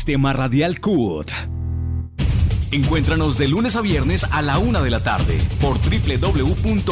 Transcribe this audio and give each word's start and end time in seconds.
Sistema 0.00 0.32
Radial 0.32 0.80
CUT. 0.80 1.30
Encuéntranos 2.70 3.36
de 3.36 3.48
lunes 3.48 3.76
a 3.76 3.82
viernes 3.82 4.24
a 4.24 4.40
la 4.40 4.58
una 4.58 4.80
de 4.80 4.88
la 4.88 5.02
tarde 5.02 5.38
por 5.60 5.76
www.cut.org.co 5.76 6.90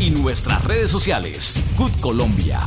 y 0.00 0.08
nuestras 0.08 0.64
redes 0.64 0.90
sociales. 0.90 1.62
CUT 1.76 2.00
Colombia. 2.00 2.62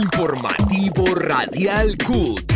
Informativo 0.00 1.16
Radial 1.16 1.98
CUT. 1.98 2.52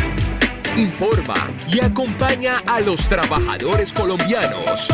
Informa 0.77 1.51
y 1.67 1.83
acompaña 1.83 2.59
a 2.65 2.79
los 2.79 3.09
trabajadores 3.09 3.91
colombianos. 3.91 4.87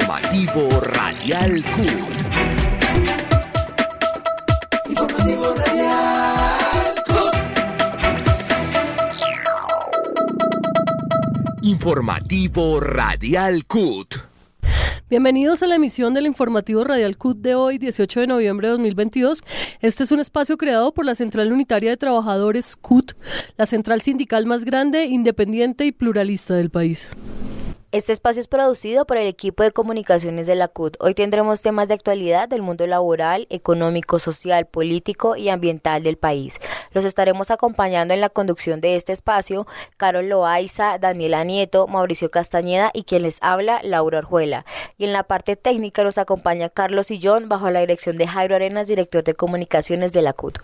Informativo 0.00 0.80
Radial 0.80 1.62
CUT. 1.62 1.90
Informativo 4.88 5.54
Radial 5.54 6.94
CUT. 7.06 7.34
Informativo 11.62 12.80
Radial 12.80 13.66
CUT. 13.66 14.14
Bienvenidos 15.10 15.62
a 15.62 15.66
la 15.66 15.74
emisión 15.74 16.14
del 16.14 16.24
informativo 16.24 16.82
Radial 16.82 17.18
CUT 17.18 17.36
de 17.36 17.54
hoy, 17.54 17.76
18 17.76 18.20
de 18.20 18.26
noviembre 18.26 18.68
de 18.68 18.72
2022. 18.72 19.42
Este 19.82 20.04
es 20.04 20.12
un 20.12 20.20
espacio 20.20 20.56
creado 20.56 20.94
por 20.94 21.04
la 21.04 21.14
Central 21.14 21.52
Unitaria 21.52 21.90
de 21.90 21.98
Trabajadores 21.98 22.74
CUT, 22.74 23.12
la 23.58 23.66
central 23.66 24.00
sindical 24.00 24.46
más 24.46 24.64
grande, 24.64 25.04
independiente 25.04 25.84
y 25.84 25.92
pluralista 25.92 26.54
del 26.54 26.70
país. 26.70 27.10
Este 27.92 28.12
espacio 28.12 28.40
es 28.40 28.46
producido 28.46 29.04
por 29.04 29.16
el 29.16 29.26
equipo 29.26 29.64
de 29.64 29.72
comunicaciones 29.72 30.46
de 30.46 30.54
la 30.54 30.68
CUT. 30.68 30.96
Hoy 31.00 31.12
tendremos 31.14 31.60
temas 31.60 31.88
de 31.88 31.94
actualidad 31.94 32.48
del 32.48 32.62
mundo 32.62 32.86
laboral, 32.86 33.48
económico, 33.50 34.20
social, 34.20 34.66
político 34.66 35.34
y 35.34 35.48
ambiental 35.48 36.04
del 36.04 36.16
país. 36.16 36.60
Los 36.92 37.04
estaremos 37.04 37.50
acompañando 37.50 38.14
en 38.14 38.20
la 38.20 38.28
conducción 38.28 38.80
de 38.80 38.94
este 38.94 39.12
espacio 39.12 39.66
Carol 39.96 40.28
Loaiza, 40.28 40.98
Daniela 40.98 41.42
Nieto, 41.42 41.88
Mauricio 41.88 42.30
Castañeda 42.30 42.92
y 42.94 43.02
quien 43.02 43.22
les 43.22 43.38
habla, 43.42 43.80
Laura 43.82 44.18
Orjuela. 44.18 44.64
Y 44.96 45.04
en 45.04 45.12
la 45.12 45.24
parte 45.24 45.56
técnica 45.56 46.04
nos 46.04 46.16
acompaña 46.16 46.68
Carlos 46.68 47.08
Sillón 47.08 47.48
bajo 47.48 47.70
la 47.70 47.80
dirección 47.80 48.16
de 48.18 48.28
Jairo 48.28 48.54
Arenas, 48.54 48.86
director 48.86 49.24
de 49.24 49.34
comunicaciones 49.34 50.12
de 50.12 50.22
la 50.22 50.32
CUT. 50.32 50.60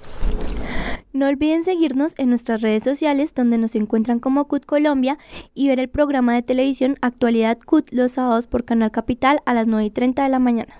No 1.16 1.28
olviden 1.28 1.64
seguirnos 1.64 2.12
en 2.18 2.28
nuestras 2.28 2.60
redes 2.60 2.84
sociales 2.84 3.34
donde 3.34 3.56
nos 3.56 3.74
encuentran 3.74 4.20
como 4.20 4.46
CUT 4.48 4.66
Colombia 4.66 5.16
y 5.54 5.68
ver 5.68 5.80
el 5.80 5.88
programa 5.88 6.34
de 6.34 6.42
televisión 6.42 6.98
Actualidad 7.00 7.56
CUT 7.64 7.88
los 7.90 8.12
sábados 8.12 8.46
por 8.46 8.66
Canal 8.66 8.90
Capital 8.90 9.40
a 9.46 9.54
las 9.54 9.66
9 9.66 9.86
y 9.86 9.90
30 9.90 10.24
de 10.24 10.28
la 10.28 10.38
mañana. 10.38 10.74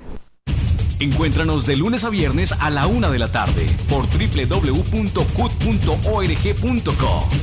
Encuéntranos 1.00 1.64
de 1.64 1.76
lunes 1.76 2.04
a 2.04 2.10
viernes 2.10 2.52
a 2.52 2.68
la 2.68 2.86
una 2.86 3.08
de 3.08 3.18
la 3.18 3.32
tarde 3.32 3.66
por 3.88 4.04
www.cut.org.co 4.04 5.08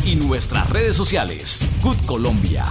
y 0.05 0.15
nuestras 0.15 0.69
redes 0.69 0.95
sociales. 0.95 1.67
CUT 1.81 2.05
Colombia. 2.05 2.65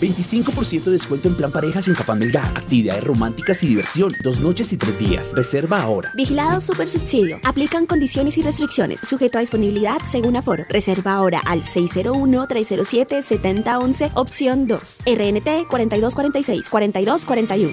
25% 0.00 0.84
de 0.84 0.92
descuento 0.92 1.28
en 1.28 1.34
plan 1.34 1.52
parejas 1.52 1.88
en 1.88 1.94
Cafán 1.94 2.18
Melgar. 2.18 2.46
Actividades 2.56 3.04
románticas 3.04 3.62
y 3.62 3.68
diversión. 3.68 4.12
Dos 4.22 4.40
noches 4.40 4.72
y 4.72 4.76
tres 4.76 4.98
días. 4.98 5.32
Reserva 5.34 5.82
ahora. 5.82 6.12
Vigilado 6.14 6.60
Super 6.60 6.88
Subsidio. 6.88 7.40
Aplican 7.44 7.86
condiciones 7.86 8.38
y 8.38 8.42
restricciones. 8.42 9.00
Sujeto 9.00 9.38
a 9.38 9.40
disponibilidad 9.40 9.98
según 10.06 10.36
aforo. 10.36 10.64
Reserva 10.68 11.14
ahora 11.14 11.40
al 11.44 11.62
601-307-7011, 11.62 14.10
opción 14.14 14.66
2. 14.66 15.02
RNT 15.06 15.68
4246-4241. 15.68 17.70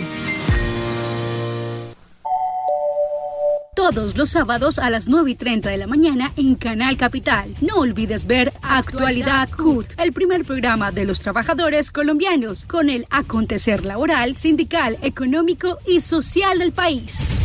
Todos 3.75 4.15
los 4.15 4.29
sábados 4.29 4.79
a 4.79 4.89
las 4.89 5.07
9 5.07 5.31
y 5.31 5.35
30 5.35 5.69
de 5.69 5.77
la 5.77 5.85
mañana 5.85 6.31
en 6.37 6.55
Canal 6.55 6.97
Capital. 6.97 7.53
No 7.61 7.75
olvides 7.75 8.25
ver 8.25 8.53
Actualidad 8.63 9.49
CUT, 9.49 9.85
el 9.97 10.13
primer 10.13 10.45
programa 10.45 10.91
de 10.91 11.05
los 11.05 11.19
trabajadores 11.19 11.91
colombianos 11.91 12.65
con 12.65 12.89
el 12.89 13.05
acontecer 13.09 13.83
laboral, 13.83 14.35
sindical, 14.35 14.97
económico 15.01 15.77
y 15.85 15.99
social 15.99 16.59
del 16.59 16.71
país. 16.71 17.35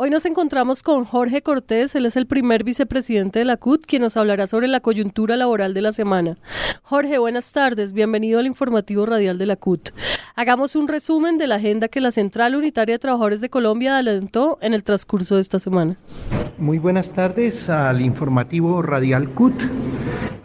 Hoy 0.00 0.10
nos 0.10 0.24
encontramos 0.26 0.84
con 0.84 1.04
Jorge 1.04 1.42
Cortés, 1.42 1.96
él 1.96 2.06
es 2.06 2.14
el 2.14 2.28
primer 2.28 2.62
vicepresidente 2.62 3.40
de 3.40 3.44
la 3.44 3.56
CUT, 3.56 3.84
quien 3.84 4.02
nos 4.02 4.16
hablará 4.16 4.46
sobre 4.46 4.68
la 4.68 4.78
coyuntura 4.78 5.36
laboral 5.36 5.74
de 5.74 5.82
la 5.82 5.90
semana. 5.90 6.38
Jorge, 6.84 7.18
buenas 7.18 7.52
tardes, 7.52 7.92
bienvenido 7.92 8.38
al 8.38 8.46
informativo 8.46 9.06
radial 9.06 9.38
de 9.38 9.46
la 9.46 9.56
CUT. 9.56 9.90
Hagamos 10.36 10.76
un 10.76 10.86
resumen 10.86 11.36
de 11.36 11.48
la 11.48 11.56
agenda 11.56 11.88
que 11.88 12.00
la 12.00 12.12
Central 12.12 12.54
Unitaria 12.54 12.94
de 12.94 13.00
Trabajadores 13.00 13.40
de 13.40 13.50
Colombia 13.50 13.98
adelantó 13.98 14.56
en 14.62 14.72
el 14.72 14.84
transcurso 14.84 15.34
de 15.34 15.40
esta 15.40 15.58
semana. 15.58 15.96
Muy 16.58 16.78
buenas 16.78 17.12
tardes 17.12 17.68
al 17.68 18.00
informativo 18.00 18.82
radial 18.82 19.28
CUT. 19.30 19.54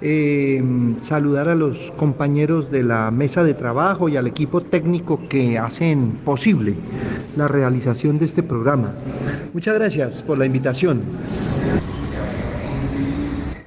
Eh, 0.05 0.61
saludar 0.99 1.47
a 1.47 1.55
los 1.55 1.91
compañeros 1.91 2.69
de 2.69 2.83
la 2.83 3.09
mesa 3.09 3.41
de 3.45 3.53
trabajo 3.53 4.09
y 4.09 4.17
al 4.17 4.27
equipo 4.27 4.59
técnico 4.59 5.29
que 5.29 5.57
hacen 5.57 6.19
posible 6.25 6.75
la 7.37 7.47
realización 7.47 8.19
de 8.19 8.25
este 8.25 8.43
programa. 8.43 8.91
Muchas 9.53 9.75
gracias 9.75 10.21
por 10.21 10.37
la 10.37 10.45
invitación. 10.45 11.03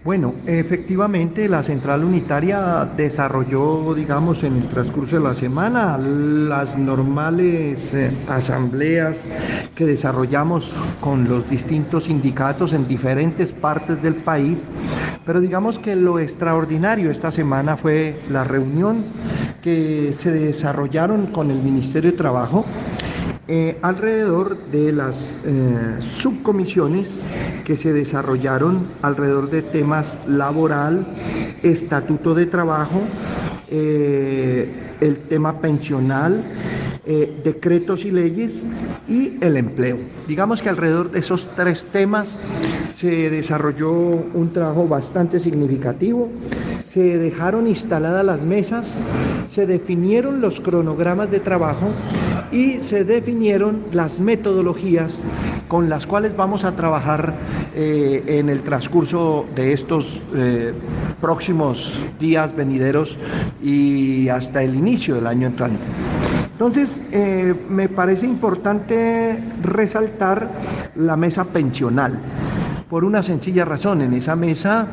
Bueno, 0.06 0.34
efectivamente 0.46 1.48
la 1.48 1.64
central 1.64 2.04
unitaria 2.04 2.88
desarrolló, 2.96 3.92
digamos, 3.92 4.44
en 4.44 4.58
el 4.58 4.68
transcurso 4.68 5.16
de 5.16 5.22
la 5.22 5.34
semana 5.34 5.98
las 5.98 6.78
normales 6.78 7.92
eh, 7.92 8.12
asambleas 8.28 9.26
que 9.74 9.84
desarrollamos 9.84 10.72
con 11.00 11.28
los 11.28 11.50
distintos 11.50 12.04
sindicatos 12.04 12.72
en 12.72 12.86
diferentes 12.86 13.52
partes 13.52 14.00
del 14.00 14.14
país, 14.14 14.62
pero 15.26 15.40
digamos 15.40 15.78
que 15.80 15.96
lo 15.96 16.20
extraordinario 16.20 17.10
esta 17.10 17.32
semana 17.32 17.76
fue 17.76 18.22
la 18.30 18.44
reunión 18.44 19.06
que 19.60 20.14
se 20.16 20.30
desarrollaron 20.30 21.26
con 21.26 21.50
el 21.50 21.60
Ministerio 21.60 22.12
de 22.12 22.16
Trabajo 22.16 22.64
eh, 23.48 23.78
alrededor 23.82 24.56
de 24.72 24.92
las 24.92 25.38
eh, 25.44 25.96
subcomisiones 26.00 27.22
que 27.64 27.76
se 27.76 27.92
desarrollaron 27.92 28.86
alrededor 29.02 29.50
de 29.50 29.62
temas 29.62 30.20
laboral, 30.26 31.06
estatuto 31.62 32.34
de 32.34 32.46
trabajo, 32.46 33.02
eh, 33.68 34.68
el 35.00 35.18
tema 35.18 35.60
pensional, 35.60 36.42
decretos 37.44 38.04
y 38.04 38.10
leyes 38.10 38.64
y 39.08 39.38
el 39.40 39.56
empleo. 39.56 39.98
Digamos 40.26 40.60
que 40.60 40.68
alrededor 40.68 41.12
de 41.12 41.20
esos 41.20 41.46
tres 41.54 41.86
temas 41.92 42.28
se 42.96 43.28
desarrolló 43.28 43.92
un 43.92 44.52
trabajo 44.54 44.88
bastante 44.88 45.38
significativo, 45.38 46.30
se 46.88 47.18
dejaron 47.18 47.66
instaladas 47.66 48.24
las 48.24 48.40
mesas, 48.40 48.86
se 49.50 49.66
definieron 49.66 50.40
los 50.40 50.60
cronogramas 50.60 51.30
de 51.30 51.40
trabajo 51.40 51.90
y 52.50 52.80
se 52.80 53.04
definieron 53.04 53.84
las 53.92 54.18
metodologías 54.18 55.20
con 55.68 55.90
las 55.90 56.06
cuales 56.06 56.34
vamos 56.36 56.64
a 56.64 56.72
trabajar 56.72 57.34
eh, 57.74 58.24
en 58.26 58.48
el 58.48 58.62
transcurso 58.62 59.44
de 59.54 59.74
estos 59.74 60.22
eh, 60.34 60.72
próximos 61.20 61.92
días 62.18 62.56
venideros 62.56 63.18
y 63.62 64.30
hasta 64.30 64.62
el 64.62 64.74
inicio 64.74 65.16
del 65.16 65.26
año 65.26 65.48
entrante. 65.48 65.84
Entonces, 66.52 67.02
eh, 67.12 67.54
me 67.68 67.90
parece 67.90 68.24
importante 68.24 69.38
resaltar 69.62 70.48
la 70.94 71.14
mesa 71.14 71.44
pensional, 71.44 72.18
por 72.88 73.04
una 73.04 73.22
sencilla 73.22 73.64
razón, 73.64 74.00
en 74.00 74.12
esa 74.14 74.36
mesa 74.36 74.86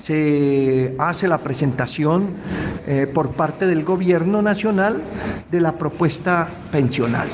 se 0.00 0.96
hace 0.98 1.28
la 1.28 1.38
presentación 1.38 2.28
eh, 2.86 3.06
por 3.12 3.30
parte 3.30 3.66
del 3.66 3.84
gobierno 3.84 4.42
nacional 4.42 5.00
de 5.50 5.60
la 5.60 5.72
propuesta 5.72 6.48
pensional. 6.72 7.28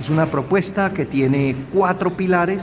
Es 0.00 0.10
una 0.10 0.26
propuesta 0.26 0.90
que 0.90 1.06
tiene 1.06 1.54
cuatro 1.72 2.16
pilares, 2.16 2.62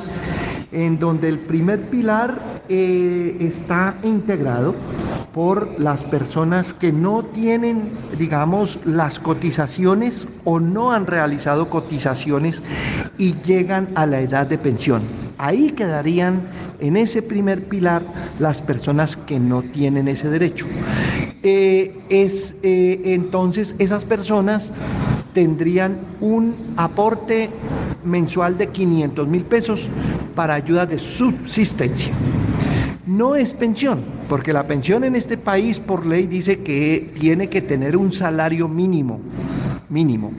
en 0.71 0.99
donde 0.99 1.29
el 1.29 1.39
primer 1.39 1.79
pilar 1.89 2.61
eh, 2.69 3.37
está 3.39 3.97
integrado 4.03 4.75
por 5.33 5.79
las 5.79 6.03
personas 6.03 6.73
que 6.73 6.91
no 6.91 7.23
tienen, 7.23 7.89
digamos, 8.17 8.79
las 8.85 9.19
cotizaciones 9.19 10.27
o 10.43 10.59
no 10.59 10.91
han 10.91 11.05
realizado 11.05 11.69
cotizaciones 11.69 12.61
y 13.17 13.33
llegan 13.45 13.87
a 13.95 14.05
la 14.05 14.19
edad 14.19 14.47
de 14.47 14.57
pensión. 14.57 15.03
Ahí 15.37 15.71
quedarían 15.71 16.41
en 16.79 16.97
ese 16.97 17.21
primer 17.21 17.63
pilar 17.67 18.01
las 18.39 18.61
personas 18.61 19.15
que 19.15 19.39
no 19.39 19.61
tienen 19.61 20.07
ese 20.07 20.29
derecho. 20.29 20.65
eh, 21.43 21.95
es, 22.09 22.55
eh, 22.63 23.01
entonces 23.05 23.75
esas 23.79 24.05
personas 24.05 24.71
tendrían 25.37 25.99
un 26.19 26.55
aporte 26.77 27.51
mensual 28.03 28.57
de 28.57 28.69
500 28.69 29.27
mil 29.27 29.43
pesos 29.43 29.87
para 30.33 30.55
ayudas 30.55 30.89
de 30.89 30.97
subsistencia. 30.97 32.11
No 33.05 33.35
es 33.35 33.53
pensión, 33.53 33.99
porque 34.27 34.51
la 34.51 34.65
pensión 34.65 35.03
en 35.03 35.15
este 35.15 35.37
país 35.37 35.77
por 35.77 36.07
ley 36.07 36.25
dice 36.25 36.63
que 36.63 37.13
tiene 37.19 37.49
que 37.49 37.61
tener 37.61 37.97
un 37.97 38.11
salario 38.11 38.67
mínimo, 38.67 39.19
mínimo. 39.89 40.31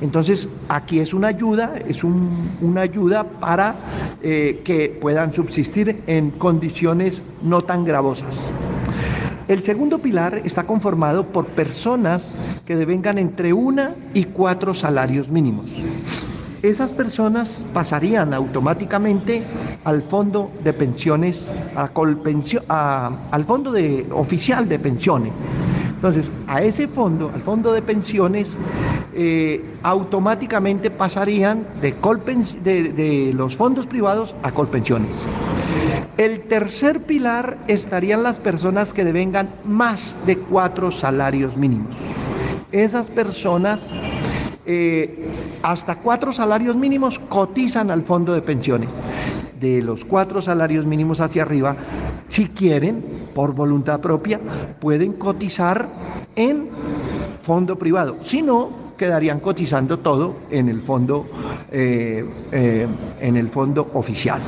Entonces 0.00 0.48
aquí 0.70 0.98
es 0.98 1.12
una 1.12 1.28
ayuda, 1.28 1.74
es 1.86 2.02
un, 2.02 2.30
una 2.62 2.80
ayuda 2.80 3.24
para 3.24 3.74
eh, 4.22 4.62
que 4.64 4.88
puedan 4.88 5.34
subsistir 5.34 6.04
en 6.06 6.30
condiciones 6.30 7.20
no 7.42 7.60
tan 7.60 7.84
gravosas. 7.84 8.54
El 9.46 9.62
segundo 9.62 9.98
pilar 9.98 10.40
está 10.44 10.64
conformado 10.64 11.26
por 11.26 11.46
personas 11.46 12.34
que 12.68 12.76
devengan 12.76 13.16
entre 13.16 13.54
una 13.54 13.94
y 14.12 14.24
cuatro 14.24 14.74
salarios 14.74 15.30
mínimos. 15.30 15.64
Esas 16.60 16.90
personas 16.90 17.64
pasarían 17.72 18.34
automáticamente 18.34 19.42
al 19.84 20.02
fondo 20.02 20.52
de 20.62 20.74
pensiones, 20.74 21.46
a 21.74 21.88
colpensión, 21.88 22.62
a, 22.68 23.10
al 23.30 23.46
fondo 23.46 23.72
de, 23.72 24.06
oficial 24.10 24.68
de 24.68 24.78
pensiones. 24.78 25.48
Entonces, 25.94 26.30
a 26.46 26.60
ese 26.60 26.88
fondo, 26.88 27.30
al 27.34 27.40
fondo 27.40 27.72
de 27.72 27.80
pensiones, 27.80 28.50
eh, 29.14 29.64
automáticamente 29.82 30.90
pasarían 30.90 31.64
de, 31.80 31.94
colpens, 31.94 32.62
de 32.62 33.32
los 33.34 33.56
fondos 33.56 33.86
privados 33.86 34.34
a 34.42 34.52
colpensiones. 34.52 35.14
El 36.18 36.40
tercer 36.40 37.00
pilar 37.00 37.56
estarían 37.66 38.22
las 38.22 38.36
personas 38.38 38.92
que 38.92 39.04
devengan 39.04 39.48
más 39.64 40.18
de 40.26 40.36
cuatro 40.36 40.92
salarios 40.92 41.56
mínimos. 41.56 41.96
Esas 42.72 43.08
personas 43.08 43.88
eh, 44.66 45.58
hasta 45.62 45.96
cuatro 45.96 46.32
salarios 46.32 46.76
mínimos 46.76 47.18
cotizan 47.18 47.90
al 47.90 48.02
fondo 48.02 48.34
de 48.34 48.42
pensiones. 48.42 49.02
De 49.58 49.82
los 49.82 50.04
cuatro 50.04 50.42
salarios 50.42 50.84
mínimos 50.84 51.20
hacia 51.20 51.42
arriba, 51.42 51.74
si 52.28 52.46
quieren, 52.48 53.30
por 53.34 53.54
voluntad 53.54 54.00
propia, 54.00 54.38
pueden 54.80 55.14
cotizar 55.14 55.88
en 56.36 56.68
fondo 57.42 57.78
privado. 57.78 58.18
Si 58.22 58.42
no, 58.42 58.70
quedarían 58.98 59.40
cotizando 59.40 60.00
todo 60.00 60.36
en 60.50 60.68
el 60.68 60.80
fondo, 60.80 61.24
eh, 61.72 62.24
eh, 62.52 62.86
en 63.20 63.36
el 63.36 63.48
fondo 63.48 63.90
oficial 63.94 64.42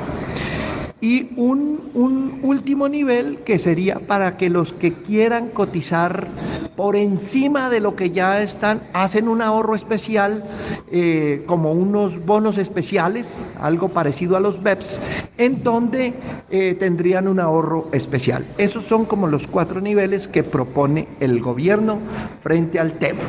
y 1.00 1.30
un, 1.36 1.80
un, 1.94 2.40
último 2.42 2.88
nivel 2.88 3.38
que 3.38 3.58
sería 3.58 4.00
para 4.00 4.36
que 4.36 4.50
los 4.50 4.72
que 4.72 4.92
quieran 4.92 5.48
cotizar 5.48 6.28
por 6.76 6.96
encima 6.96 7.70
de 7.70 7.80
lo 7.80 7.96
que 7.96 8.10
ya 8.10 8.42
están, 8.42 8.82
hacen 8.92 9.28
un 9.28 9.42
ahorro 9.42 9.74
especial 9.74 10.44
eh, 10.90 11.42
como 11.46 11.72
unos 11.72 12.24
bonos 12.24 12.58
especiales, 12.58 13.54
algo 13.60 13.88
parecido 13.88 14.36
a 14.36 14.40
los 14.40 14.62
BEPS, 14.62 15.00
en 15.38 15.62
donde 15.62 16.12
eh, 16.50 16.74
tendrían 16.78 17.28
un 17.28 17.40
ahorro 17.40 17.88
especial. 17.92 18.46
Esos 18.58 18.84
son 18.84 19.04
como 19.04 19.26
los 19.26 19.46
cuatro 19.46 19.80
niveles 19.80 20.28
que 20.28 20.42
propone 20.42 21.08
el 21.20 21.40
gobierno 21.40 21.98
frente 22.40 22.78
al 22.78 22.92
tema. 22.92 23.20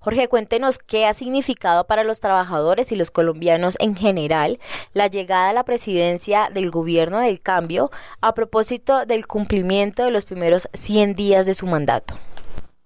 Jorge, 0.00 0.28
cuéntenos 0.28 0.78
qué 0.78 1.06
ha 1.06 1.12
significado 1.12 1.84
para 1.88 2.04
los 2.04 2.20
trabajadores 2.20 2.92
y 2.92 2.96
los 2.96 3.10
colombianos 3.10 3.76
en 3.80 3.96
general 3.96 4.60
la 4.92 5.08
llegada 5.08 5.48
a 5.48 5.52
la 5.52 5.64
presidencia 5.64 6.50
del 6.54 6.70
gobierno 6.70 7.18
del 7.18 7.40
cambio 7.40 7.90
a 8.20 8.32
propósito 8.32 9.06
del 9.06 9.26
cumplimiento 9.26 10.04
de 10.04 10.12
los 10.12 10.24
primeros 10.24 10.68
100 10.72 11.16
días 11.16 11.46
de 11.46 11.54
su 11.54 11.66
mandato. 11.66 12.14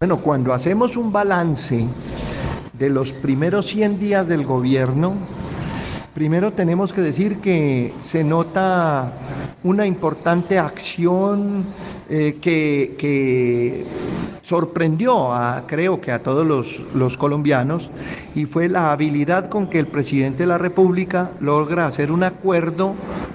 Bueno, 0.00 0.23
cuando 0.23 0.54
hacemos 0.54 0.97
un 0.97 1.12
balance 1.12 1.87
de 2.73 2.88
los 2.88 3.12
primeros 3.12 3.66
100 3.66 3.99
días 3.99 4.26
del 4.26 4.47
gobierno, 4.47 5.14
primero 6.14 6.52
tenemos 6.52 6.92
que 6.92 7.00
decir 7.00 7.38
que 7.38 7.92
se 8.02 8.23
nota 8.25 9.12
una 9.62 9.87
importante 9.87 10.59
acción 10.59 11.64
eh, 12.09 12.38
que, 12.40 13.85
sorprendió 14.42 15.33
a, 15.33 15.64
creo 15.66 16.00
que 16.00 16.12
a 16.12 16.23
todos 16.23 16.47
los, 16.47 16.85
los, 16.95 17.16
colombianos 17.16 17.90
y 18.35 18.45
fue 18.45 18.69
la 18.69 18.92
habilidad 18.92 19.49
con 19.49 19.69
que 19.69 19.78
el 19.78 19.87
presidente 19.87 20.42
de 20.42 20.49
la 20.49 20.59
República 20.59 21.31
logra 21.40 21.87
hacer 21.87 22.11
un 22.12 22.25
acuerdo 22.25 22.95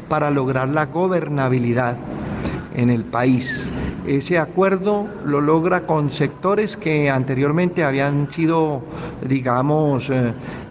para 0.10 0.30
lograr 0.30 0.68
la 0.68 0.86
gobernabilidad 0.86 1.96
en 2.76 2.90
el 2.90 3.04
país. 3.04 3.72
Ese 4.06 4.38
acuerdo 4.38 5.08
lo 5.26 5.42
logra 5.42 5.88
con 5.88 6.12
sectores 6.12 6.78
que 6.78 7.10
anteriormente 7.10 7.84
habían 7.84 8.32
sido, 8.32 8.84
digamos, 9.28 10.12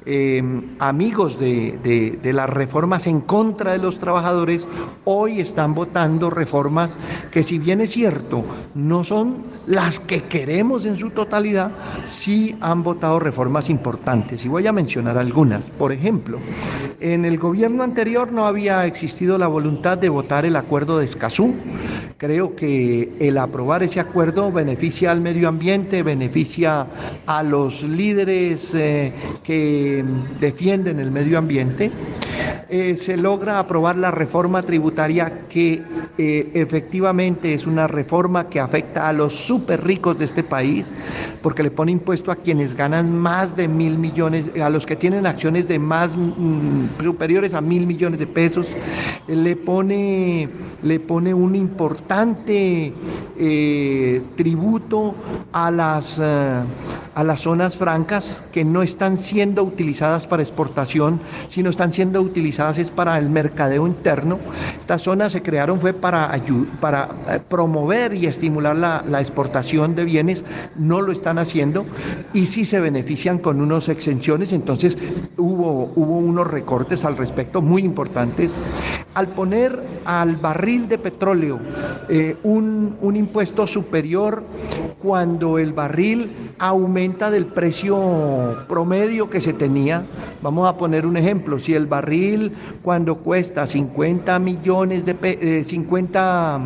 eh, 0.07 0.43
amigos 0.79 1.39
de, 1.39 1.79
de, 1.83 2.19
de, 2.23 2.33
las 2.33 2.49
reformas 2.49 3.07
en 3.09 3.21
contra 3.21 3.73
de 3.73 3.79
los 3.79 3.99
trabajadores, 3.99 4.67
hoy 5.05 5.41
están 5.41 5.75
votando 5.75 6.31
reformas 6.31 6.97
que 7.33 7.43
si 7.43 7.59
bien 7.59 7.81
es 7.81 7.91
cierto, 7.91 8.45
no 8.75 9.03
son 9.03 9.57
las 9.67 9.99
que 9.99 10.23
queremos 10.23 10.87
en 10.87 10.97
su 10.97 11.11
totalidad, 11.11 11.73
sí 12.05 12.57
han 12.61 12.83
votado 12.83 13.19
reformas 13.19 13.69
importantes. 13.69 14.45
Y 14.45 14.49
voy 14.49 14.67
a 14.67 14.73
mencionar 14.73 15.19
algunas. 15.19 15.65
Por 15.65 15.93
ejemplo, 15.93 16.39
en 17.01 17.25
el 17.25 17.37
gobierno 17.37 17.83
anterior 17.83 18.33
no 18.33 18.47
había 18.47 18.87
existido 18.87 19.39
la 19.39 19.49
voluntad 19.49 19.99
de 19.99 20.09
votar 20.09 20.47
el 20.47 20.57
acuerdo 20.57 20.99
de 20.99 21.05
Escazú. 21.05 21.55
Creo 22.19 22.57
que 22.57 23.13
el 23.21 23.37
aprobar 23.37 23.83
ese 23.83 24.01
acuerdo 24.01 24.51
beneficia 24.51 25.11
al 25.11 25.21
medio 25.21 25.49
ambiente, 25.49 26.03
beneficia 26.03 26.87
a 27.27 27.43
los 27.43 27.83
líderes 27.83 28.75
eh, 28.75 29.13
que 29.45 30.03
defienden 30.41 30.99
el 30.99 31.11
medio 31.11 31.37
ambiente. 31.37 31.91
Eh, 32.69 32.97
se 32.97 33.17
logra 33.17 33.61
aprobar 33.61 33.97
la 33.97 34.11
reforma 34.11 34.61
tributaria 34.61 35.47
que 35.49 35.85
eh, 36.19 36.51
efectivamente 36.55 37.55
es 37.55 37.65
una 37.65 37.87
reforma 37.87 38.49
que 38.49 38.59
afecta 38.59 39.09
a 39.09 39.13
los 39.13 39.35
súper 39.35 39.85
ricos 39.85 40.19
de 40.19 40.25
este 40.25 40.43
país, 40.43 40.93
porque 41.43 41.63
le 41.63 41.71
pone 41.71 41.93
impuesto 41.93 42.33
a 42.33 42.37
quienes 42.37 42.75
ganan 42.75 43.17
más 43.17 43.55
de 43.55 43.69
mil 43.69 43.99
millones, 43.99 44.47
a 44.61 44.69
los 44.69 44.85
que 44.85 44.97
tienen 44.97 45.27
acciones 45.27 45.69
de 45.69 45.79
más 45.79 46.17
mm, 46.17 47.01
superiores 47.01 47.55
a 47.55 47.61
mil 47.61 47.87
millones 47.87 48.19
de 48.19 48.27
pesos, 48.27 48.67
le 49.29 49.55
pone, 49.55 50.49
le 50.83 50.99
pone 50.99 51.33
un 51.35 51.55
importante 51.55 52.93
eh, 53.39 54.23
tributo 54.35 55.15
a 55.53 55.71
las, 55.71 56.19
a 56.19 57.25
las 57.25 57.41
zonas 57.41 57.77
francas 57.77 58.49
que 58.53 58.65
no 58.65 58.83
están 58.83 59.19
siendo 59.19 59.63
utilizadas 59.63 60.27
para 60.27 60.43
exportación, 60.43 61.21
sino 61.49 61.71
están 61.71 61.93
siendo 61.93 62.21
utilizadas 62.27 62.79
es 62.79 62.91
para 62.91 63.19
el 63.19 63.31
mercadeo 63.31 63.87
interno. 63.87 64.39
Estas 64.79 65.03
zonas 65.03 65.33
se 65.33 65.43
crearon 65.43 65.81
fue 65.81 65.93
para, 65.93 66.31
para 66.81 67.09
eh, 67.31 67.41
promover 67.49 68.15
y 68.15 68.27
estimular 68.27 68.77
la, 68.77 69.03
la 69.07 69.21
exportación 69.21 69.95
de 69.95 70.05
bienes, 70.05 70.45
no 70.77 71.01
lo 71.01 71.13
están 71.13 71.39
haciendo 71.39 71.87
y 72.33 72.47
sí 72.47 72.67
se 72.67 72.81
benefician 72.81 73.39
con 73.39 73.61
unas 73.61 73.89
exenciones, 73.89 74.53
entonces 74.53 74.99
hubo, 75.37 75.93
hubo 75.95 76.19
unos 76.19 76.47
recortes 76.47 77.05
al 77.05 77.17
respecto 77.17 77.63
muy 77.63 77.83
importantes. 77.83 78.53
Al 79.15 79.29
poner 79.29 79.81
al 80.05 80.37
barril 80.37 80.89
de 80.89 80.99
petróleo 80.99 81.59
eh, 82.09 82.37
un, 82.43 82.97
un 83.01 83.17
impuesto 83.17 83.67
superior 83.67 84.43
cuando 85.03 85.59
el 85.59 85.73
barril 85.73 86.33
aumenta 86.59 87.31
del 87.31 87.47
precio 87.47 88.65
promedio 88.69 89.31
que 89.31 89.41
se 89.41 89.53
tenía, 89.53 90.05
vamos 90.43 90.69
a 90.69 90.77
poner 90.77 91.07
un 91.07 91.17
ejemplo, 91.17 91.59
si 91.59 91.75
el 91.75 91.87
barril 91.87 92.16
cuando 92.83 93.17
cuesta 93.17 93.67
50 93.67 94.39
millones 94.39 95.05
de 95.05 95.17
eh, 95.23 95.65
50 95.65 96.61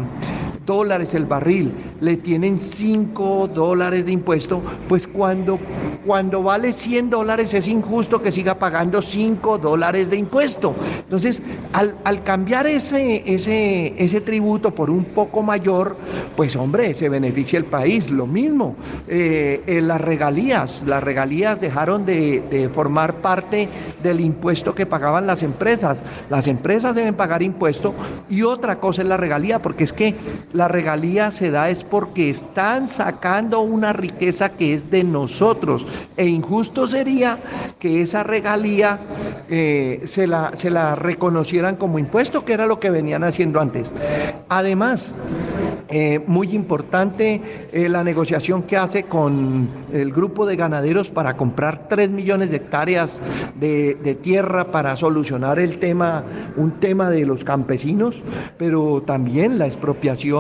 dólares 0.67 1.15
el 1.15 1.25
barril, 1.25 1.73
le 2.01 2.17
tienen 2.17 2.59
5 2.59 3.49
dólares 3.49 4.07
de 4.07 4.13
impuesto, 4.13 4.63
pues 4.89 5.07
cuando, 5.07 5.59
cuando 6.07 6.43
vale 6.43 6.73
100 6.73 7.11
dólares 7.11 7.55
es 7.55 7.69
injusto 7.69 8.23
que 8.23 8.33
siga 8.33 8.55
pagando 8.57 9.03
5 9.03 9.59
dólares 9.59 10.11
de 10.11 10.17
impuesto. 10.17 10.75
Entonces, 10.99 11.43
al, 11.73 11.95
al 12.05 12.23
cambiar 12.23 12.67
ese, 12.67 13.23
ese, 13.27 13.95
ese, 13.97 14.21
tributo 14.21 14.73
por 14.73 14.91
un 14.91 15.07
poco 15.07 15.43
mayor, 15.43 15.97
pues 16.37 16.55
hombre, 16.57 16.95
se 16.95 17.09
beneficia 17.09 17.59
el 17.59 17.65
país. 17.65 18.11
Lo 18.11 18.27
mismo, 18.27 18.77
eh, 19.09 19.63
en 19.67 19.89
las 19.89 20.01
regalías, 20.01 20.85
las 20.87 21.03
regalías 21.03 21.61
dejaron 21.61 22.07
de, 22.07 22.43
de 22.51 22.69
formar 22.69 23.15
parte 23.15 23.69
del 24.03 24.21
impuesto 24.21 24.75
que 24.75 24.87
pagaban 24.87 25.27
las 25.27 25.43
empresas. 25.43 26.03
Las 26.29 26.47
empresas 26.47 26.95
deben 26.95 27.15
pagar 27.15 27.43
impuesto 27.43 27.95
y 28.29 28.43
otra 28.43 28.77
cosa 28.77 29.03
es 29.03 29.09
la 29.09 29.17
regalía, 29.17 29.59
porque 29.61 29.85
es 29.85 29.93
que 29.93 30.15
la 30.53 30.69
regalía 30.69 31.31
se 31.31 31.51
da 31.51 31.71
es 31.71 31.85
porque 31.85 32.31
están 32.31 32.89
sacando 32.89 33.61
una 33.61 33.93
riqueza 33.93 34.51
que 34.51 34.75
es 34.75 34.91
de 34.91 35.05
nosotros. 35.05 35.87
E 36.17 36.27
injusto 36.27 36.87
sería 36.87 37.39
que 37.79 38.03
esa 38.03 38.23
regalía 38.23 38.99
eh, 39.49 40.05
se, 40.07 40.27
la, 40.27 40.53
se 40.57 40.71
la 40.71 40.95
reconocieran 40.95 41.77
como 41.77 41.99
impuesto, 41.99 42.45
que 42.45 42.53
era 42.53 42.67
lo 42.67 42.81
que 42.81 42.91
venían 42.91 43.25
haciendo 43.25 43.61
antes. 43.61 43.93
Además, 44.49 45.15
Eh, 45.93 46.21
muy 46.25 46.55
importante 46.55 47.43
eh, 47.73 47.89
la 47.89 48.05
negociación 48.05 48.63
que 48.63 48.77
hace 48.77 49.05
con 49.05 49.69
el 49.93 50.13
grupo 50.13 50.47
de 50.47 50.55
ganaderos 50.55 51.11
para 51.11 51.37
comprar 51.37 51.89
3 51.89 52.13
millones 52.13 52.51
de 52.51 52.59
hectáreas 52.59 53.21
de, 53.59 53.97
tierra 54.23 54.67
para 54.71 54.95
solucionar 54.95 55.59
el 55.59 55.79
tema, 55.79 56.23
un 56.57 56.79
tema 56.79 57.11
de 57.11 57.27
los 57.27 57.43
campesinos, 57.43 58.23
pero 58.57 59.03
también 59.05 59.59
la 59.59 59.67
expropiación, 59.67 60.40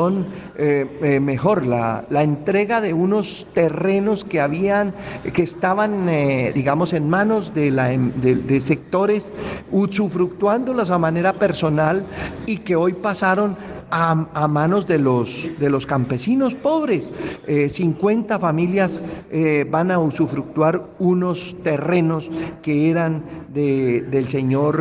eh, 0.57 1.21
mejor, 1.21 1.67
la, 1.67 2.05
entrega 2.11 2.81
de 2.81 2.93
unos 2.93 3.47
terrenos 3.55 4.25
que 4.25 4.41
habían, 4.41 4.95
que 5.33 5.43
estaban, 5.43 6.07
digamos, 6.55 6.93
en 6.93 7.09
manos 7.09 7.55
de, 7.55 7.71
la, 7.71 7.89
de 7.89 8.61
sectores 8.61 9.33
usufructuándolas 9.71 10.91
a 10.91 10.99
manera 10.99 11.35
personal 11.35 12.05
y 12.47 12.59
que 12.59 12.77
hoy 12.77 12.93
pasaron 12.95 13.57
a, 13.91 14.49
manos 14.49 14.87
de 14.87 14.99
los, 14.99 15.51
de 15.59 15.71
los 15.71 15.87
campesinos 15.87 16.55
pobres. 16.55 17.11
50 17.47 18.35
eh, 18.35 18.39
familias 18.39 19.03
eh, 19.31 19.67
van 19.69 19.91
a 19.91 19.99
usufructuar 19.99 20.83
unos 20.99 21.57
terrenos 21.63 22.31
que 22.63 22.91
eran 22.91 23.23
del 23.51 24.29
señor, 24.29 24.81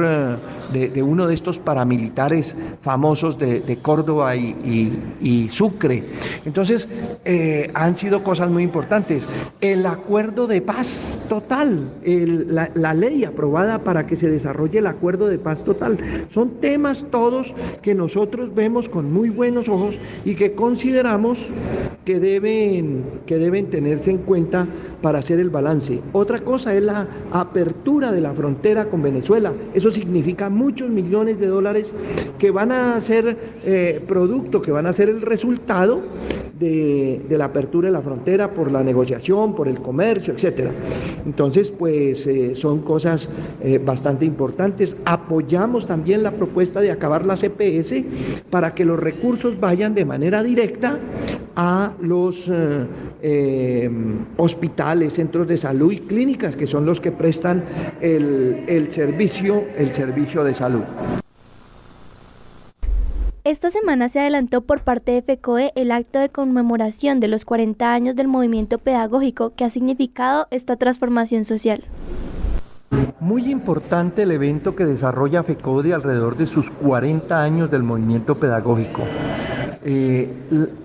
eh, 0.73 0.89
de, 0.89 1.03
uno 1.03 1.25
de 1.25 1.33
estos 1.33 1.57
paramilitares 1.57 2.55
famosos 2.81 3.37
de, 3.39 3.79
Córdoba 3.81 4.35
y, 4.35 5.49
Sucre. 5.49 6.03
Entonces, 6.45 6.87
han 7.73 7.97
sido 7.97 8.23
cosas 8.23 8.49
muy 8.49 8.63
importantes. 8.63 9.27
El 9.61 9.85
acuerdo 9.85 10.47
de 10.47 10.61
paz 10.61 11.21
total, 11.27 11.91
la, 12.03 12.69
la 12.75 12.93
ley 12.93 13.23
aprobada 13.23 13.79
para 13.79 14.05
que 14.05 14.15
se 14.15 14.29
desarrolle 14.29 14.79
el 14.79 14.87
acuerdo 14.87 15.27
de 15.27 15.39
paz 15.39 15.63
total, 15.63 15.97
son 16.29 16.59
temas 16.59 17.05
todos 17.09 17.55
que 17.81 17.95
nosotros 17.95 18.53
vemos 18.53 18.89
con 18.89 18.98
muy 19.05 19.29
buenos 19.29 19.69
ojos 19.69 19.95
y 20.25 20.35
que 20.35 20.53
consideramos 20.53 21.39
que 22.05 22.19
deben, 22.19 23.03
que 23.25 23.37
deben 23.37 23.69
tenerse 23.69 24.11
en 24.11 24.19
cuenta 24.19 24.67
para 25.01 25.19
hacer 25.19 25.39
el 25.39 25.49
balance. 25.49 26.01
Otra 26.11 26.39
cosa 26.41 26.75
es 26.75 26.81
la 26.81 27.07
apertura 27.31 28.11
de 28.11 28.21
la 28.21 28.33
frontera 28.33 28.85
con 28.85 29.01
Venezuela. 29.01 29.53
Eso 29.73 29.91
significa 29.91 30.49
muchos 30.49 30.89
millones 30.89 31.39
de 31.39 31.47
dólares 31.47 31.93
que 32.37 32.51
van 32.51 32.71
a 32.71 32.99
ser 32.99 33.37
eh, 33.65 34.03
producto, 34.07 34.61
que 34.61 34.71
van 34.71 34.87
a 34.87 34.93
ser 34.93 35.09
el 35.09 35.21
resultado 35.21 36.01
de, 36.59 37.25
la 37.29 37.45
apertura 37.45 37.87
de 37.87 37.93
la 37.93 38.01
frontera 38.01 38.51
por 38.51 38.71
la 38.71 38.83
negociación, 38.83 39.55
por 39.55 39.67
el 39.67 39.79
comercio, 39.79 40.33
etcétera. 40.33 40.71
Entonces, 41.25 41.69
pues 41.69 42.27
eh, 42.27 42.55
son 42.55 42.81
cosas 42.81 43.29
eh, 43.61 43.79
bastante 43.83 44.25
importantes. 44.25 44.97
Apoyamos 45.05 45.87
también 45.87 46.23
la 46.23 46.31
propuesta 46.31 46.81
de 46.81 46.91
acabar 46.91 47.25
la 47.25 47.37
CPS 47.37 48.03
para 48.49 48.73
que 48.73 48.85
los 48.85 48.99
recursos 48.99 49.59
vayan 49.59 49.95
de 49.95 50.05
manera 50.05 50.43
directa 50.43 50.99
a 51.55 51.93
los 52.01 52.49
hospitales, 54.37 55.13
centros 55.13 55.47
de 55.47 55.57
salud 55.57 55.91
y 55.91 55.99
clínicas, 55.99 56.55
que 56.55 56.67
son 56.67 56.85
los 56.85 57.01
que 57.01 57.11
prestan 57.11 57.63
el, 57.99 58.63
el 58.67 58.91
servicio, 58.91 59.65
el 59.77 59.93
servicio 59.93 60.43
de 60.43 60.53
salud. 60.53 60.83
Esta 63.49 63.71
semana 63.71 64.09
se 64.09 64.19
adelantó 64.19 64.61
por 64.61 64.81
parte 64.81 65.11
de 65.11 65.23
FECOE 65.23 65.71
el 65.73 65.91
acto 65.91 66.19
de 66.19 66.29
conmemoración 66.29 67.19
de 67.19 67.27
los 67.27 67.45
40 67.45 67.91
años 67.91 68.15
del 68.15 68.27
movimiento 68.27 68.77
pedagógico 68.77 69.55
que 69.55 69.65
ha 69.65 69.71
significado 69.71 70.45
esta 70.51 70.75
transformación 70.75 71.45
social. 71.45 71.83
Muy 73.19 73.49
importante 73.49 74.21
el 74.21 74.29
evento 74.29 74.75
que 74.75 74.85
desarrolla 74.85 75.41
FECODE 75.41 75.95
alrededor 75.95 76.37
de 76.37 76.45
sus 76.45 76.69
40 76.69 77.41
años 77.41 77.71
del 77.71 77.81
movimiento 77.81 78.39
pedagógico. 78.39 79.01
Eh, 79.81 80.29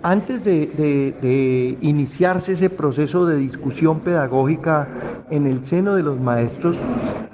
antes 0.03 0.45
de, 0.45 1.79
iniciarse 1.81 2.53
ese 2.53 2.71
proceso 2.71 3.27
de 3.27 3.37
discusión 3.37 4.01
pedagógica 4.01 4.89
en 5.31 5.47
el 5.47 5.65
seno 5.65 5.97
de 5.97 6.05
los 6.05 6.21
maestros, 6.21 6.77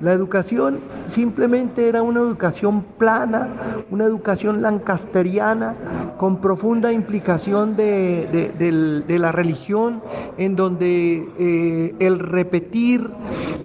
la 0.01 0.13
educación 0.13 0.79
simplemente 1.07 1.87
era 1.87 2.03
una 2.03 2.21
educación 2.21 2.83
plana, 2.97 3.49
una 3.91 4.05
educación 4.05 4.63
lancasteriana, 4.63 5.75
con 6.17 6.41
profunda 6.41 6.93
implicación 6.93 7.77
de, 7.77 9.07
la 9.09 9.33
religión, 9.33 10.03
en 10.39 10.57
donde 10.57 11.29
eh, 11.39 11.95
el 11.99 12.19
repetir 12.19 13.11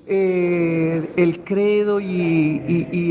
eh, 0.07 1.09
el 1.17 1.39
credo 1.39 1.99
y, 1.99 2.61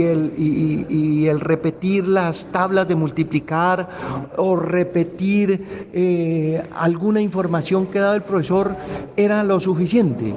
el, 0.05 0.33
y, 0.38 1.26
el, 1.26 1.41
repetir 1.41 2.07
las 2.07 2.45
tablas 2.53 2.87
de 2.87 2.95
multiplicar 2.95 3.88
o 4.37 4.55
repetir 4.75 5.88
eh, 5.93 6.62
alguna 6.76 7.21
información 7.21 7.87
que 7.87 8.00
daba 8.00 8.16
el 8.16 8.23
profesor 8.23 8.76
era 9.16 9.45
lo 9.45 9.61
suficiente. 9.61 10.35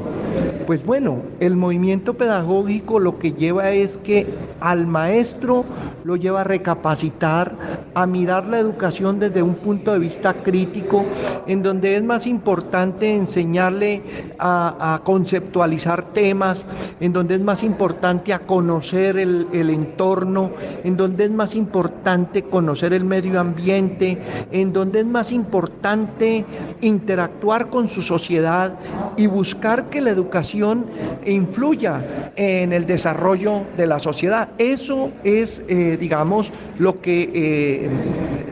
Pues 0.67 0.85
bueno, 0.85 1.21
el 1.39 1.55
movimiento 1.55 2.15
pedagógico 2.15 2.99
lo 2.99 3.19
que 3.19 3.31
lleva 3.31 3.71
es 3.71 3.97
que 3.97 4.27
al 4.59 4.85
maestro 4.85 5.63
lo 6.03 6.17
lleva 6.17 6.41
a 6.41 6.43
recapacitar, 6.43 7.55
a 7.93 8.05
mirar 8.05 8.47
la 8.47 8.59
educación 8.59 9.17
desde 9.17 9.41
un 9.41 9.55
punto 9.55 9.93
de 9.93 9.99
vista 9.99 10.33
crítico, 10.33 11.05
en 11.47 11.63
donde 11.63 11.95
es 11.95 12.03
más 12.03 12.27
importante 12.27 13.15
enseñarle 13.15 14.01
a, 14.39 15.01
conceptualizar 15.05 16.11
temas, 16.11 16.65
en 16.99 17.13
donde 17.13 17.35
es 17.35 17.41
más 17.41 17.63
importante 17.63 18.33
a 18.33 18.39
conocer 18.39 19.17
el, 19.17 19.47
el 19.53 19.69
entorno, 19.69 20.51
en 20.83 20.97
donde 20.97 21.25
es 21.25 21.31
más 21.31 21.55
importante 21.55 22.43
conocer 22.43 22.91
el 22.91 23.05
medio 23.05 23.39
ambiente, 23.39 24.17
en 24.51 24.73
donde 24.73 25.01
es 25.01 25.05
más 25.05 25.31
importante 25.31 26.45
interactuar 26.81 27.69
con 27.69 27.89
su 27.89 28.01
sociedad 28.01 28.75
y 29.15 29.27
buscar 29.27 29.89
que 29.89 30.01
la 30.01 30.09
educación 30.09 30.85
influya 31.25 32.31
en 32.35 32.73
el 32.73 32.85
desarrollo 32.85 33.63
de 33.75 33.87
la 33.87 33.99
sociedad. 33.99 34.49
Eso 34.57 35.11
es, 35.23 35.63
eh, 35.67 35.97
digamos, 35.99 36.51
lo 36.77 37.01
que 37.01 37.31
eh, 37.33 37.89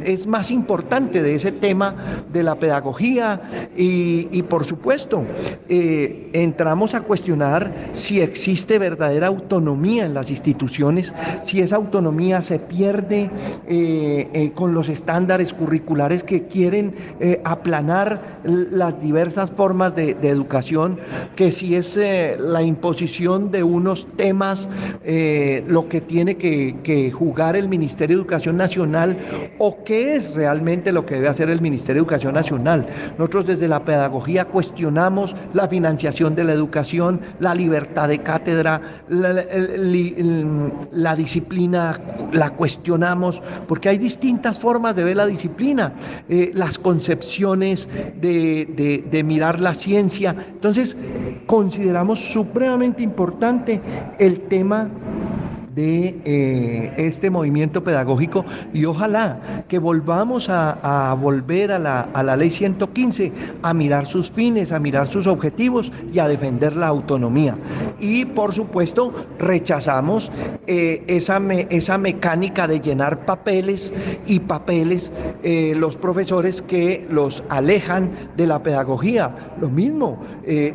es 0.05 0.27
más 0.27 0.51
importante 0.51 1.21
de 1.21 1.35
ese 1.35 1.51
tema 1.51 1.95
de 2.31 2.43
la 2.43 2.55
pedagogía 2.55 3.41
y, 3.75 4.41
por 4.43 4.63
supuesto, 4.63 5.23
eh, 5.67 6.29
entramos 6.33 6.93
a 6.93 7.01
cuestionar 7.01 7.73
si 7.93 8.21
existe 8.21 8.77
verdadera 8.77 9.27
autonomía 9.27 10.05
en 10.05 10.13
las 10.13 10.29
instituciones, 10.29 11.13
si 11.45 11.61
esa 11.61 11.75
autonomía 11.75 12.41
se 12.41 12.59
pierde 12.59 13.29
con 14.53 14.73
los 14.73 14.89
estándares 14.89 15.53
curriculares 15.65 16.23
que 16.23 16.43
quieren 16.43 16.95
aplanar 17.43 18.21
las 18.43 19.01
diversas 19.01 19.51
formas 19.51 19.95
de, 19.95 20.15
educación, 20.21 20.99
que 21.35 21.51
si 21.51 21.75
es 21.75 21.99
la 22.39 22.61
imposición 22.61 23.51
de 23.51 23.63
unos 23.63 24.07
temas, 24.15 24.69
lo 25.67 25.89
que 25.89 26.01
tiene 26.01 26.37
que, 26.37 27.11
jugar 27.11 27.55
el 27.55 27.67
Ministerio 27.67 28.17
Educación 28.17 28.57
Nacional 28.57 29.17
o 29.57 29.83
qué 29.83 30.15
es 30.15 30.35
realmente 30.35 30.91
lo 30.91 31.05
que 31.05 31.15
debe 31.15 31.27
hacer 31.27 31.49
el 31.49 31.61
Ministerio 31.61 32.01
de 32.01 32.05
Educación 32.05 32.33
Nacional. 32.33 32.87
Nosotros 33.17 33.45
desde 33.45 33.67
la 33.67 33.83
pedagogía 33.83 34.45
cuestionamos 34.45 35.35
la 35.53 35.67
financiación 35.67 36.35
de 36.35 36.43
la 36.43 36.53
educación, 36.53 37.21
la 37.39 37.55
libertad 37.55 38.07
de 38.07 38.19
cátedra, 38.19 38.81
la, 39.09 41.15
disciplina 41.15 41.99
la 42.31 42.51
cuestionamos, 42.51 43.41
porque 43.67 43.89
hay 43.89 43.97
distintas 43.97 44.59
formas 44.59 44.95
de 44.95 45.03
ver 45.03 45.15
la 45.15 45.25
disciplina, 45.25 45.54
eh, 46.29 46.51
las 46.53 46.77
concepciones 46.77 47.87
de, 48.19 49.03
de 49.09 49.23
mirar 49.23 49.61
la 49.61 49.73
ciencia. 49.73 50.35
Entonces, 50.53 50.97
consideramos 51.45 52.19
supremamente 52.19 53.03
importante 53.03 53.81
el 54.19 54.41
tema 54.41 54.89
de 55.75 56.21
eh, 56.23 56.93
este 56.97 57.29
movimiento 57.29 57.83
pedagógico 57.83 58.45
y 58.73 58.85
ojalá 58.85 59.65
que 59.67 59.77
volvamos 59.77 60.47
a, 60.49 61.13
volver 61.19 61.73
a 61.73 61.79
la, 61.79 62.01
a 62.13 62.23
la, 62.23 62.37
ley 62.37 62.49
115, 62.49 63.31
a 63.61 63.73
mirar 63.73 64.05
sus 64.05 64.31
fines, 64.31 64.71
a 64.71 64.79
mirar 64.79 65.07
sus 65.07 65.27
objetivos 65.27 65.91
y 66.13 66.19
a 66.19 66.27
defender 66.27 66.75
la 66.75 66.87
autonomía. 66.87 67.57
Y 67.99 68.25
por 68.25 68.53
supuesto 68.53 69.13
rechazamos 69.37 70.31
eh, 70.67 71.03
esa, 71.07 71.41
esa 71.69 71.97
mecánica 71.97 72.67
de 72.67 72.79
llenar 72.79 73.25
papeles 73.25 73.93
y 74.25 74.39
papeles 74.39 75.11
eh, 75.43 75.73
los 75.77 75.97
profesores 75.97 76.61
que 76.61 77.05
los 77.09 77.43
alejan 77.49 78.11
de 78.37 78.47
la 78.47 78.63
pedagogía. 78.63 79.53
Lo 79.59 79.69
mismo, 79.69 80.19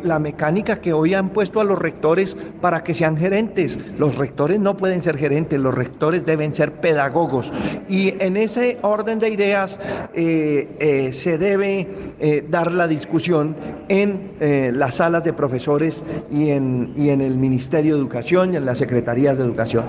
la 0.02 0.18
mecánica 0.18 0.80
que 0.80 0.92
hoy 0.92 1.14
han 1.14 1.30
puesto 1.30 1.60
a 1.60 1.64
los 1.64 1.78
rectores 1.78 2.36
para 2.60 2.82
que 2.82 2.94
sean 2.94 3.16
gerentes. 3.16 3.78
Los 3.98 4.16
rectores 4.16 4.58
no 4.58 4.76
pueden 4.76 4.89
ser 5.02 5.16
gerentes, 5.16 5.58
los 5.58 5.74
rectores 5.74 6.26
deben 6.26 6.54
ser 6.54 6.72
pedagogos. 6.72 7.52
Y 7.88 8.14
en 8.18 8.36
ese 8.36 8.78
orden 8.82 9.18
de 9.18 9.30
ideas 9.30 9.78
eh, 10.14 10.68
eh, 10.80 11.12
se 11.12 11.38
debe 11.38 11.88
eh, 12.18 12.44
dar 12.48 12.72
la 12.72 12.88
discusión 12.88 13.56
en 13.88 14.30
las 14.40 14.96
salas 14.96 15.22
de 15.22 15.32
profesores 15.32 16.02
y 16.30 16.50
en, 16.50 16.92
y 16.96 17.10
en 17.10 17.20
el 17.20 17.36
Ministerio 17.36 17.94
de 17.94 18.00
Educación 18.00 18.54
y 18.54 18.56
en 18.56 18.64
las 18.64 18.78
secretarías 18.78 19.36
de 19.36 19.44
educación. 19.44 19.84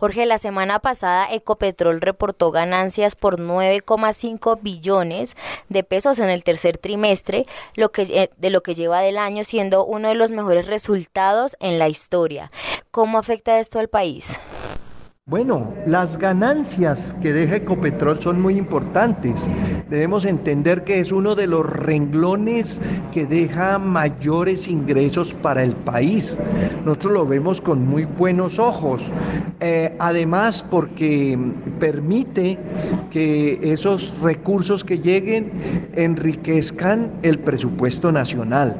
Jorge, 0.00 0.24
la 0.24 0.38
semana 0.38 0.78
pasada 0.78 1.30
Ecopetrol 1.30 2.00
reportó 2.00 2.50
ganancias 2.50 3.14
por 3.16 3.38
9,5 3.38 4.58
billones 4.62 5.36
de 5.68 5.84
pesos 5.84 6.18
en 6.20 6.30
el 6.30 6.42
tercer 6.42 6.78
trimestre, 6.78 7.44
lo 7.76 7.92
que, 7.92 8.04
eh, 8.04 8.30
de 8.38 8.48
lo 8.48 8.62
que 8.62 8.74
lleva 8.74 9.02
del 9.02 9.18
año 9.18 9.44
siendo 9.44 9.84
uno 9.84 10.08
de 10.08 10.14
los 10.14 10.30
mejores 10.30 10.66
resultados 10.66 11.54
en 11.60 11.78
la 11.78 11.90
historia. 11.90 12.50
¿Cómo 12.90 13.18
afecta 13.18 13.60
esto 13.60 13.78
al 13.78 13.88
país? 13.88 14.40
Bueno, 15.30 15.72
las 15.86 16.18
ganancias 16.18 17.14
que 17.22 17.32
deja 17.32 17.54
Ecopetrol 17.54 18.20
son 18.20 18.42
muy 18.42 18.58
importantes. 18.58 19.36
Debemos 19.88 20.24
entender 20.24 20.82
que 20.82 20.98
es 20.98 21.12
uno 21.12 21.36
de 21.36 21.46
los 21.46 21.64
renglones 21.64 22.80
que 23.12 23.26
deja 23.26 23.78
mayores 23.78 24.66
ingresos 24.66 25.32
para 25.32 25.62
el 25.62 25.74
país. 25.74 26.36
Nosotros 26.84 27.12
lo 27.12 27.26
vemos 27.28 27.60
con 27.60 27.86
muy 27.86 28.06
buenos 28.06 28.58
ojos. 28.58 29.04
Eh, 29.60 29.94
además, 30.00 30.64
porque 30.68 31.38
permite 31.78 32.58
que 33.12 33.60
esos 33.62 34.12
recursos 34.20 34.82
que 34.82 34.98
lleguen 34.98 35.52
enriquezcan 35.94 37.08
el 37.22 37.38
presupuesto 37.38 38.10
nacional. 38.10 38.74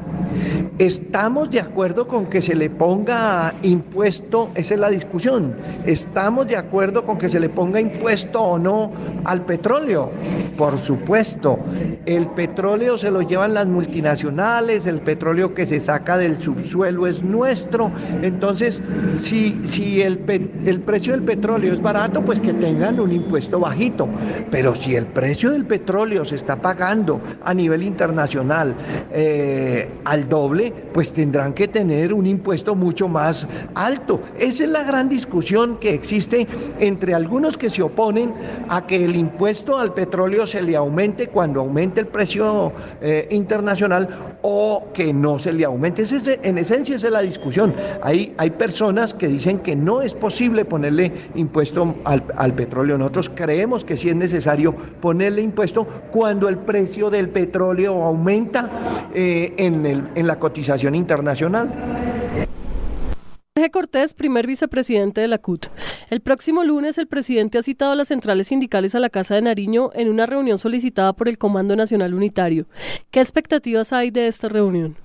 ¿Estamos 0.81 1.51
de 1.51 1.59
acuerdo 1.59 2.07
con 2.07 2.25
que 2.25 2.41
se 2.41 2.55
le 2.55 2.71
ponga 2.71 3.53
impuesto? 3.61 4.49
Esa 4.55 4.73
es 4.73 4.79
la 4.79 4.89
discusión. 4.89 5.53
¿Estamos 5.85 6.47
de 6.47 6.57
acuerdo 6.57 7.05
con 7.05 7.19
que 7.19 7.29
se 7.29 7.39
le 7.39 7.49
ponga 7.49 7.79
impuesto 7.79 8.41
o 8.41 8.57
no 8.57 8.91
al 9.23 9.41
petróleo? 9.45 10.09
Por 10.57 10.81
supuesto. 10.81 11.59
El 12.07 12.25
petróleo 12.29 12.97
se 12.97 13.11
lo 13.11 13.21
llevan 13.21 13.53
las 13.53 13.67
multinacionales, 13.67 14.87
el 14.87 15.01
petróleo 15.01 15.53
que 15.53 15.67
se 15.67 15.79
saca 15.79 16.17
del 16.17 16.41
subsuelo 16.41 17.05
es 17.05 17.21
nuestro. 17.21 17.91
Entonces, 18.23 18.81
si, 19.21 19.61
si 19.67 20.01
el, 20.01 20.23
el 20.65 20.79
precio 20.79 21.13
del 21.13 21.21
petróleo 21.21 21.73
es 21.73 21.81
barato, 21.81 22.23
pues 22.23 22.39
que 22.39 22.53
tengan 22.53 22.99
un 22.99 23.11
impuesto 23.11 23.59
bajito. 23.59 24.07
Pero 24.49 24.73
si 24.73 24.95
el 24.95 25.05
precio 25.05 25.51
del 25.51 25.65
petróleo 25.65 26.25
se 26.25 26.37
está 26.37 26.55
pagando 26.55 27.21
a 27.45 27.53
nivel 27.53 27.83
internacional 27.83 28.73
eh, 29.11 29.87
al 30.05 30.27
doble, 30.27 30.70
pues 30.93 31.11
tendrán 31.11 31.53
que 31.53 31.67
tener 31.67 32.13
un 32.13 32.27
impuesto 32.27 32.75
mucho 32.75 33.07
más 33.07 33.47
alto. 33.75 34.21
Esa 34.37 34.63
es 34.63 34.69
la 34.69 34.83
gran 34.83 35.09
discusión 35.09 35.77
que 35.77 35.93
existe 35.93 36.47
entre 36.79 37.13
algunos 37.13 37.57
que 37.57 37.69
se 37.69 37.81
oponen 37.81 38.33
a 38.69 38.85
que 38.85 39.03
el 39.03 39.15
impuesto 39.15 39.77
al 39.77 39.93
petróleo 39.93 40.47
se 40.47 40.61
le 40.61 40.75
aumente 40.75 41.27
cuando 41.27 41.61
aumente 41.61 42.01
el 42.01 42.07
precio 42.07 42.73
eh, 43.01 43.27
internacional 43.31 44.30
o 44.41 44.87
que 44.93 45.13
no 45.13 45.39
se 45.39 45.53
le 45.53 45.65
aumente. 45.65 46.03
en 46.43 46.57
esencia 46.57 46.95
esa 46.95 47.07
es 47.07 47.13
la 47.13 47.21
discusión. 47.21 47.73
Hay, 48.01 48.33
hay 48.37 48.49
personas 48.51 49.13
que 49.13 49.27
dicen 49.27 49.59
que 49.59 49.75
no 49.75 50.01
es 50.01 50.13
posible 50.13 50.65
ponerle 50.65 51.11
impuesto 51.35 51.95
al, 52.03 52.23
al 52.35 52.53
petróleo. 52.53 52.97
Nosotros 52.97 53.31
creemos 53.33 53.83
que 53.83 53.97
sí 53.97 54.09
es 54.09 54.15
necesario 54.15 54.73
ponerle 54.73 55.41
impuesto 55.41 55.85
cuando 56.11 56.49
el 56.49 56.57
precio 56.57 57.09
del 57.09 57.29
petróleo 57.29 58.03
aumenta 58.03 58.69
eh, 59.13 59.53
en, 59.57 59.85
el, 59.85 60.09
en 60.15 60.27
la 60.27 60.39
cotización 60.39 60.95
internacional. 60.95 62.10
Jorge 63.53 63.69
Cortés, 63.69 64.13
primer 64.13 64.47
vicepresidente 64.47 65.19
de 65.19 65.27
la 65.27 65.37
CUT. 65.37 65.67
El 66.09 66.21
próximo 66.21 66.63
lunes 66.63 66.97
el 66.97 67.07
presidente 67.07 67.57
ha 67.57 67.63
citado 67.63 67.91
a 67.91 67.95
las 67.97 68.07
centrales 68.07 68.47
sindicales 68.47 68.95
a 68.95 69.01
la 69.01 69.09
Casa 69.09 69.35
de 69.35 69.41
Nariño 69.41 69.89
en 69.93 70.07
una 70.07 70.25
reunión 70.25 70.57
solicitada 70.57 71.11
por 71.11 71.27
el 71.27 71.37
Comando 71.37 71.75
Nacional 71.75 72.13
Unitario. 72.13 72.65
¿Qué 73.11 73.19
expectativas 73.19 73.91
hay 73.91 74.09
de 74.09 74.27
esta 74.27 74.47
reunión? 74.47 74.95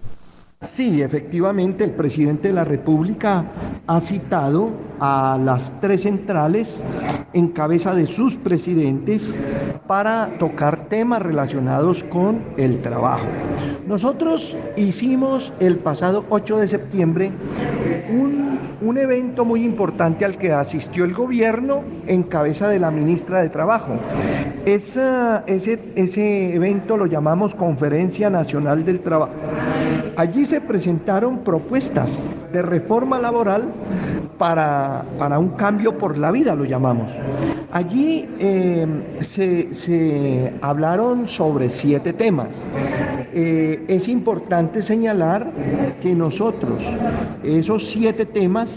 Sí, 0.62 1.02
efectivamente, 1.02 1.84
el 1.84 1.90
presidente 1.90 2.48
de 2.48 2.54
la 2.54 2.64
República 2.64 3.44
ha 3.86 4.00
citado 4.00 4.70
a 4.98 5.38
las 5.42 5.70
tres 5.82 6.02
centrales 6.02 6.82
en 7.34 7.48
cabeza 7.48 7.94
de 7.94 8.06
sus 8.06 8.36
presidentes 8.36 9.34
para 9.86 10.38
tocar 10.38 10.88
temas 10.88 11.20
relacionados 11.20 12.02
con 12.04 12.40
el 12.56 12.80
trabajo. 12.80 13.26
Nosotros 13.86 14.56
hicimos 14.76 15.52
el 15.60 15.76
pasado 15.76 16.24
8 16.30 16.58
de 16.58 16.68
septiembre 16.68 17.30
un, 18.10 18.58
un 18.80 18.96
evento 18.96 19.44
muy 19.44 19.62
importante 19.62 20.24
al 20.24 20.38
que 20.38 20.52
asistió 20.52 21.04
el 21.04 21.12
gobierno 21.12 21.84
en 22.06 22.22
cabeza 22.22 22.68
de 22.68 22.78
la 22.78 22.90
ministra 22.90 23.42
de 23.42 23.50
Trabajo. 23.50 23.92
Esa, 24.64 25.44
ese, 25.46 25.92
ese 25.94 26.54
evento 26.54 26.96
lo 26.96 27.06
llamamos 27.06 27.54
Conferencia 27.54 28.30
Nacional 28.30 28.84
del 28.84 29.00
Trabajo. 29.00 29.32
Allí 30.16 30.46
se 30.46 30.62
presentaron 30.62 31.40
propuestas 31.40 32.10
de 32.50 32.62
reforma 32.62 33.18
laboral 33.18 33.64
para, 34.38 35.04
para 35.18 35.38
un 35.38 35.50
cambio 35.50 35.98
por 35.98 36.16
la 36.16 36.30
vida, 36.30 36.54
lo 36.54 36.64
llamamos. 36.64 37.10
Allí 37.72 38.26
eh, 38.38 38.86
se, 39.20 39.74
se, 39.74 40.52
hablaron 40.62 41.28
sobre 41.28 41.68
siete 41.68 42.12
temas. 42.12 42.48
Eh, 43.34 43.84
es 43.88 44.08
importante 44.08 44.82
señalar 44.82 45.50
que 46.00 46.14
nosotros, 46.14 46.82
esos 47.42 47.86
siete 47.88 48.24
temas, 48.24 48.70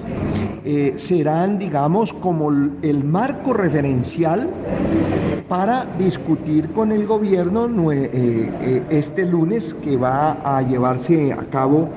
eh, 0.65 0.95
serán, 0.97 1.59
digamos, 1.59 2.11
como 2.11 2.49
el 2.49 3.03
marco 3.03 3.53
referencial 3.53 4.49
para 5.47 5.85
discutir 5.97 6.71
con 6.71 6.91
el 6.91 7.07
gobierno 7.07 7.69
este 7.91 9.25
lunes 9.25 9.73
que 9.73 9.97
va 9.97 10.37
a 10.43 10.61
llevarse 10.61 11.33
a 11.33 11.43
cabo 11.49 11.89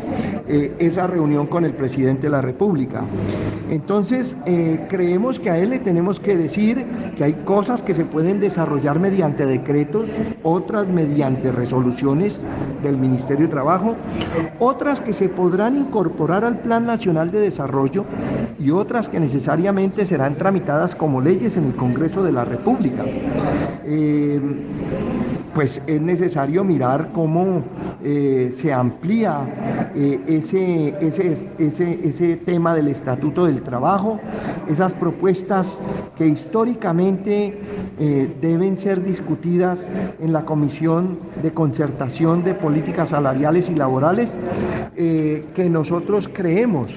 esa 0.79 1.07
reunión 1.07 1.48
con 1.48 1.66
el 1.66 1.75
presidente 1.75 2.22
de 2.22 2.31
la 2.31 2.40
República. 2.40 3.03
Entonces, 3.71 4.37
creemos 4.88 5.41
que 5.41 5.51
a 5.51 5.59
él 5.59 5.71
le 5.71 5.79
tenemos 5.79 6.21
que 6.21 6.37
decir 6.37 6.85
que 7.17 7.25
hay 7.25 7.33
cosas 7.45 7.83
que 7.83 7.95
se 7.95 8.05
pueden 8.05 8.41
desarrollar 8.41 8.99
mediante 8.99 9.47
decretos, 9.47 10.09
otras 10.43 10.88
mediante 10.88 11.53
resoluciones 11.53 12.38
del 12.83 12.97
Ministerio 12.99 13.47
de 13.47 13.53
Trabajo, 13.53 13.97
otras 14.59 15.01
que 15.01 15.12
se 15.12 15.29
podrán 15.29 15.77
incorporar 15.77 16.45
al 16.45 16.59
Plan 16.59 16.87
Nacional 16.87 17.31
de 17.31 17.41
Desarrollo 17.41 18.05
y 18.59 18.71
otras 18.71 19.09
que 19.09 19.21
necesariamente 19.21 20.07
serán 20.07 20.37
tramitadas 20.37 20.95
como 20.95 21.21
leyes 21.21 21.57
en 21.57 21.67
el 21.67 21.75
Congreso 21.75 22.23
de 22.23 22.33
la 22.33 22.45
República. 22.45 23.05
Eh, 23.85 24.41
pues 25.55 25.83
es 25.87 26.01
necesario 26.01 26.65
mirar 26.65 27.11
cómo 27.12 27.62
eh, 28.03 28.53
se 28.55 28.73
amplía 28.73 29.91
eh, 29.95 30.21
ese, 30.27 30.95
ese, 31.01 31.49
ese, 31.59 32.01
ese, 32.03 32.37
tema 32.37 32.75
del 32.75 32.88
Estatuto 32.88 33.45
del 33.45 33.62
Trabajo, 33.62 34.19
esas 34.69 34.93
propuestas 34.93 35.79
que 36.17 36.27
históricamente 36.27 37.59
deben 38.41 38.79
ser 38.79 39.03
discutidas 39.05 39.87
en 40.21 40.33
la 40.33 40.45
Comisión 40.45 41.19
de 41.41 41.53
Concertación 41.53 42.43
de 42.43 42.55
Políticas 42.55 43.11
Salariales 43.11 43.71
y 43.71 43.77
Laborales, 43.77 44.37
que 44.97 45.69
nosotros 45.71 46.29
creemos 46.33 46.91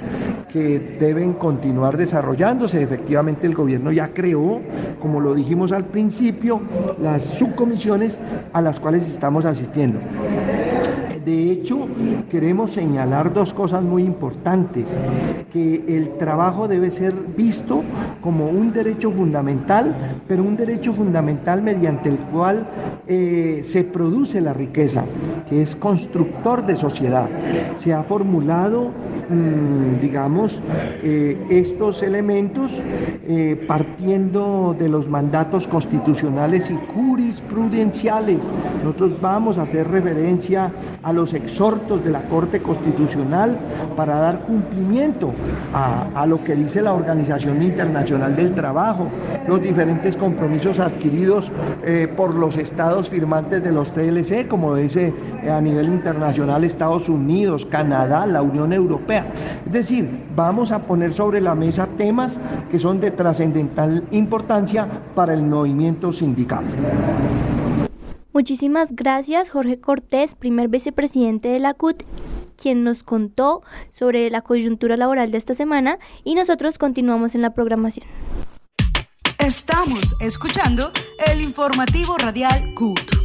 que 0.56 0.80
deben 1.00 1.34
continuar 1.34 1.98
desarrollándose. 1.98 2.82
Efectivamente, 2.82 3.46
el 3.46 3.54
gobierno 3.54 3.92
ya 3.92 4.14
creó, 4.14 4.62
como 5.02 5.20
lo 5.20 5.34
dijimos 5.34 5.74
al 5.74 5.84
principio, 5.84 6.62
las 7.02 7.24
subcomisiones 7.24 8.18
a 8.54 8.62
las 8.62 8.80
cuales 8.80 9.08
estamos 9.08 9.46
asistiendo. 9.46 10.00
De 11.26 11.52
hecho, 11.52 11.88
queremos 12.30 12.70
señalar 12.70 13.34
dos 13.34 13.52
cosas 13.52 13.82
muy 13.82 14.04
importantes, 14.04 14.90
que 15.52 15.84
el 15.88 16.18
trabajo 16.20 16.68
debe 16.68 16.92
ser 16.92 17.14
visto 17.14 17.82
como 18.22 18.48
un 18.48 18.72
derecho 18.72 19.10
fundamental, 19.10 19.96
pero 20.28 20.44
un 20.44 20.56
derecho 20.56 20.94
fundamental 20.94 21.64
mediante 21.64 22.10
el 22.10 22.20
cual 22.20 22.68
eh, 23.08 23.64
se 23.66 23.84
produce 23.84 24.40
la 24.40 24.54
riqueza, 24.54 25.04
que 25.50 25.64
es 25.64 25.76
constructor 25.76 26.64
de 26.64 26.76
sociedad. 26.76 27.28
Se 27.80 27.92
ha 27.92 28.04
formulado, 28.04 28.92
digamos, 30.02 30.62
eh, 31.04 31.38
estos 31.50 32.04
elementos 32.04 32.72
eh, 33.28 33.64
partiendo 33.68 34.76
de 34.78 34.88
los 34.88 35.10
mandatos 35.10 35.68
constitucionales 35.68 36.70
y 36.70 36.78
jurisprudenciales. 36.94 38.40
Nosotros 38.84 39.20
vamos 39.22 39.58
a 39.58 39.64
hacer 39.64 39.90
referencia 39.90 40.72
a 41.02 41.12
los 41.12 41.34
exhortos 41.34 42.04
de 42.04 42.12
la 42.12 42.22
Corte 42.24 42.62
Constitucional 42.62 43.58
para 43.96 44.16
dar 44.18 44.42
cumplimiento 44.42 45.34
a, 45.74 46.26
lo 46.26 46.44
que 46.44 46.56
dice 46.56 46.82
la 46.82 46.94
Organización 46.94 47.62
Internacional 47.62 48.36
del 48.36 48.54
Trabajo, 48.56 49.08
los 49.48 49.62
diferentes 49.62 50.16
compromisos 50.16 50.80
adquiridos 50.80 51.52
eh, 51.84 52.08
por 52.16 52.34
los 52.34 52.58
estados 52.58 53.10
firmantes 53.10 53.64
de 53.64 53.72
los 53.72 53.92
TLC, 53.94 54.48
como 54.48 54.76
dice 54.76 55.14
a 55.50 55.62
nivel 55.62 55.88
internacional 55.88 56.64
Estados 56.64 57.10
Unidos, 57.10 57.66
Canadá, 57.66 58.26
la 58.26 58.42
Unión 58.42 58.74
Europea. 58.74 59.15
Es 59.66 59.72
decir, 59.72 60.10
vamos 60.36 60.72
a 60.72 60.80
poner 60.80 61.14
sobre 61.14 61.42
la 61.42 61.56
mesa 61.56 61.88
temas 61.98 62.40
que 62.70 62.80
son 62.80 63.00
de 63.00 63.12
trascendental 63.12 64.04
importancia 64.12 64.88
para 65.14 65.34
el 65.34 65.44
movimiento 65.44 66.12
sindical. 66.12 66.64
Muchísimas 68.34 68.90
gracias 68.92 69.50
Jorge 69.50 69.80
Cortés, 69.80 70.36
primer 70.36 70.68
vicepresidente 70.68 71.48
de 71.48 71.60
la 71.60 71.74
CUT, 71.74 72.04
quien 72.62 72.84
nos 72.84 73.04
contó 73.04 73.62
sobre 73.92 74.30
la 74.30 74.42
coyuntura 74.42 74.98
laboral 74.98 75.32
de 75.32 75.38
esta 75.38 75.54
semana 75.54 76.00
y 76.24 76.36
nosotros 76.36 76.78
continuamos 76.78 77.34
en 77.36 77.42
la 77.42 77.54
programación. 77.54 78.06
Estamos 79.40 80.16
escuchando 80.22 80.92
el 81.28 81.40
informativo 81.40 82.18
radial 82.18 82.74
CUT. 82.74 83.25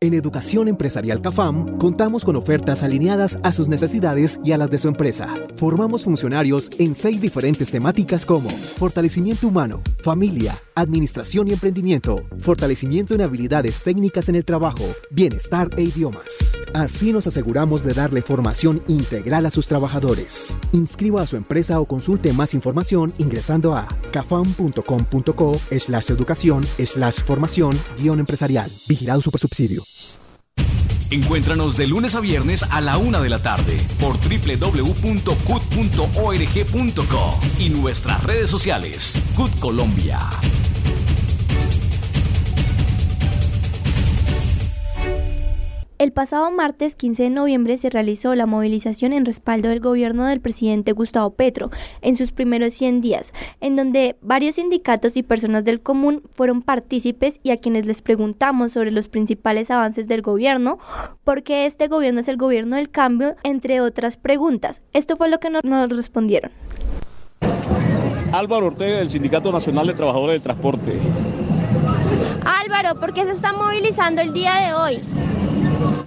En 0.00 0.14
Educación 0.14 0.68
Empresarial 0.68 1.20
CAFAM 1.20 1.76
contamos 1.76 2.24
con 2.24 2.36
ofertas 2.36 2.84
alineadas 2.84 3.36
a 3.42 3.50
sus 3.50 3.68
necesidades 3.68 4.38
y 4.44 4.52
a 4.52 4.56
las 4.56 4.70
de 4.70 4.78
su 4.78 4.86
empresa. 4.86 5.34
Formamos 5.56 6.04
funcionarios 6.04 6.70
en 6.78 6.94
seis 6.94 7.20
diferentes 7.20 7.72
temáticas 7.72 8.24
como 8.24 8.48
fortalecimiento 8.48 9.48
humano, 9.48 9.82
familia, 10.04 10.56
administración 10.76 11.48
y 11.48 11.52
emprendimiento, 11.54 12.22
fortalecimiento 12.38 13.16
en 13.16 13.22
habilidades 13.22 13.82
técnicas 13.82 14.28
en 14.28 14.36
el 14.36 14.44
trabajo, 14.44 14.84
bienestar 15.10 15.68
e 15.76 15.82
idiomas. 15.82 16.56
Así 16.74 17.12
nos 17.12 17.26
aseguramos 17.26 17.82
de 17.82 17.92
darle 17.92 18.22
formación 18.22 18.84
integral 18.86 19.46
a 19.46 19.50
sus 19.50 19.66
trabajadores. 19.66 20.56
Inscriba 20.70 21.22
a 21.22 21.26
su 21.26 21.36
empresa 21.36 21.80
o 21.80 21.86
consulte 21.86 22.32
más 22.32 22.54
información 22.54 23.12
ingresando 23.18 23.74
a 23.74 23.88
cafam.com.co 24.12 25.60
slash 25.76 26.12
educación 26.12 26.64
slash 26.84 27.20
formación 27.24 27.76
guion 27.98 28.20
empresarial. 28.20 28.70
Vigilado 28.86 29.20
Supersubsidio. 29.22 29.87
Encuéntranos 31.10 31.76
de 31.76 31.86
lunes 31.86 32.14
a 32.14 32.20
viernes 32.20 32.62
a 32.62 32.80
la 32.80 32.98
una 32.98 33.20
de 33.20 33.30
la 33.30 33.40
tarde 33.40 33.78
por 33.98 34.16
www.cut.org.co 34.18 35.30
y 37.58 37.70
nuestras 37.70 38.22
redes 38.24 38.50
sociales. 38.50 39.22
CUT 39.34 39.58
Colombia. 39.58 40.18
El 45.98 46.12
pasado 46.12 46.48
martes 46.52 46.94
15 46.94 47.24
de 47.24 47.30
noviembre 47.30 47.76
se 47.76 47.90
realizó 47.90 48.36
la 48.36 48.46
movilización 48.46 49.12
en 49.12 49.24
respaldo 49.24 49.68
del 49.68 49.80
gobierno 49.80 50.26
del 50.26 50.40
presidente 50.40 50.92
Gustavo 50.92 51.30
Petro 51.30 51.72
en 52.02 52.16
sus 52.16 52.30
primeros 52.30 52.72
100 52.74 53.00
días, 53.00 53.32
en 53.60 53.74
donde 53.74 54.16
varios 54.22 54.54
sindicatos 54.54 55.16
y 55.16 55.24
personas 55.24 55.64
del 55.64 55.80
común 55.80 56.22
fueron 56.30 56.62
partícipes 56.62 57.40
y 57.42 57.50
a 57.50 57.56
quienes 57.56 57.84
les 57.84 58.00
preguntamos 58.00 58.74
sobre 58.74 58.92
los 58.92 59.08
principales 59.08 59.72
avances 59.72 60.06
del 60.06 60.22
gobierno, 60.22 60.78
por 61.24 61.42
qué 61.42 61.66
este 61.66 61.88
gobierno 61.88 62.20
es 62.20 62.28
el 62.28 62.36
gobierno 62.36 62.76
del 62.76 62.90
cambio, 62.90 63.34
entre 63.42 63.80
otras 63.80 64.16
preguntas. 64.16 64.82
Esto 64.92 65.16
fue 65.16 65.28
lo 65.28 65.40
que 65.40 65.50
nos, 65.50 65.64
nos 65.64 65.88
respondieron. 65.88 66.52
Álvaro 68.30 68.66
Ortega 68.66 68.98
del 68.98 69.08
Sindicato 69.08 69.50
Nacional 69.50 69.88
de 69.88 69.94
Trabajadores 69.94 70.34
del 70.34 70.42
Transporte. 70.42 71.00
Álvaro, 72.44 73.00
¿por 73.00 73.12
qué 73.12 73.24
se 73.24 73.32
está 73.32 73.52
movilizando 73.52 74.22
el 74.22 74.32
día 74.32 74.54
de 74.60 74.74
hoy? 74.74 75.27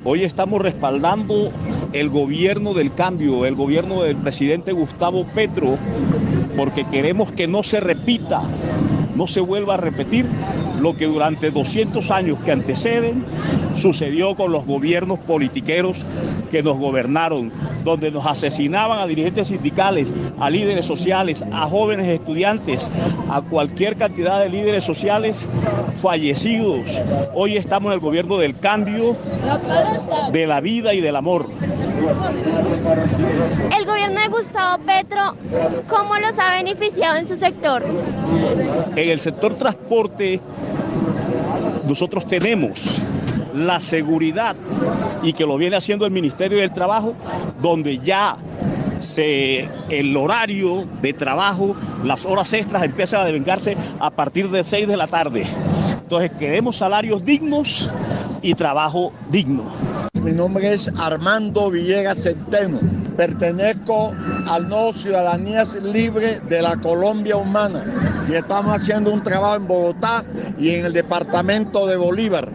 Hoy 0.03 0.23
estamos 0.23 0.61
respaldando 0.61 1.51
el 1.93 2.09
gobierno 2.09 2.73
del 2.73 2.93
cambio, 2.93 3.45
el 3.45 3.55
gobierno 3.55 4.03
del 4.03 4.15
presidente 4.15 4.71
Gustavo 4.71 5.25
Petro, 5.25 5.77
porque 6.57 6.85
queremos 6.85 7.31
que 7.31 7.47
no 7.47 7.63
se 7.63 7.79
repita, 7.79 8.41
no 9.21 9.27
se 9.27 9.39
vuelva 9.39 9.75
a 9.75 9.77
repetir 9.77 10.25
lo 10.79 10.97
que 10.97 11.05
durante 11.05 11.51
200 11.51 12.09
años 12.09 12.39
que 12.43 12.53
anteceden 12.53 13.23
sucedió 13.75 14.35
con 14.35 14.51
los 14.51 14.65
gobiernos 14.65 15.19
politiqueros 15.19 16.03
que 16.49 16.63
nos 16.63 16.79
gobernaron, 16.79 17.51
donde 17.83 18.09
nos 18.09 18.25
asesinaban 18.25 18.97
a 18.97 19.05
dirigentes 19.05 19.49
sindicales, 19.49 20.11
a 20.39 20.49
líderes 20.49 20.87
sociales, 20.87 21.45
a 21.51 21.67
jóvenes 21.67 22.07
estudiantes, 22.07 22.89
a 23.29 23.43
cualquier 23.43 23.95
cantidad 23.95 24.39
de 24.39 24.49
líderes 24.49 24.83
sociales 24.83 25.45
fallecidos. 26.01 26.79
Hoy 27.35 27.57
estamos 27.57 27.91
en 27.91 27.93
el 27.93 27.99
gobierno 27.99 28.37
del 28.37 28.57
cambio, 28.57 29.15
de 30.31 30.47
la 30.47 30.61
vida 30.61 30.95
y 30.95 31.01
del 31.01 31.15
amor. 31.15 31.47
El 33.77 33.85
gobierno 33.85 34.19
de 34.21 34.27
Gustavo 34.27 34.83
Petro, 34.83 35.35
¿cómo 35.87 36.15
los 36.17 36.37
ha 36.39 36.55
beneficiado 36.55 37.17
en 37.17 37.27
su 37.27 37.37
sector? 37.37 37.83
En 38.95 39.09
el 39.09 39.19
sector 39.19 39.53
transporte, 39.55 40.39
nosotros 41.85 42.25
tenemos 42.25 42.85
la 43.53 43.79
seguridad 43.79 44.55
y 45.21 45.33
que 45.33 45.45
lo 45.45 45.57
viene 45.57 45.75
haciendo 45.75 46.05
el 46.05 46.11
Ministerio 46.11 46.59
del 46.59 46.73
Trabajo, 46.73 47.13
donde 47.61 47.99
ya 47.99 48.37
se, 48.99 49.69
el 49.89 50.15
horario 50.17 50.87
de 51.01 51.13
trabajo, 51.13 51.75
las 52.03 52.25
horas 52.25 52.51
extras 52.53 52.83
empiezan 52.83 53.21
a 53.21 53.25
devengarse 53.25 53.77
a 53.99 54.09
partir 54.09 54.49
de 54.49 54.63
6 54.63 54.87
de 54.87 54.97
la 54.97 55.07
tarde. 55.07 55.45
Entonces 56.01 56.31
queremos 56.39 56.77
salarios 56.77 57.23
dignos 57.23 57.89
y 58.41 58.55
trabajo 58.55 59.11
digno. 59.29 59.90
Mi 60.23 60.33
nombre 60.33 60.71
es 60.71 60.91
Armando 60.99 61.71
Villegas 61.71 62.21
Centeno. 62.21 62.79
Pertenezco 63.17 64.13
al 64.47 64.69
No 64.69 64.93
Ciudadanía 64.93 65.63
Libre 65.81 66.39
de 66.47 66.61
la 66.61 66.77
Colombia 66.77 67.37
Humana 67.37 67.83
y 68.27 68.33
estamos 68.33 68.75
haciendo 68.75 69.11
un 69.11 69.23
trabajo 69.23 69.55
en 69.55 69.67
Bogotá 69.67 70.23
y 70.59 70.75
en 70.75 70.85
el 70.85 70.93
departamento 70.93 71.87
de 71.87 71.97
Bolívar. 71.97 72.49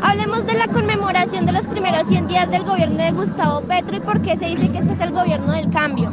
Hablemos 0.00 0.46
de 0.46 0.54
la 0.54 0.68
conmemoración 0.68 1.44
de 1.44 1.52
los 1.52 1.66
primeros 1.66 2.06
100 2.06 2.28
días 2.28 2.48
del 2.52 2.62
gobierno 2.62 3.02
de 3.02 3.10
Gustavo 3.10 3.62
Petro 3.62 3.96
y 3.96 4.00
por 4.00 4.22
qué 4.22 4.36
se 4.36 4.46
dice 4.46 4.70
que 4.70 4.78
este 4.78 4.92
es 4.92 5.00
el 5.00 5.10
gobierno 5.10 5.52
del 5.52 5.70
cambio. 5.70 6.12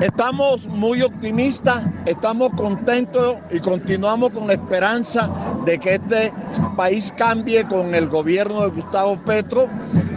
Estamos 0.00 0.66
muy 0.66 1.02
optimistas, 1.02 1.84
estamos 2.06 2.52
contentos 2.56 3.36
y 3.50 3.60
continuamos 3.60 4.30
con 4.30 4.46
la 4.46 4.54
esperanza 4.54 5.28
de 5.66 5.78
que 5.78 5.96
este 5.96 6.32
país 6.74 7.12
cambie 7.18 7.68
con 7.68 7.94
el 7.94 8.08
gobierno 8.08 8.62
de 8.62 8.68
Gustavo 8.70 9.22
Petro. 9.26 9.68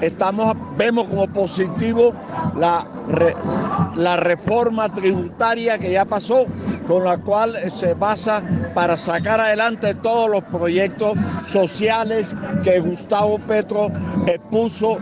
Estamos, 0.04 0.54
vemos 0.78 1.08
como 1.08 1.28
positivo 1.28 2.14
la, 2.58 2.86
la 3.96 4.18
reforma 4.18 4.94
tributaria 4.94 5.78
que 5.78 5.92
ya 5.92 6.04
pasó, 6.04 6.46
con 6.88 7.06
la 7.06 7.18
cual 7.18 7.58
se 7.72 7.94
basa 7.94 8.44
para 8.76 8.98
sacar 8.98 9.40
adelante 9.40 9.94
todos 9.96 10.30
los 10.30 10.44
proyectos 10.44 11.14
sociales 11.48 12.36
que 12.64 12.82
Gustavo 12.82 13.40
Petro 13.48 13.88
puso 14.52 14.98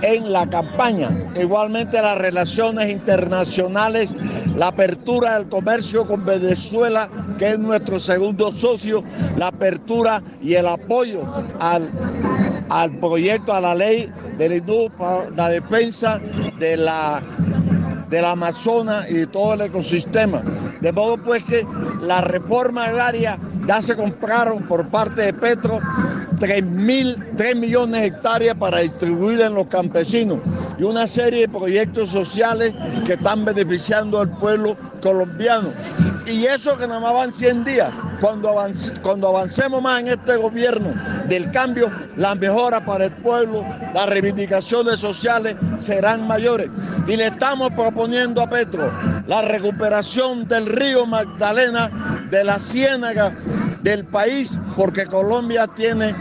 en 0.00 0.32
la 0.32 0.48
campaña. 0.48 1.10
Igualmente 1.38 2.00
las 2.00 2.16
relaciones 2.16 2.90
internacionales, 2.90 4.14
la 4.54 4.68
apertura 4.68 5.38
del 5.38 5.50
comercio 5.50 6.06
con 6.06 6.24
Venezuela, 6.24 7.10
que 7.36 7.50
es 7.50 7.58
nuestro 7.58 7.98
segundo 7.98 8.50
socio, 8.52 9.04
la 9.36 9.48
apertura 9.48 10.22
y 10.40 10.54
el 10.54 10.66
apoyo 10.66 11.22
al, 11.60 11.90
al 12.70 12.90
proyecto, 12.98 13.52
a 13.52 13.60
la 13.60 13.74
ley 13.74 14.10
del 14.36 14.62
para 14.96 15.30
la 15.30 15.48
defensa 15.48 16.20
de 16.58 16.76
la 16.76 17.22
del 18.08 18.24
Amazonas 18.24 19.10
y 19.10 19.14
de 19.14 19.26
todo 19.26 19.54
el 19.54 19.62
ecosistema. 19.62 20.42
De 20.80 20.92
modo 20.92 21.16
pues 21.18 21.42
que 21.44 21.66
la 22.00 22.20
reforma 22.20 22.84
agraria 22.84 23.38
ya 23.66 23.82
se 23.82 23.96
compraron 23.96 24.62
por 24.68 24.88
parte 24.88 25.22
de 25.22 25.32
Petro 25.32 25.80
3, 26.38 26.62
mil, 26.64 27.16
3 27.36 27.56
millones 27.56 28.00
de 28.00 28.06
hectáreas 28.06 28.54
para 28.54 28.78
distribuir 28.78 29.40
en 29.40 29.54
los 29.54 29.66
campesinos 29.66 30.38
y 30.78 30.84
una 30.84 31.06
serie 31.06 31.40
de 31.40 31.48
proyectos 31.48 32.10
sociales 32.10 32.74
que 33.04 33.14
están 33.14 33.44
beneficiando 33.44 34.20
al 34.20 34.30
pueblo 34.38 34.76
colombiano. 35.02 35.70
Y 36.26 36.44
eso 36.44 36.76
que 36.76 36.86
nada 36.86 37.00
más 37.00 37.14
van 37.14 37.32
100 37.32 37.64
días. 37.64 37.90
Cuando, 38.20 38.48
avance, 38.48 38.94
cuando 39.02 39.28
avancemos 39.28 39.82
más 39.82 40.00
en 40.00 40.08
este 40.08 40.36
gobierno 40.36 40.94
del 41.28 41.50
cambio, 41.50 41.92
la 42.16 42.34
mejora 42.34 42.84
para 42.84 43.06
el 43.06 43.12
pueblo, 43.12 43.64
las 43.92 44.08
reivindicaciones 44.08 44.98
sociales 45.00 45.56
serán 45.78 46.26
mayores. 46.26 46.70
Y 47.06 47.16
le 47.16 47.26
estamos 47.26 47.70
proponiendo 47.72 48.42
a 48.42 48.48
Petro 48.48 48.92
la 49.26 49.42
recuperación 49.42 50.48
del 50.48 50.66
río 50.66 51.06
Magdalena, 51.06 51.90
de 52.30 52.44
la 52.44 52.58
ciénaga 52.58 53.36
del 53.82 54.04
país, 54.04 54.58
porque 54.76 55.06
Colombia 55.06 55.66
tiene 55.66 56.14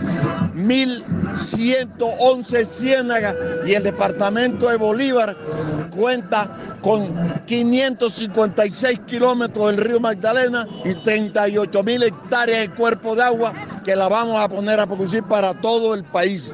1.111 0.55 2.65
ciénagas 2.65 3.35
y 3.65 3.73
el 3.73 3.83
departamento 3.83 4.69
de 4.69 4.77
Bolívar 4.77 5.35
cuenta 5.95 6.77
con 6.81 7.43
556 7.45 9.01
kilómetros 9.05 9.75
del 9.75 9.85
río 9.85 9.99
Magdalena 9.99 10.67
y 10.83 10.93
38 10.93 11.83
mil 11.83 12.01
hectáreas 12.03 12.61
de 12.61 12.69
cuerpo 12.69 13.15
de 13.15 13.23
agua 13.23 13.53
que 13.85 13.95
la 13.95 14.09
vamos 14.09 14.37
a 14.37 14.49
poner 14.49 14.79
a 14.79 14.87
producir 14.87 15.23
para 15.23 15.53
todo 15.53 15.93
el 15.93 16.03
país. 16.03 16.51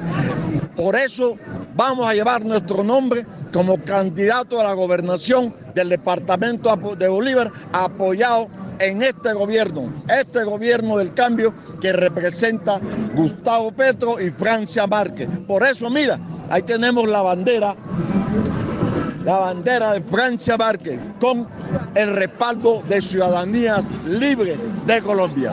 Por 0.76 0.94
eso 0.94 1.36
vamos 1.74 2.06
a 2.06 2.12
llevar 2.12 2.44
nuestro 2.44 2.84
nombre 2.84 3.26
como 3.52 3.82
candidato 3.82 4.60
a 4.60 4.64
la 4.64 4.74
gobernación 4.74 5.54
del 5.74 5.88
departamento 5.88 6.76
de 6.96 7.08
Bolívar 7.08 7.50
apoyado 7.72 8.48
en 8.78 9.02
este 9.02 9.32
gobierno, 9.32 10.04
este 10.08 10.44
gobierno 10.44 10.98
del 10.98 11.14
cambio 11.14 11.54
que 11.80 11.92
representa 11.92 12.80
Gustavo 13.14 13.72
Petro 13.72 14.20
y 14.20 14.30
Francia 14.30 14.86
Márquez. 14.86 15.28
Por 15.46 15.66
eso, 15.66 15.88
mira, 15.88 16.20
ahí 16.50 16.62
tenemos 16.62 17.08
la 17.08 17.22
bandera, 17.22 17.74
la 19.24 19.38
bandera 19.38 19.92
de 19.92 20.02
Francia 20.02 20.56
Márquez 20.58 20.98
con 21.18 21.46
el 21.94 22.14
respaldo 22.14 22.82
de 22.88 23.00
Ciudadanías 23.00 23.84
Libres 24.06 24.58
de 24.86 25.00
Colombia. 25.00 25.52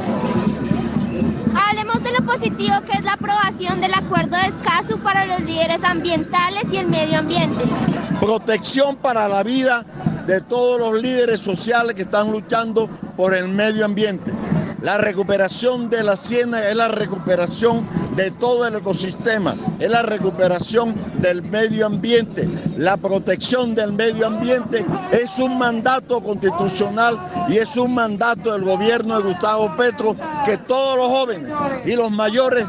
Hablemos 1.55 2.03
de 2.03 2.11
lo 2.11 2.25
positivo 2.25 2.75
que 2.85 2.97
es 2.97 3.03
la 3.03 3.13
aprobación 3.13 3.81
del 3.81 3.93
acuerdo 3.93 4.37
de 4.37 4.47
Escazú 4.47 4.99
para 4.99 5.25
los 5.25 5.41
líderes 5.41 5.83
ambientales 5.83 6.63
y 6.71 6.77
el 6.77 6.87
medio 6.87 7.19
ambiente. 7.19 7.63
Protección 8.19 8.95
para 8.97 9.27
la 9.27 9.43
vida 9.43 9.85
de 10.27 10.41
todos 10.41 10.79
los 10.79 11.01
líderes 11.01 11.39
sociales 11.39 11.95
que 11.95 12.03
están 12.03 12.31
luchando 12.31 12.87
por 13.15 13.33
el 13.33 13.49
medio 13.49 13.85
ambiente. 13.85 14.31
La 14.81 14.97
recuperación 14.97 15.89
de 15.89 16.03
la 16.03 16.15
ciénaga 16.15 16.69
es 16.69 16.75
la 16.75 16.87
recuperación 16.87 17.85
de 18.15 18.31
todo 18.31 18.65
el 18.65 18.75
ecosistema, 18.75 19.57
es 19.77 19.89
la 19.89 20.03
recuperación 20.03 20.95
del 21.19 21.43
medio 21.43 21.85
ambiente. 21.85 22.47
La 22.77 22.95
protección 22.95 23.75
del 23.75 23.91
medio 23.91 24.27
ambiente 24.27 24.85
es 25.11 25.37
un 25.37 25.57
mandato 25.57 26.21
constitucional 26.21 27.19
y 27.49 27.57
es 27.57 27.75
un 27.75 27.93
mandato 27.93 28.53
del 28.53 28.63
gobierno 28.63 29.17
de 29.17 29.23
Gustavo 29.23 29.75
Petro 29.75 30.15
que 30.45 30.57
todos 30.59 30.97
los 30.97 31.07
jóvenes 31.07 31.51
y 31.85 31.95
los 31.95 32.09
mayores 32.09 32.65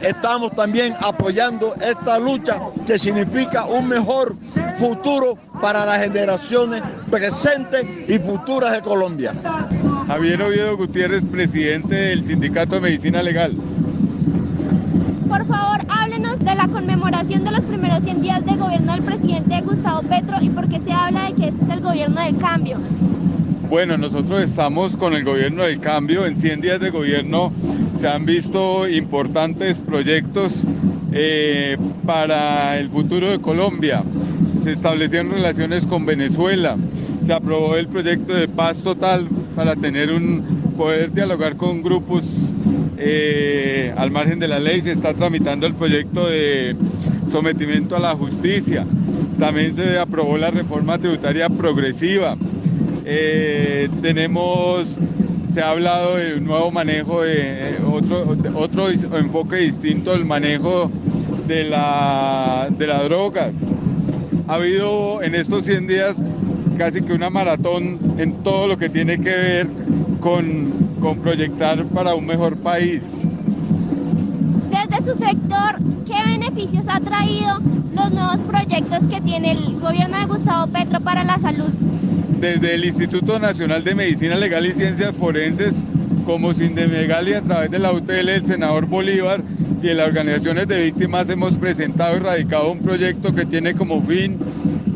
estamos 0.00 0.50
también 0.56 0.94
apoyando 1.02 1.74
esta 1.80 2.18
lucha 2.18 2.60
que 2.84 2.98
significa 2.98 3.66
un 3.66 3.86
mejor 3.86 4.34
futuro 4.76 5.38
para 5.60 5.86
las 5.86 5.98
generaciones 6.02 6.82
presentes 7.08 7.86
y 8.08 8.18
futuras 8.18 8.72
de 8.72 8.82
Colombia. 8.82 9.32
Javier 10.06 10.42
Oviedo 10.42 10.76
Gutiérrez, 10.76 11.26
presidente 11.26 11.94
del 11.94 12.24
Sindicato 12.24 12.74
de 12.74 12.80
Medicina 12.80 13.22
Legal. 13.22 13.56
Por 15.28 15.46
favor, 15.46 15.78
háblenos 15.88 16.38
de 16.40 16.54
la 16.54 16.68
conmemoración 16.68 17.44
de 17.44 17.52
los 17.52 17.60
primeros 17.60 18.00
100 18.02 18.20
días 18.20 18.44
de 18.44 18.56
gobierno 18.56 18.92
del 18.92 19.02
presidente 19.02 19.60
Gustavo 19.62 20.02
Petro 20.02 20.38
y 20.40 20.50
por 20.50 20.68
qué 20.68 20.80
se 20.80 20.92
habla 20.92 21.26
de 21.26 21.34
que 21.34 21.48
este 21.48 21.64
es 21.64 21.70
el 21.70 21.80
gobierno 21.80 22.20
del 22.20 22.36
cambio. 22.38 22.78
Bueno, 23.70 23.96
nosotros 23.96 24.42
estamos 24.42 24.96
con 24.96 25.14
el 25.14 25.24
gobierno 25.24 25.62
del 25.62 25.80
cambio. 25.80 26.26
En 26.26 26.36
100 26.36 26.60
días 26.60 26.80
de 26.80 26.90
gobierno 26.90 27.52
se 27.94 28.08
han 28.08 28.26
visto 28.26 28.88
importantes 28.88 29.78
proyectos 29.78 30.64
eh, 31.12 31.78
para 32.04 32.78
el 32.78 32.90
futuro 32.90 33.30
de 33.30 33.40
Colombia. 33.40 34.02
Se 34.58 34.72
establecieron 34.72 35.30
relaciones 35.30 35.86
con 35.86 36.04
Venezuela. 36.04 36.76
Se 37.24 37.32
aprobó 37.32 37.76
el 37.76 37.88
proyecto 37.88 38.34
de 38.34 38.48
paz 38.48 38.78
total 38.78 39.28
para 39.54 39.76
tener 39.76 40.10
un 40.10 40.72
poder 40.76 41.12
dialogar 41.12 41.56
con 41.56 41.82
grupos 41.82 42.24
eh, 42.98 43.92
al 43.96 44.10
margen 44.10 44.38
de 44.38 44.48
la 44.48 44.58
ley. 44.58 44.80
Se 44.82 44.92
está 44.92 45.14
tramitando 45.14 45.66
el 45.66 45.74
proyecto 45.74 46.28
de 46.28 46.76
sometimiento 47.30 47.96
a 47.96 48.00
la 48.00 48.14
justicia. 48.14 48.86
También 49.38 49.74
se 49.74 49.98
aprobó 49.98 50.38
la 50.38 50.50
reforma 50.50 50.98
tributaria 50.98 51.48
progresiva. 51.48 52.36
Eh, 53.04 53.88
tenemos, 54.00 54.86
se 55.48 55.60
ha 55.60 55.70
hablado 55.70 56.16
de 56.16 56.34
un 56.36 56.44
nuevo 56.44 56.70
manejo, 56.70 57.22
de, 57.22 57.76
otro, 57.86 58.36
otro 58.54 58.88
enfoque 58.88 59.56
distinto 59.56 60.12
del 60.12 60.24
manejo 60.24 60.90
de, 61.48 61.64
la, 61.64 62.68
de 62.70 62.86
las 62.86 63.04
drogas. 63.04 63.56
Ha 64.48 64.54
habido 64.54 65.22
en 65.22 65.34
estos 65.34 65.64
100 65.64 65.86
días 65.86 66.16
casi 66.76 67.02
que 67.02 67.12
una 67.12 67.30
maratón 67.30 67.98
en 68.18 68.42
todo 68.42 68.66
lo 68.66 68.76
que 68.76 68.88
tiene 68.88 69.18
que 69.18 69.30
ver 69.30 69.68
con, 70.20 70.72
con 71.00 71.18
proyectar 71.18 71.84
para 71.86 72.14
un 72.14 72.26
mejor 72.26 72.56
país. 72.56 73.22
Desde 74.70 75.12
su 75.12 75.18
sector, 75.18 75.78
¿qué 76.06 76.14
beneficios 76.38 76.86
ha 76.88 77.00
traído 77.00 77.58
los 77.94 78.10
nuevos 78.12 78.38
proyectos 78.42 79.06
que 79.08 79.20
tiene 79.20 79.52
el 79.52 79.80
gobierno 79.80 80.18
de 80.18 80.26
Gustavo 80.26 80.72
Petro 80.72 81.00
para 81.00 81.24
la 81.24 81.38
salud? 81.38 81.68
Desde 82.40 82.74
el 82.74 82.84
Instituto 82.84 83.38
Nacional 83.38 83.84
de 83.84 83.94
Medicina 83.94 84.36
Legal 84.36 84.66
y 84.66 84.72
Ciencias 84.72 85.14
Forenses, 85.14 85.82
como 86.24 86.54
Sindemegal 86.54 87.28
y 87.28 87.34
a 87.34 87.42
través 87.42 87.70
de 87.70 87.78
la 87.78 87.92
UTL 87.92 88.26
del 88.26 88.44
senador 88.44 88.86
Bolívar 88.86 89.42
y 89.82 89.88
en 89.88 89.96
las 89.96 90.08
organizaciones 90.08 90.68
de 90.68 90.84
víctimas 90.84 91.28
hemos 91.28 91.58
presentado 91.58 92.16
y 92.16 92.20
radicado 92.20 92.70
un 92.70 92.78
proyecto 92.78 93.34
que 93.34 93.44
tiene 93.44 93.74
como 93.74 94.00
fin 94.02 94.38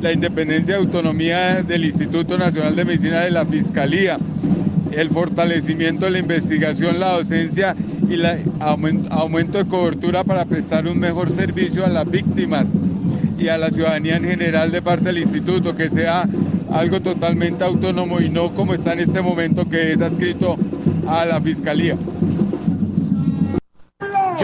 la 0.00 0.12
independencia 0.12 0.74
y 0.74 0.78
autonomía 0.78 1.62
del 1.62 1.84
Instituto 1.84 2.36
Nacional 2.36 2.76
de 2.76 2.84
Medicina 2.84 3.20
de 3.20 3.30
la 3.30 3.46
Fiscalía, 3.46 4.18
el 4.92 5.10
fortalecimiento 5.10 6.04
de 6.04 6.12
la 6.12 6.18
investigación, 6.18 7.00
la 7.00 7.12
docencia 7.12 7.74
y 8.08 8.14
el 8.14 8.26
aumento 9.10 9.58
de 9.58 9.66
cobertura 9.66 10.22
para 10.24 10.44
prestar 10.44 10.86
un 10.86 10.98
mejor 10.98 11.34
servicio 11.34 11.84
a 11.84 11.88
las 11.88 12.08
víctimas 12.10 12.66
y 13.38 13.48
a 13.48 13.58
la 13.58 13.70
ciudadanía 13.70 14.16
en 14.16 14.24
general 14.24 14.70
de 14.70 14.82
parte 14.82 15.04
del 15.04 15.18
instituto, 15.18 15.74
que 15.74 15.88
sea 15.88 16.28
algo 16.70 17.00
totalmente 17.00 17.64
autónomo 17.64 18.20
y 18.20 18.28
no 18.28 18.54
como 18.54 18.74
está 18.74 18.92
en 18.92 19.00
este 19.00 19.22
momento 19.22 19.68
que 19.68 19.92
es 19.92 20.00
adscrito 20.00 20.58
a 21.06 21.24
la 21.24 21.40
Fiscalía. 21.40 21.96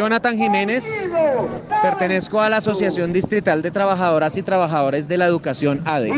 Jonathan 0.02 0.36
Jiménez, 0.36 1.08
pertenezco 1.80 2.40
a 2.40 2.48
la 2.48 2.56
Asociación 2.56 3.12
Distrital 3.12 3.62
de 3.62 3.70
Trabajadoras 3.70 4.36
y 4.36 4.42
Trabajadores 4.42 5.06
de 5.06 5.16
la 5.16 5.26
Educación 5.26 5.80
ADE. 5.84 6.10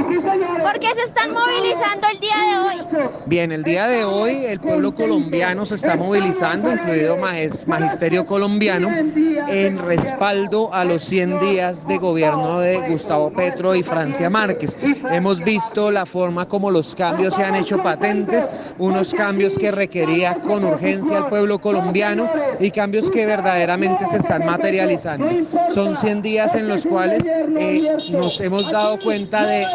¿Por 0.64 0.80
qué 0.80 0.86
se 0.94 1.02
están 1.02 1.30
movilizando 1.34 2.06
el 2.10 2.20
día 2.20 2.36
de 2.38 2.58
hoy? 2.58 3.08
Bien, 3.26 3.52
el 3.52 3.64
día 3.64 3.86
de 3.86 4.04
hoy 4.04 4.46
el 4.46 4.58
pueblo 4.60 4.94
colombiano 4.94 5.66
se 5.66 5.74
está 5.74 5.94
movilizando, 5.94 6.72
incluido 6.72 7.18
Magisterio 7.18 8.24
Colombiano, 8.24 8.88
en 8.88 9.78
respaldo 9.78 10.72
a 10.72 10.86
los 10.86 11.02
100 11.04 11.38
días 11.40 11.86
de 11.86 11.98
gobierno 11.98 12.60
de 12.60 12.78
Gustavo 12.88 13.30
Petro 13.30 13.74
y 13.74 13.82
Francia 13.82 14.30
Márquez. 14.30 14.78
Hemos 15.10 15.44
visto 15.44 15.90
la 15.90 16.06
forma 16.06 16.48
como 16.48 16.70
los 16.70 16.94
cambios 16.94 17.34
se 17.34 17.44
han 17.44 17.56
hecho 17.56 17.82
patentes, 17.82 18.48
unos 18.78 19.12
cambios 19.12 19.58
que 19.58 19.70
requería 19.70 20.36
con 20.36 20.64
urgencia 20.64 21.18
el 21.18 21.26
pueblo 21.26 21.58
colombiano 21.58 22.30
y 22.58 22.70
cambios 22.70 23.10
que 23.10 23.26
verdaderamente 23.26 24.06
se 24.06 24.16
están 24.16 24.46
materializando. 24.46 25.28
Son 25.68 25.94
100 25.94 26.22
días 26.22 26.54
en 26.54 26.68
los 26.68 26.86
cuales 26.86 27.26
eh, 27.26 27.96
nos 28.12 28.40
hemos 28.40 28.70
dado 28.70 28.98
cuenta 28.98 29.46
de 29.46 29.66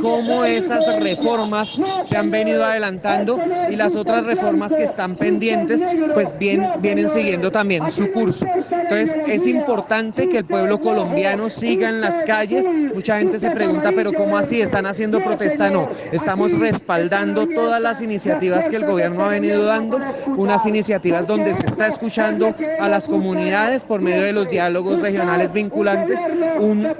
cómo 0.00 0.37
esas 0.44 0.84
reformas 1.00 1.78
se 2.02 2.16
han 2.16 2.30
venido 2.30 2.64
adelantando 2.64 3.38
y 3.70 3.76
las 3.76 3.94
otras 3.94 4.24
reformas 4.24 4.74
que 4.74 4.84
están 4.84 5.16
pendientes 5.16 5.84
pues 6.14 6.36
bien, 6.38 6.68
vienen 6.80 7.08
siguiendo 7.08 7.50
también 7.50 7.90
su 7.90 8.10
curso. 8.10 8.46
Entonces 8.70 9.16
es 9.26 9.46
importante 9.46 10.28
que 10.28 10.38
el 10.38 10.44
pueblo 10.44 10.80
colombiano 10.80 11.50
siga 11.50 11.88
en 11.88 12.00
las 12.00 12.22
calles. 12.22 12.66
Mucha 12.94 13.18
gente 13.18 13.38
se 13.38 13.50
pregunta, 13.50 13.92
pero 13.94 14.12
¿cómo 14.12 14.36
así? 14.36 14.60
¿Están 14.60 14.86
haciendo 14.86 15.22
protesta? 15.22 15.70
No, 15.70 15.88
estamos 16.12 16.52
respaldando 16.52 17.46
todas 17.46 17.80
las 17.80 18.02
iniciativas 18.02 18.68
que 18.68 18.76
el 18.76 18.86
gobierno 18.86 19.24
ha 19.24 19.28
venido 19.28 19.64
dando, 19.64 20.00
unas 20.36 20.66
iniciativas 20.66 21.26
donde 21.26 21.54
se 21.54 21.66
está 21.66 21.86
escuchando 21.86 22.54
a 22.80 22.88
las 22.88 23.06
comunidades 23.06 23.84
por 23.84 24.00
medio 24.00 24.22
de 24.22 24.32
los 24.32 24.48
diálogos 24.48 25.00
regionales 25.00 25.52
vinculantes, 25.52 26.18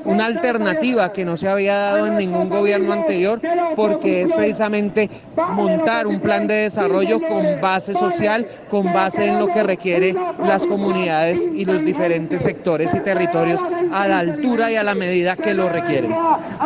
una 0.04 0.26
alternativa 0.26 1.12
que 1.12 1.24
no 1.24 1.36
se 1.36 1.48
había 1.48 1.76
dado 1.76 2.06
en 2.06 2.16
ningún 2.16 2.48
gobierno 2.48 2.92
anterior, 2.92 3.27
porque 3.76 4.22
es 4.22 4.32
precisamente 4.32 5.10
montar 5.52 6.06
un 6.06 6.20
plan 6.20 6.46
de 6.46 6.54
desarrollo 6.54 7.20
con 7.20 7.60
base 7.60 7.92
social, 7.92 8.46
con 8.70 8.92
base 8.92 9.26
en 9.26 9.38
lo 9.38 9.48
que 9.48 9.62
requiere 9.62 10.14
las 10.44 10.66
comunidades 10.66 11.48
y 11.52 11.64
los 11.64 11.84
diferentes 11.84 12.42
sectores 12.42 12.94
y 12.94 13.00
territorios 13.00 13.60
a 13.92 14.08
la 14.08 14.20
altura 14.20 14.70
y 14.70 14.76
a 14.76 14.82
la 14.82 14.94
medida 14.94 15.36
que 15.36 15.54
lo 15.54 15.68
requieren. 15.68 16.14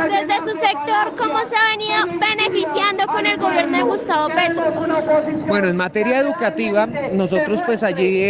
Desde 0.04 0.50
su 0.50 0.56
sector, 0.58 1.16
¿cómo 1.16 1.38
se 1.40 1.56
ha 1.56 1.76
venido 1.76 2.20
beneficiando 2.20 3.06
con 3.06 3.26
el 3.26 3.38
gobierno 3.38 3.76
de 3.78 3.82
Gustavo 3.82 4.28
Petro? 4.28 4.72
Bueno, 5.46 5.68
en 5.68 5.76
materia 5.76 6.18
educativa, 6.18 6.86
nosotros 6.86 7.60
pues 7.66 7.82
allí 7.82 8.22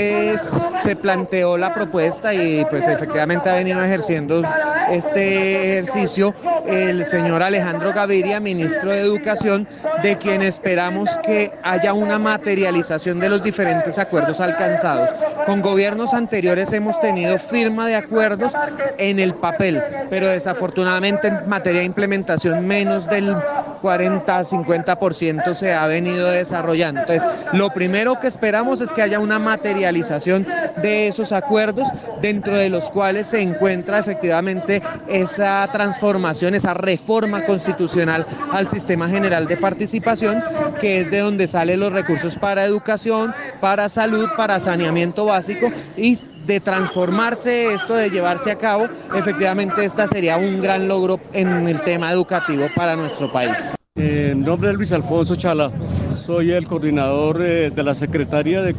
se 0.81 0.97
plantea 0.97 1.33
la 1.59 1.75
propuesta 1.75 2.35
y 2.35 2.64
pues 2.66 2.87
efectivamente 2.87 3.49
ha 3.49 3.55
venido 3.55 3.83
ejerciendo 3.83 4.42
este 4.90 5.79
ejercicio 5.79 6.35
el 6.66 7.05
señor 7.07 7.42
Alejandro 7.42 7.92
Gaviria, 7.92 8.22
ministro 8.41 8.91
de 8.91 9.01
Educación, 9.01 9.67
de 10.03 10.17
quien 10.17 10.43
esperamos 10.43 11.11
que 11.25 11.51
haya 11.63 11.93
una 11.93 12.19
materialización 12.19 13.19
de 13.21 13.29
los 13.29 13.43
diferentes 13.43 13.99
acuerdos 13.99 14.41
alcanzados. 14.41 15.11
Con 15.45 15.61
gobiernos 15.61 16.15
anteriores 16.15 16.73
hemos 16.73 16.99
tenido 17.01 17.39
firma 17.39 17.87
de 17.87 17.97
acuerdos 17.97 18.53
en 18.99 19.19
el 19.19 19.35
papel, 19.35 19.83
pero 20.09 20.29
desafortunadamente 20.29 21.29
en 21.29 21.49
materia 21.49 21.81
de 21.81 21.87
implementación 21.87 22.67
menos 22.67 23.07
del 23.09 23.35
40-50% 23.83 25.55
se 25.55 25.73
ha 25.73 25.87
venido 25.87 26.31
desarrollando. 26.31 27.01
Entonces, 27.01 27.29
lo 27.53 27.71
primero 27.71 28.21
que 28.21 28.29
esperamos 28.29 28.81
es 28.81 28.93
que 28.93 29.03
haya 29.03 29.19
una 29.19 29.39
materialización 29.39 30.47
de 30.81 31.09
esos 31.09 31.33
acuerdos 31.33 31.89
dentro 32.21 32.57
de 32.57 32.71
los 32.71 32.91
cuales 32.91 33.27
se 33.27 33.43
encuentra 33.43 33.99
efectivamente 33.99 34.81
esa 35.09 35.69
transformación, 35.73 36.55
esa 36.55 36.75
reforma 36.75 37.45
constitucional 37.45 38.12
al 38.53 38.66
sistema 38.68 39.09
general 39.09 39.46
de 39.46 39.57
participación, 39.57 40.42
que 40.81 41.01
es 41.01 41.11
de 41.11 41.20
donde 41.20 41.46
salen 41.46 41.81
los 41.81 41.92
recursos 41.92 42.37
para 42.37 42.64
educación, 42.64 43.35
para 43.61 43.88
salud, 43.88 44.29
para 44.37 44.61
saneamiento 44.61 45.27
básico 45.27 45.70
y 45.96 46.18
de 46.46 46.61
transformarse 46.61 47.75
esto, 47.75 47.94
de 47.94 48.11
llevarse 48.11 48.51
a 48.51 48.59
cabo, 48.59 48.88
efectivamente 49.14 49.85
esta 49.85 50.07
sería 50.07 50.37
un 50.37 50.61
gran 50.61 50.88
logro 50.88 51.20
en 51.33 51.68
el 51.68 51.81
tema 51.83 52.11
educativo 52.12 52.66
para 52.75 52.96
nuestro 52.96 53.31
país. 53.31 53.72
En 53.94 54.42
nombre 54.42 54.70
de 54.70 54.75
Luis 54.75 54.90
Alfonso 54.92 55.37
Chala, 55.37 55.70
soy 56.14 56.53
el 56.53 56.66
coordinador 56.66 57.42
eh, 57.42 57.70
de 57.70 57.83
la 57.83 57.94
Secretaría 57.94 58.62
de, 58.62 58.75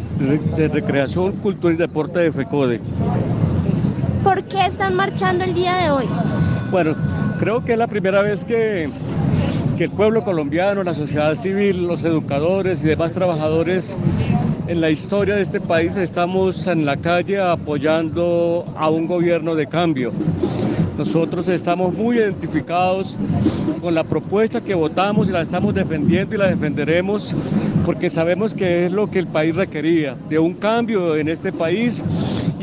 Recreación, 0.69 1.33
Cultura 1.33 1.73
y 1.73 1.77
Deporte 1.77 2.19
de 2.19 2.31
FECODE. 2.31 2.81
¿Por 4.23 4.43
qué 4.45 4.65
están 4.65 4.95
marchando 4.95 5.43
el 5.43 5.53
día 5.53 5.75
de 5.75 5.91
hoy? 5.91 6.05
Bueno, 6.71 6.95
creo 7.39 7.63
que 7.63 7.73
es 7.73 7.77
la 7.77 7.87
primera 7.87 8.21
vez 8.21 8.43
que 8.43 8.89
que 9.77 9.85
el 9.85 9.91
pueblo 9.91 10.23
colombiano, 10.23 10.83
la 10.83 10.93
sociedad 10.93 11.33
civil, 11.35 11.87
los 11.87 12.03
educadores 12.03 12.83
y 12.83 12.87
demás 12.87 13.11
trabajadores 13.11 13.95
en 14.67 14.81
la 14.81 14.89
historia 14.91 15.35
de 15.35 15.41
este 15.41 15.59
país 15.59 15.95
estamos 15.95 16.67
en 16.67 16.85
la 16.85 16.97
calle 16.97 17.39
apoyando 17.39 18.65
a 18.75 18.89
un 18.89 19.07
gobierno 19.07 19.55
de 19.55 19.67
cambio. 19.67 20.11
Nosotros 20.97 21.47
estamos 21.47 21.93
muy 21.93 22.17
identificados 22.17 23.17
con 23.81 23.95
la 23.95 24.03
propuesta 24.03 24.61
que 24.61 24.75
votamos 24.75 25.27
y 25.27 25.31
la 25.31 25.41
estamos 25.41 25.73
defendiendo 25.73 26.35
y 26.35 26.37
la 26.37 26.47
defenderemos 26.47 27.35
porque 27.83 28.09
sabemos 28.09 28.53
que 28.53 28.85
es 28.85 28.91
lo 28.91 29.09
que 29.09 29.19
el 29.19 29.27
país 29.27 29.55
requería, 29.55 30.15
de 30.29 30.39
un 30.39 30.53
cambio 30.53 31.15
en 31.15 31.29
este 31.29 31.51
país 31.51 32.03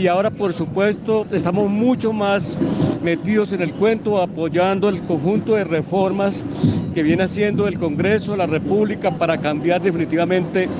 y 0.00 0.08
ahora 0.08 0.30
por 0.30 0.54
supuesto 0.54 1.26
estamos 1.30 1.68
mucho 1.68 2.10
más 2.10 2.56
metidos 3.02 3.52
en 3.52 3.60
el 3.60 3.74
cuento 3.74 4.20
apoyando 4.20 4.88
el 4.88 5.02
conjunto 5.02 5.56
de 5.56 5.64
reformas 5.64 6.42
que 6.94 7.02
viene 7.02 7.24
haciendo 7.24 7.68
el 7.68 7.78
Congreso 7.78 8.32
de 8.32 8.38
la 8.38 8.46
República 8.46 9.10
para 9.10 9.36
cambiar 9.36 9.82
definitivamente 9.82 10.70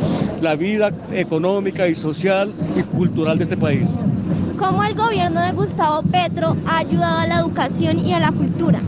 la 0.41 0.55
vida 0.55 0.91
económica 1.13 1.87
y 1.87 1.95
social 1.95 2.55
y 2.75 2.83
cultural 2.83 3.37
de 3.37 3.45
este 3.45 3.59
país. 3.59 3.91
¿Cómo 4.59 4.83
el 4.85 4.95
gobierno 4.95 5.43
de 5.43 5.53
Gustavo 5.53 6.03
Petro 6.11 6.57
ha 6.67 6.79
ayudado 6.79 7.19
a 7.19 7.27
la 7.27 7.41
educación 7.41 7.99
y 7.99 8.15
a 8.15 8.21
la 8.21 8.33
cultura? 8.33 8.81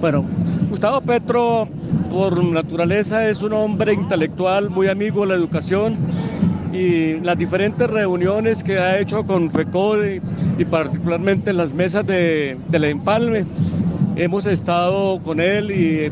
Bueno, 0.00 0.24
Gustavo 0.70 1.00
Petro 1.02 1.68
por 2.10 2.42
naturaleza 2.42 3.28
es 3.28 3.42
un 3.42 3.52
hombre 3.52 3.92
intelectual 3.92 4.70
muy 4.70 4.88
amigo 4.88 5.20
de 5.20 5.28
la 5.28 5.34
educación 5.34 5.96
y 6.72 7.20
las 7.20 7.38
diferentes 7.38 7.88
reuniones 7.88 8.62
que 8.62 8.78
ha 8.78 8.98
hecho 8.98 9.24
con 9.24 9.50
FECODE 9.50 10.20
y 10.58 10.64
particularmente 10.64 11.52
las 11.52 11.72
mesas 11.72 12.06
de, 12.06 12.56
del 12.68 12.84
empalme, 12.84 13.44
hemos 14.16 14.46
estado 14.46 15.20
con 15.22 15.40
él 15.40 15.70
y 15.70 16.10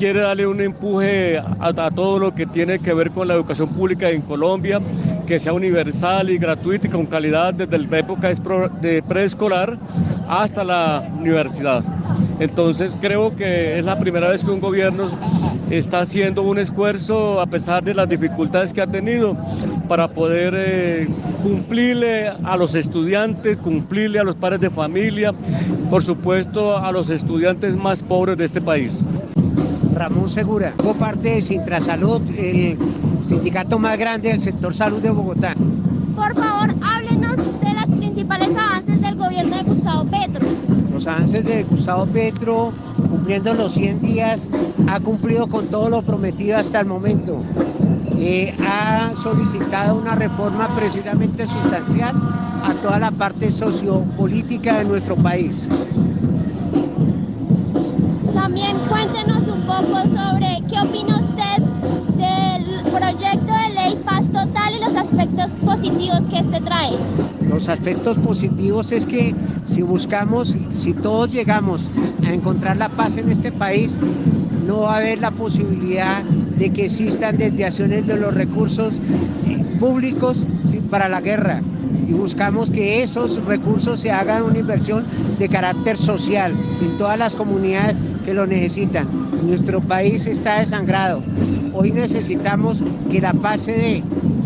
quiere 0.00 0.22
darle 0.22 0.46
un 0.46 0.62
empuje 0.62 1.36
a, 1.36 1.90
todo 1.90 2.18
lo 2.18 2.34
que 2.34 2.46
tiene 2.46 2.78
que 2.78 2.94
ver 2.94 3.10
con 3.10 3.28
la 3.28 3.34
educación 3.34 3.68
pública 3.68 4.08
en 4.08 4.22
Colombia, 4.22 4.80
que 5.26 5.38
sea 5.38 5.52
universal 5.52 6.30
y 6.30 6.38
gratuita 6.38 6.86
y 6.86 6.90
con 6.90 7.04
calidad 7.04 7.52
desde 7.52 7.78
la 7.86 7.98
época 7.98 8.32
de 8.80 9.02
preescolar 9.02 9.76
hasta 10.26 10.64
la 10.64 11.06
universidad. 11.18 11.84
Entonces 12.38 12.96
creo 12.98 13.36
que 13.36 13.78
es 13.78 13.84
la 13.84 13.98
primera 13.98 14.30
vez 14.30 14.42
que 14.42 14.50
un 14.50 14.60
gobierno 14.60 15.10
está 15.68 16.00
haciendo 16.00 16.40
un 16.44 16.58
esfuerzo 16.58 17.38
a 17.38 17.44
pesar 17.44 17.84
de 17.84 17.92
las 17.92 18.08
dificultades 18.08 18.72
que 18.72 18.80
ha 18.80 18.86
tenido 18.86 19.36
para 19.86 20.08
poder 20.08 20.54
eh, 20.56 21.08
cumplirle 21.42 22.28
a 22.42 22.56
los 22.56 22.74
estudiantes, 22.74 23.58
cumplirle 23.58 24.18
a 24.18 24.24
los 24.24 24.36
padres 24.36 24.62
de 24.62 24.70
familia, 24.70 25.34
por 25.90 26.02
supuesto 26.02 26.78
a 26.78 26.90
los 26.90 27.10
estudiantes 27.10 27.76
más 27.76 28.02
pobres 28.02 28.38
de 28.38 28.46
este 28.46 28.62
país. 28.62 29.04
Ramón 30.00 30.30
Segura, 30.30 30.72
hago 30.78 30.94
parte 30.94 31.34
de 31.34 31.42
Sintrasalud, 31.42 32.22
el 32.38 32.78
sindicato 33.22 33.78
más 33.78 33.98
grande 33.98 34.30
del 34.30 34.40
sector 34.40 34.72
salud 34.72 34.98
de 35.02 35.10
Bogotá. 35.10 35.54
Por 36.16 36.34
favor, 36.34 36.74
háblenos 36.82 37.36
de 37.36 37.74
los 37.74 37.98
principales 37.98 38.48
avances 38.48 39.02
del 39.02 39.14
gobierno 39.16 39.58
de 39.58 39.62
Gustavo 39.62 40.06
Petro. 40.06 40.48
Los 40.90 41.06
avances 41.06 41.44
de 41.44 41.64
Gustavo 41.64 42.06
Petro, 42.06 42.72
cumpliendo 43.10 43.52
los 43.52 43.74
100 43.74 44.00
días, 44.00 44.48
ha 44.88 45.00
cumplido 45.00 45.48
con 45.48 45.66
todo 45.66 45.90
lo 45.90 46.00
prometido 46.00 46.56
hasta 46.56 46.80
el 46.80 46.86
momento. 46.86 47.42
Eh, 48.16 48.54
ha 48.66 49.12
solicitado 49.22 49.96
una 49.96 50.14
reforma 50.14 50.66
precisamente 50.76 51.44
sustancial 51.44 52.16
a 52.64 52.72
toda 52.80 52.98
la 52.98 53.10
parte 53.10 53.50
sociopolítica 53.50 54.78
de 54.78 54.86
nuestro 54.86 55.14
país. 55.14 55.68
También 58.32 58.78
cuéntenos 58.88 59.39
sobre 59.70 60.62
qué 60.68 60.80
opina 60.80 61.20
usted 61.20 61.62
del 62.16 62.82
proyecto 62.92 63.52
de 63.52 63.74
ley 63.74 63.98
Paz 64.04 64.24
Total 64.32 64.74
y 64.76 64.84
los 64.84 64.96
aspectos 64.96 65.50
positivos 65.64 66.20
que 66.28 66.38
este 66.38 66.60
trae. 66.60 66.90
Los 67.48 67.68
aspectos 67.68 68.18
positivos 68.18 68.90
es 68.90 69.06
que 69.06 69.34
si 69.68 69.82
buscamos, 69.82 70.56
si 70.74 70.92
todos 70.92 71.30
llegamos 71.30 71.88
a 72.26 72.32
encontrar 72.32 72.78
la 72.78 72.88
paz 72.88 73.16
en 73.16 73.30
este 73.30 73.52
país, 73.52 74.00
no 74.66 74.82
va 74.82 74.94
a 74.94 74.98
haber 74.98 75.20
la 75.20 75.30
posibilidad 75.30 76.22
de 76.22 76.70
que 76.70 76.86
existan 76.86 77.38
desviaciones 77.38 78.06
de 78.06 78.16
los 78.16 78.34
recursos 78.34 78.98
públicos 79.78 80.46
¿sí? 80.68 80.80
para 80.90 81.08
la 81.08 81.20
guerra 81.20 81.62
y 82.08 82.12
buscamos 82.12 82.70
que 82.70 83.04
esos 83.04 83.42
recursos 83.44 84.00
se 84.00 84.10
hagan 84.10 84.42
una 84.42 84.58
inversión 84.58 85.04
de 85.38 85.48
carácter 85.48 85.96
social 85.96 86.52
en 86.82 86.98
todas 86.98 87.18
las 87.18 87.36
comunidades 87.36 87.96
que 88.24 88.34
lo 88.34 88.46
necesitan. 88.46 89.29
Nuestro 89.42 89.80
país 89.80 90.26
está 90.26 90.60
desangrado. 90.60 91.22
Hoy 91.72 91.90
necesitamos 91.92 92.82
que 93.10 93.20
la 93.20 93.32
paz 93.32 93.62
se 93.62 93.72
dé 93.72 94.02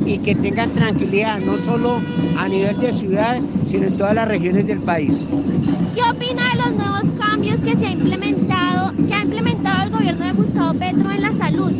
y 0.07 0.19
que 0.19 0.35
tengan 0.35 0.71
tranquilidad, 0.71 1.41
no 1.41 1.57
solo 1.59 1.99
a 2.39 2.49
nivel 2.49 2.79
de 2.79 2.93
ciudad, 2.93 3.41
sino 3.67 3.87
en 3.87 3.97
todas 3.97 4.15
las 4.15 4.29
regiones 4.29 4.67
del 4.67 4.81
país. 4.81 5.25
¿Qué 5.95 6.03
opina 6.03 6.43
de 6.51 6.57
los 6.57 6.73
nuevos 6.73 7.19
cambios 7.19 7.59
que 7.61 7.77
se 7.77 7.87
ha 7.87 7.91
implementado, 7.91 8.93
que 9.07 9.15
ha 9.15 9.23
implementado 9.23 9.85
el 9.85 9.91
gobierno 9.91 10.25
de 10.27 10.33
Gustavo 10.33 10.75
Petro 10.75 11.11
en 11.11 11.23
la 11.23 11.33
salud? 11.33 11.73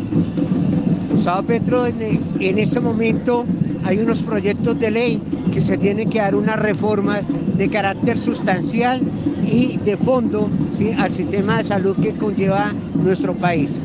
Gustavo 1.11 1.43
Petro 1.43 1.85
en, 1.87 2.19
en 2.39 2.59
este 2.59 2.79
momento 2.79 3.45
hay 3.83 3.99
unos 3.99 4.21
proyectos 4.23 4.79
de 4.79 4.91
ley 4.91 5.21
que 5.53 5.61
se 5.61 5.77
tienen 5.77 6.09
que 6.09 6.19
dar 6.19 6.35
una 6.35 6.55
reforma 6.55 7.21
de 7.57 7.69
carácter 7.69 8.17
sustancial 8.17 9.01
y 9.45 9.77
de 9.77 9.97
fondo 9.97 10.49
¿sí? 10.71 10.91
al 10.97 11.11
sistema 11.13 11.57
de 11.57 11.63
salud 11.63 11.95
que 12.01 12.13
conlleva 12.13 12.73
nuestro 12.95 13.33
país. 13.33 13.79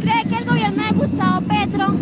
¿Cree 0.00 0.24
que 0.28 0.36
el 0.36 0.44
gobierno 0.44 0.82
de 0.82 0.94
Gustavo 0.94 1.40
Petro 1.42 1.94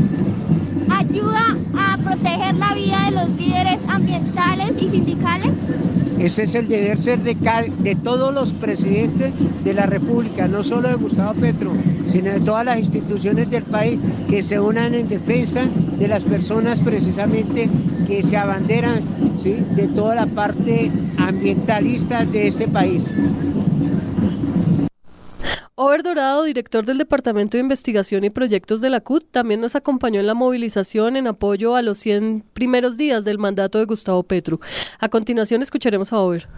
ayuda 0.88 1.56
a 1.78 1.98
proteger 1.98 2.56
la 2.56 2.74
vida 2.74 2.98
de 3.06 3.10
los 3.12 3.28
líderes 3.36 3.78
ambientales 3.88 4.82
y 4.82 4.88
sindicales? 4.88 5.50
Ese 6.18 6.42
es 6.42 6.54
el 6.54 6.68
deber 6.68 6.98
ser 6.98 7.20
de, 7.20 7.34
de, 7.78 7.94
todos 7.94 8.34
los 8.34 8.52
presidentes 8.52 9.32
de 9.64 9.72
la 9.72 9.86
República, 9.86 10.48
no 10.48 10.62
solo 10.62 10.88
de 10.88 10.94
Gustavo 10.94 11.32
Petro, 11.40 11.72
sino 12.04 12.30
de 12.30 12.40
todas 12.40 12.66
las 12.66 12.78
instituciones 12.78 13.48
del 13.48 13.62
país 13.62 13.98
que 14.28 14.42
se 14.42 14.60
unan 14.60 14.92
en 14.94 15.08
defensa 15.08 15.62
de 15.98 16.08
las 16.08 16.24
personas 16.24 16.78
precisamente 16.80 17.70
que 18.06 18.22
se 18.22 18.36
abanderan 18.36 19.02
¿sí? 19.42 19.64
de 19.74 19.88
toda 19.88 20.14
la 20.14 20.26
parte 20.26 20.90
ambientalista 21.18 22.24
de 22.24 22.48
este 22.48 22.68
país. 22.68 23.10
Over 25.82 26.02
Dorado, 26.02 26.42
director 26.42 26.84
del 26.84 26.98
Departamento 26.98 27.56
de 27.56 27.62
Investigación 27.62 28.22
y 28.24 28.28
Proyectos 28.28 28.82
de 28.82 28.90
la 28.90 29.00
CUT, 29.00 29.24
también 29.30 29.62
nos 29.62 29.76
acompañó 29.76 30.20
en 30.20 30.26
la 30.26 30.34
movilización 30.34 31.16
en 31.16 31.26
apoyo 31.26 31.74
a 31.74 31.80
los 31.80 31.96
100 31.96 32.44
primeros 32.52 32.98
días 32.98 33.24
del 33.24 33.38
mandato 33.38 33.78
de 33.78 33.86
Gustavo 33.86 34.22
Petro. 34.22 34.60
A 34.98 35.08
continuación 35.08 35.62
escucharemos 35.62 36.12
a 36.12 36.18
Over. 36.18 36.48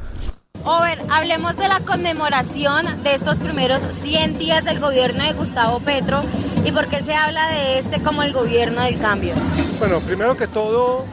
Over, 0.65 1.03
hablemos 1.09 1.57
de 1.57 1.69
la 1.69 1.79
conmemoración 1.81 2.87
de 3.05 3.15
estos 3.15 3.39
primeros 3.39 3.83
100 3.83 4.39
días 4.39 4.65
del 4.65 4.81
gobierno 4.81 5.23
de 5.23 5.33
Gustavo 5.35 5.79
Petro 5.79 6.23
y 6.65 6.73
por 6.73 6.89
qué 6.89 6.97
se 6.97 7.15
habla 7.15 7.49
de 7.49 7.79
este 7.79 8.03
como 8.03 8.25
el 8.25 8.33
gobierno 8.33 8.81
del 8.83 8.99
cambio. 8.99 9.35
Bueno, 9.79 10.01
primero 10.01 10.37
que 10.37 10.49
todo, 10.49 11.05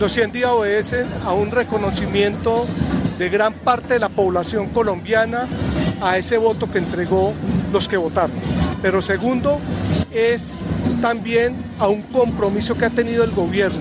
los 0.00 0.12
100 0.12 0.32
días 0.32 0.50
obedecen 0.50 1.06
a 1.24 1.34
un 1.34 1.50
reconocimiento 1.50 2.66
de 3.18 3.28
gran 3.28 3.52
parte 3.52 3.94
de 3.94 4.00
la 4.00 4.08
población 4.08 4.68
colombiana 4.68 5.46
a 6.00 6.16
ese 6.16 6.38
voto 6.38 6.72
que 6.72 6.78
entregó 6.78 7.34
los 7.70 7.86
que 7.86 7.98
votaron. 7.98 8.34
Pero 8.80 9.02
segundo, 9.02 9.60
es 10.10 10.54
también 11.02 11.54
a 11.78 11.88
un 11.88 12.00
compromiso 12.00 12.78
que 12.78 12.86
ha 12.86 12.90
tenido 12.90 13.24
el 13.24 13.32
gobierno 13.32 13.78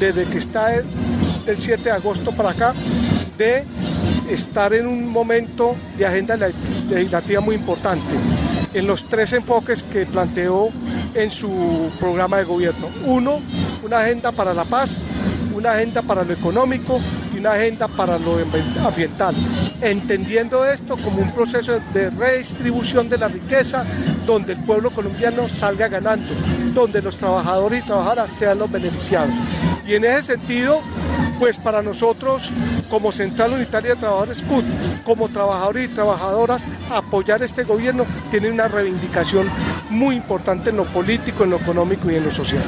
desde 0.00 0.24
que 0.24 0.38
está 0.38 0.70
del 1.46 1.58
7 1.60 1.80
de 1.84 1.90
agosto 1.92 2.32
para 2.32 2.50
acá 2.50 2.74
de 3.38 3.64
estar 4.28 4.74
en 4.74 4.88
un 4.88 5.08
momento 5.08 5.76
de 5.96 6.06
agenda 6.06 6.36
legislativa 6.36 7.40
muy 7.40 7.54
importante 7.54 8.16
en 8.74 8.86
los 8.86 9.06
tres 9.06 9.32
enfoques 9.32 9.84
que 9.84 10.06
planteó 10.06 10.70
en 11.14 11.30
su 11.30 11.90
programa 12.00 12.38
de 12.38 12.44
gobierno. 12.44 12.88
Uno, 13.04 13.38
una 13.84 13.98
agenda 13.98 14.32
para 14.32 14.54
la 14.54 14.64
paz, 14.64 15.02
una 15.62 15.74
agenda 15.74 16.02
para 16.02 16.24
lo 16.24 16.32
económico 16.32 17.00
y 17.32 17.38
una 17.38 17.52
agenda 17.52 17.86
para 17.86 18.18
lo 18.18 18.36
ambiental, 18.84 19.32
entendiendo 19.80 20.66
esto 20.66 20.96
como 20.96 21.22
un 21.22 21.30
proceso 21.30 21.78
de 21.94 22.10
redistribución 22.10 23.08
de 23.08 23.16
la 23.16 23.28
riqueza 23.28 23.84
donde 24.26 24.54
el 24.54 24.58
pueblo 24.64 24.90
colombiano 24.90 25.48
salga 25.48 25.86
ganando, 25.86 26.28
donde 26.74 27.00
los 27.00 27.16
trabajadores 27.16 27.78
y 27.78 27.86
trabajadoras 27.86 28.30
sean 28.32 28.58
los 28.58 28.72
beneficiados. 28.72 29.30
Y 29.86 29.94
en 29.94 30.04
ese 30.04 30.34
sentido, 30.34 30.80
pues 31.38 31.58
para 31.58 31.80
nosotros 31.80 32.50
como 32.90 33.12
Central 33.12 33.52
Unitaria 33.52 33.90
de 33.90 34.00
Trabajadores 34.00 34.42
CUT, 34.42 34.64
como 35.04 35.28
trabajadores 35.28 35.90
y 35.90 35.94
trabajadoras, 35.94 36.66
apoyar 36.90 37.40
este 37.40 37.62
gobierno 37.62 38.04
tiene 38.32 38.50
una 38.50 38.66
reivindicación 38.66 39.48
muy 39.90 40.16
importante 40.16 40.70
en 40.70 40.78
lo 40.78 40.86
político, 40.86 41.44
en 41.44 41.50
lo 41.50 41.58
económico 41.58 42.10
y 42.10 42.16
en 42.16 42.24
lo 42.24 42.32
social. 42.32 42.64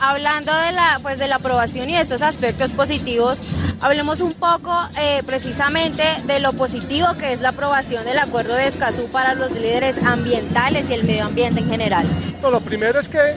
Hablando 0.00 0.54
de 0.56 0.72
la, 0.72 1.00
pues 1.02 1.18
de 1.18 1.28
la 1.28 1.36
aprobación 1.36 1.90
y 1.90 1.94
de 1.94 2.00
estos 2.00 2.22
aspectos 2.22 2.72
positivos, 2.72 3.42
Hablemos 3.80 4.20
un 4.20 4.32
poco 4.32 4.72
eh, 5.00 5.22
precisamente 5.24 6.02
de 6.26 6.40
lo 6.40 6.52
positivo 6.52 7.06
que 7.16 7.32
es 7.32 7.40
la 7.42 7.50
aprobación 7.50 8.04
del 8.04 8.18
acuerdo 8.18 8.54
de 8.54 8.66
Escazú 8.66 9.06
para 9.06 9.34
los 9.34 9.52
líderes 9.52 10.02
ambientales 10.04 10.90
y 10.90 10.94
el 10.94 11.04
medio 11.04 11.26
ambiente 11.26 11.60
en 11.60 11.70
general. 11.70 12.04
lo 12.42 12.60
primero 12.60 12.98
es 12.98 13.08
que 13.08 13.36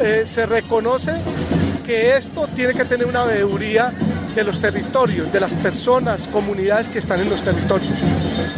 eh, 0.00 0.22
se 0.24 0.46
reconoce 0.46 1.14
que 1.84 2.16
esto 2.16 2.46
tiene 2.54 2.74
que 2.74 2.84
tener 2.84 3.08
una 3.08 3.24
veeduría 3.24 3.92
de 4.34 4.44
los 4.44 4.60
territorios, 4.60 5.32
de 5.32 5.40
las 5.40 5.56
personas, 5.56 6.28
comunidades 6.28 6.88
que 6.88 6.98
están 6.98 7.20
en 7.20 7.28
los 7.28 7.42
territorios. 7.42 7.98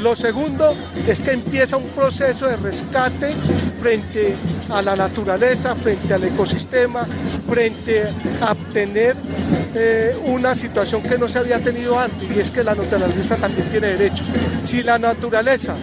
Lo 0.01 0.14
segundo 0.14 0.77
es 1.07 1.22
que 1.22 1.33
empieza 1.33 1.77
un 1.77 1.89
proceso 1.91 2.47
de 2.47 2.57
rescate 2.57 3.33
frente 3.81 4.35
a 4.70 4.83
la 4.83 4.97
naturaleza, 4.97 5.75
frente 5.75 6.14
al 6.14 6.25
ecosistema, 6.25 7.07
frente 7.49 8.05
a 8.41 8.53
obtener 8.53 9.16
eh, 9.75 10.16
una 10.27 10.55
situación 10.55 11.03
que 11.03 11.18
no 11.18 11.29
se 11.29 11.39
había 11.39 11.59
tenido 11.59 11.99
antes 11.99 12.31
y 12.35 12.39
es 12.39 12.51
que 12.51 12.62
la 12.62 12.75
naturaleza 12.75 13.37
también 13.37 13.68
tiene 13.70 13.89
derechos. 13.89 14.27
Si 14.62 14.83
la 14.83 14.99
naturaleza 14.99 15.75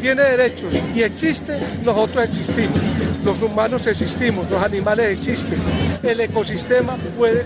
tiene 0.00 0.22
derechos 0.22 0.74
y 0.94 1.02
existe, 1.02 1.58
nosotros 1.84 2.24
existimos. 2.24 2.80
Los 3.24 3.42
humanos 3.42 3.86
existimos, 3.86 4.50
los 4.50 4.62
animales 4.62 5.08
existen. 5.18 5.58
El 6.02 6.20
ecosistema 6.20 6.96
puede, 7.16 7.44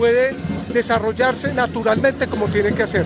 puede 0.00 0.34
desarrollarse 0.72 1.52
naturalmente 1.52 2.26
como 2.26 2.46
tiene 2.46 2.72
que 2.72 2.84
hacer. 2.84 3.04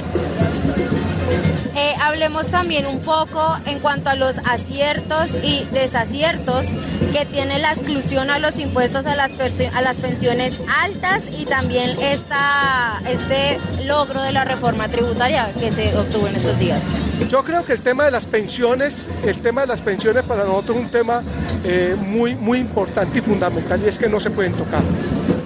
Eh, 1.75 1.93
hablemos 2.01 2.47
también 2.53 2.87
un 2.87 3.01
poco 3.01 3.59
en 3.67 3.81
cuanto 3.81 4.11
a 4.11 4.15
los 4.15 4.39
aciertos 4.39 5.37
y 5.43 5.67
desaciertos 5.73 6.67
que 7.13 7.27
tiene 7.27 7.59
la 7.59 7.73
exclusión 7.73 8.31
a 8.31 8.39
los 8.39 8.61
impuestos 8.61 9.07
a 9.07 9.17
las, 9.17 9.33
a 9.33 9.83
las 9.83 9.99
pensiones 9.99 10.63
altas 10.85 11.29
y 11.37 11.47
también 11.47 11.99
esta, 12.01 13.03
este 13.09 13.59
logro 13.85 14.23
de 14.23 14.31
la 14.31 14.45
reforma 14.45 14.89
tributaria 14.89 15.53
que 15.59 15.73
se 15.73 15.97
obtuvo 15.97 16.29
en 16.29 16.37
estos 16.37 16.57
días. 16.61 16.87
Yo 17.29 17.43
creo 17.43 17.65
que 17.65 17.73
el 17.73 17.81
tema 17.81 18.05
de 18.05 18.11
las 18.11 18.27
pensiones, 18.27 19.09
el 19.25 19.41
tema 19.41 19.63
de 19.63 19.67
las 19.67 19.83
pensiones 19.83 20.25
para 20.25 20.45
nosotros 20.45 20.77
es 20.77 20.85
un 20.85 20.91
tema 20.91 21.23
eh, 21.65 21.97
muy, 21.99 22.35
muy 22.35 22.59
importante 22.59 23.19
y 23.19 23.23
fundamental 23.23 23.81
y 23.85 23.89
es 23.89 23.99
que 23.99 24.09
no 24.09 24.21
se 24.21 24.31
pueden 24.31 24.53
tocar 24.53 24.83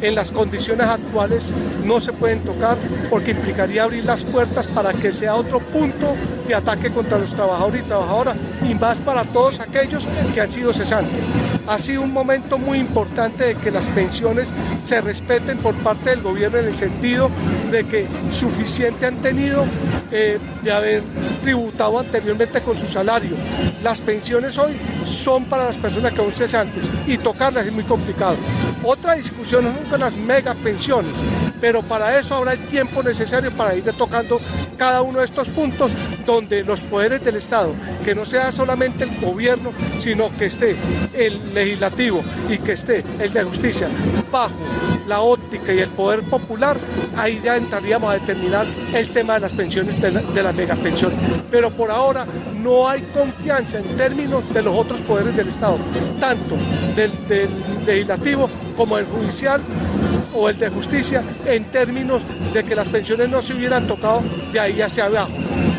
en 0.01 0.15
las 0.15 0.31
condiciones 0.31 0.87
actuales 0.87 1.55
no 1.85 2.01
se 2.01 2.13
pueden 2.13 2.41
tocar 2.41 2.77
porque 3.11 3.33
implicaría 3.33 3.85
abrir 3.85 4.05
las 4.05 4.25
puertas 4.25 4.67
para 4.67 4.93
que 4.93 5.13
sea 5.13 5.35
otro 5.35 5.61
punto 5.61 6.15
de 6.47 6.55
ataque 6.55 6.91
contra 6.91 7.19
los 7.19 7.35
trabajadores 7.35 7.83
y 7.83 7.85
trabajadoras 7.85 8.37
y 8.69 8.75
más 8.75 9.01
para 9.01 9.25
todos 9.25 9.61
aquellos 9.61 10.09
que 10.35 10.41
han 10.41 10.51
sido 10.51 10.73
cesantes. 10.73 11.25
Ha 11.69 11.79
sido 11.79 12.03
un 12.03 12.13
momento 12.13 12.57
muy 12.59 12.79
importante 12.79 13.45
de 13.45 13.55
que 13.55 13.71
las 13.71 13.91
pensiones 13.91 14.55
se 14.79 15.03
respeten 15.03 15.59
por 15.59 15.75
parte 15.75 16.11
del 16.11 16.23
gobierno 16.23 16.59
en 16.59 16.67
el 16.67 16.75
sentido 16.75 17.31
de 17.71 17.85
que 17.85 18.07
suficiente 18.31 19.05
han 19.05 19.17
tenido 19.17 19.67
eh, 20.11 20.39
de 20.63 20.73
haber 20.73 21.03
tributado 21.43 21.99
anteriormente 21.99 22.63
con 22.63 22.79
su 22.79 22.87
salario. 22.87 23.37
Las 23.83 24.01
pensiones 24.01 24.57
hoy 24.57 24.79
son 25.05 25.45
para 25.45 25.67
las 25.67 25.77
personas 25.77 26.13
que 26.13 26.19
son 26.19 26.33
cesantes 26.33 26.91
y 27.07 27.19
tocarlas 27.19 27.67
es 27.67 27.73
muy 27.73 27.85
complicado. 27.85 28.37
Otra 28.83 29.15
discusión 29.15 29.67
es 29.67 29.99
las 29.99 30.17
mega 30.17 30.55
pensiones, 30.55 31.13
pero 31.61 31.83
para 31.83 32.19
eso 32.19 32.37
habrá 32.37 32.53
el 32.53 32.67
tiempo 32.67 33.03
necesario 33.03 33.51
para 33.51 33.75
ir 33.75 33.85
tocando 33.97 34.41
cada 34.77 35.03
uno 35.03 35.19
de 35.19 35.25
estos 35.25 35.49
puntos 35.49 35.91
donde 36.25 36.63
los 36.63 36.83
poderes 36.83 37.25
del 37.25 37.37
Estado, 37.37 37.75
que 38.05 38.15
no 38.15 38.25
sea 38.25 38.53
solamente 38.53 39.05
el 39.05 39.21
gobierno, 39.21 39.73
sino 40.01 40.31
que 40.37 40.47
esté 40.47 40.77
el 41.15 41.55
legislativo 41.55 42.23
y 42.49 42.59
que 42.59 42.73
esté 42.73 43.05
el 43.19 43.33
de 43.33 43.43
justicia 43.45 43.89
bajo 44.31 44.55
la 45.09 45.21
óptica 45.21 45.73
y 45.73 45.79
el 45.79 45.89
poder 45.89 46.23
popular, 46.23 46.77
ahí 47.17 47.41
ya 47.43 47.57
entraríamos 47.57 48.11
a 48.11 48.15
determinar 48.15 48.67
el 48.95 49.09
tema 49.09 49.35
de 49.35 49.41
las 49.41 49.53
pensiones, 49.53 50.01
de, 50.01 50.11
la, 50.11 50.21
las 50.21 50.55
megapensiones. 50.55 51.19
Pero 51.51 51.71
por 51.71 51.91
ahora 51.91 52.27
no 52.63 52.89
hay 52.89 53.01
confianza 53.15 53.79
en 53.79 53.97
términos 53.97 54.53
de 54.53 54.63
los 54.63 54.77
otros 54.77 55.01
poderes 55.01 55.35
del 55.35 55.49
Estado, 55.49 55.79
tanto 56.21 56.57
del, 56.95 57.11
del 57.29 57.49
legislativo 57.87 58.49
como 58.77 58.99
el 58.99 59.07
judicial 59.07 59.63
o 60.35 60.49
el 60.49 60.59
de 60.59 60.69
justicia, 60.69 61.25
en 61.47 61.65
términos 61.65 62.23
de 62.53 62.63
que 62.63 62.75
las 62.75 62.89
pensiones 62.89 63.29
no 63.31 63.41
se 63.41 63.55
hubieran 63.55 63.87
tocado 63.87 64.23
de 64.53 64.61
ahí 64.61 64.81
hacia 64.81 65.07
abajo. 65.07 65.33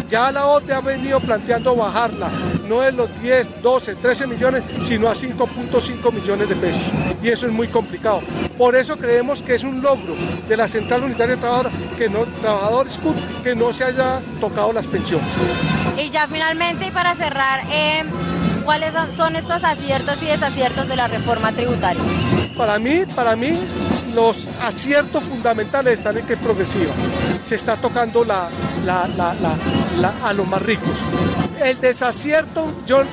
Ya 0.09 0.31
la 0.31 0.47
OTE 0.47 0.73
ha 0.73 0.81
venido 0.81 1.19
planteando 1.19 1.75
bajarla, 1.75 2.31
no 2.67 2.81
de 2.81 2.91
los 2.91 3.21
10, 3.21 3.61
12, 3.61 3.95
13 3.95 4.25
millones, 4.25 4.63
sino 4.83 5.07
a 5.07 5.13
5.5 5.13 6.11
millones 6.11 6.49
de 6.49 6.55
pesos. 6.55 6.91
Y 7.21 7.29
eso 7.29 7.45
es 7.45 7.53
muy 7.53 7.67
complicado. 7.67 8.21
Por 8.57 8.75
eso 8.75 8.97
creemos 8.97 9.43
que 9.43 9.53
es 9.53 9.63
un 9.63 9.83
logro 9.83 10.15
de 10.47 10.57
la 10.57 10.67
Central 10.67 11.03
Unitaria 11.03 11.35
de 11.35 11.41
Trabajadores 11.41 11.73
que 11.95 12.09
no, 12.09 12.25
Trabajadores 12.41 12.99
que 13.43 13.53
no 13.53 13.71
se 13.71 13.83
haya 13.83 14.19
tocado 14.41 14.73
las 14.73 14.87
pensiones. 14.87 15.27
Y 15.95 16.09
ya 16.09 16.27
finalmente, 16.27 16.87
y 16.87 16.91
para 16.91 17.13
cerrar, 17.13 17.61
eh, 17.69 18.03
¿cuáles 18.65 18.93
son 19.15 19.35
estos 19.35 19.63
aciertos 19.63 20.23
y 20.23 20.25
desaciertos 20.25 20.87
de 20.87 20.95
la 20.95 21.07
reforma 21.07 21.51
tributaria? 21.51 22.01
Para 22.57 22.79
mí, 22.79 23.03
para 23.15 23.35
mí, 23.35 23.59
los 24.13 24.49
aciertos 24.61 25.23
fundamentales 25.23 25.93
están 25.93 26.17
en 26.17 26.25
que 26.25 26.33
es 26.33 26.39
progresiva. 26.39 26.91
Se 27.43 27.55
está 27.55 27.77
tocando 27.77 28.25
a 28.29 30.33
los 30.33 30.47
más 30.47 30.61
ricos. 30.61 30.97
El 31.63 31.79
desacierto, 31.79 32.73
yo 32.85 33.03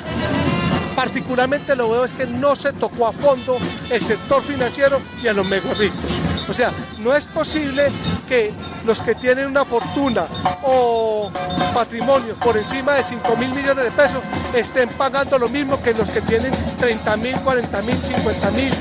particularmente 0.95 1.77
lo 1.77 1.91
veo 1.91 2.05
es 2.05 2.15
que 2.15 2.27
no 2.27 2.57
se 2.57 2.73
tocó 2.73 3.07
a 3.07 3.13
fondo 3.13 3.59
el 3.91 4.03
sector 4.03 4.43
financiero 4.43 5.01
y 5.23 5.29
a 5.29 5.35
los 5.35 5.47
mega 5.47 5.73
ricos. 5.75 6.21
O 6.49 6.55
sea, 6.55 6.71
no 7.01 7.15
es 7.15 7.27
posible 7.27 7.89
que 8.29 8.53
los 8.85 9.03
que 9.03 9.15
tienen 9.15 9.47
una 9.47 9.65
fortuna 9.65 10.27
o 10.63 11.31
patrimonio 11.75 12.35
por 12.37 12.57
encima 12.57 12.95
de 12.95 13.03
5 13.03 13.37
mil 13.37 13.51
millones 13.51 13.85
de 13.85 13.91
pesos 13.91 14.21
estén 14.55 14.89
pagando 14.91 15.39
lo 15.39 15.49
mismo 15.49 15.83
que 15.83 15.93
los 15.93 16.09
que 16.09 16.21
tienen 16.23 16.53
30 16.79 17.17
mil, 17.19 17.37
40 17.41 17.83
mil, 17.83 18.03
50 18.03 18.51
mil, 18.53 18.73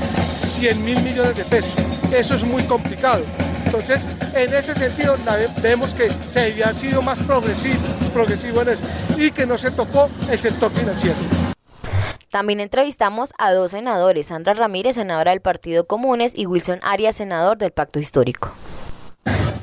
100 0.43 0.85
mil 0.85 1.01
millones 1.01 1.35
de 1.35 1.45
pesos. 1.45 1.75
Eso 2.11 2.35
es 2.35 2.43
muy 2.43 2.63
complicado. 2.63 3.23
Entonces, 3.65 4.07
en 4.33 4.53
ese 4.53 4.75
sentido, 4.75 5.17
vemos 5.61 5.93
que 5.93 6.09
se 6.29 6.51
había 6.51 6.73
sido 6.73 7.01
más 7.01 7.19
progresivo, 7.19 7.81
progresivo 8.13 8.61
en 8.61 8.69
eso 8.69 8.83
y 9.17 9.31
que 9.31 9.45
no 9.45 9.57
se 9.57 9.71
tocó 9.71 10.09
el 10.29 10.39
sector 10.39 10.71
financiero. 10.71 11.17
También 12.29 12.59
entrevistamos 12.59 13.31
a 13.37 13.53
dos 13.53 13.71
senadores, 13.71 14.27
Sandra 14.27 14.53
Ramírez, 14.53 14.95
senadora 14.95 15.31
del 15.31 15.41
Partido 15.41 15.87
Comunes, 15.87 16.33
y 16.35 16.45
Wilson 16.45 16.79
Arias, 16.83 17.15
senador 17.15 17.57
del 17.57 17.71
Pacto 17.71 17.99
Histórico. 17.99 18.51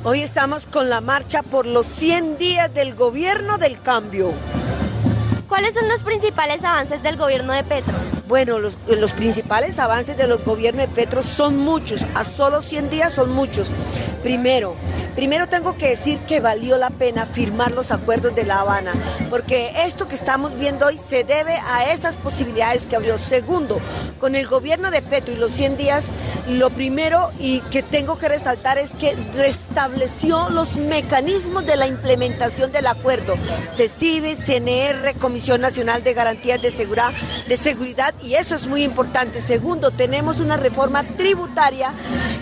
Hoy 0.04 0.20
estamos 0.20 0.66
con 0.66 0.88
la 0.90 1.00
marcha 1.00 1.42
por 1.42 1.66
los 1.66 1.86
100 1.86 2.38
días 2.38 2.72
del 2.72 2.94
gobierno 2.94 3.58
del 3.58 3.80
cambio. 3.80 4.32
¿Cuáles 5.52 5.74
son 5.74 5.86
los 5.86 6.00
principales 6.00 6.64
avances 6.64 7.02
del 7.02 7.18
gobierno 7.18 7.52
de 7.52 7.62
Petro? 7.62 7.92
Bueno, 8.26 8.58
los, 8.58 8.76
principales 9.12 9.78
avances 9.78 10.16
del 10.16 10.38
gobierno 10.38 10.80
de 10.80 10.88
Petro 10.88 11.22
son 11.22 11.58
muchos, 11.58 12.06
a 12.14 12.24
solo 12.24 12.62
100 12.62 12.88
días 12.88 13.12
son 13.12 13.30
muchos. 13.30 13.70
Primero, 14.22 14.74
primero 15.14 15.50
tengo 15.50 15.76
que 15.76 15.90
decir 15.90 16.18
que 16.20 16.40
valió 16.40 16.78
la 16.78 16.88
pena 16.88 17.26
firmar 17.26 17.72
los 17.72 17.90
acuerdos 17.90 18.34
de 18.34 18.44
La 18.44 18.60
Habana, 18.60 18.92
porque 19.28 19.70
esto 19.84 20.08
que 20.08 20.14
estamos 20.14 20.58
viendo 20.58 20.86
hoy 20.86 20.96
se 20.96 21.24
debe 21.24 21.52
a 21.52 21.92
esas 21.92 22.16
posibilidades 22.16 22.86
que 22.86 22.96
abrió. 22.96 23.18
Segundo, 23.18 23.78
con 24.18 24.34
el 24.34 24.46
gobierno 24.46 24.90
de 24.90 25.02
Petro 25.02 25.34
y 25.34 25.36
los 25.36 25.52
100 25.52 25.76
días, 25.76 26.12
lo 26.48 26.70
primero 26.70 27.30
y 27.38 27.60
que 27.70 27.82
tengo 27.82 28.16
que 28.16 28.30
resaltar 28.30 28.78
es 28.78 28.94
que 28.94 29.14
restableció 29.34 30.48
los 30.48 30.76
mecanismos 30.76 31.66
de 31.66 31.76
la 31.76 31.86
implementación 31.86 32.72
del 32.72 32.86
acuerdo. 32.86 33.34
CECIBE, 33.76 34.36
CNR, 34.36 35.18
Comisión 35.18 35.41
Nacional 35.42 36.04
de 36.04 36.14
Garantías 36.14 36.62
de 36.62 36.70
Seguridad, 36.70 37.12
de 37.48 37.56
Seguridad 37.56 38.14
y 38.22 38.34
eso 38.34 38.54
es 38.54 38.66
muy 38.66 38.84
importante. 38.84 39.40
Segundo, 39.40 39.90
tenemos 39.90 40.38
una 40.38 40.56
reforma 40.56 41.02
tributaria 41.02 41.92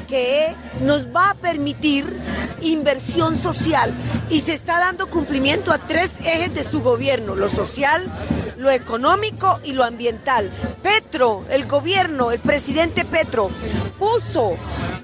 que 0.07 0.55
nos 0.83 1.09
va 1.09 1.31
a 1.31 1.35
permitir 1.35 2.15
inversión 2.61 3.37
social 3.37 3.95
y 4.29 4.41
se 4.41 4.53
está 4.53 4.79
dando 4.79 5.09
cumplimiento 5.09 5.73
a 5.73 5.79
tres 5.79 6.19
ejes 6.21 6.55
de 6.55 6.63
su 6.63 6.83
gobierno, 6.83 7.35
lo 7.35 7.49
social, 7.49 8.11
lo 8.59 8.71
económico 8.71 9.59
y 9.65 9.73
lo 9.73 9.85
ambiental. 9.85 10.51
Petro, 10.83 11.45
el 11.51 11.67
gobierno, 11.67 12.31
el 12.31 12.41
presidente 12.41 13.05
Petro, 13.05 13.51
puso 13.99 14.57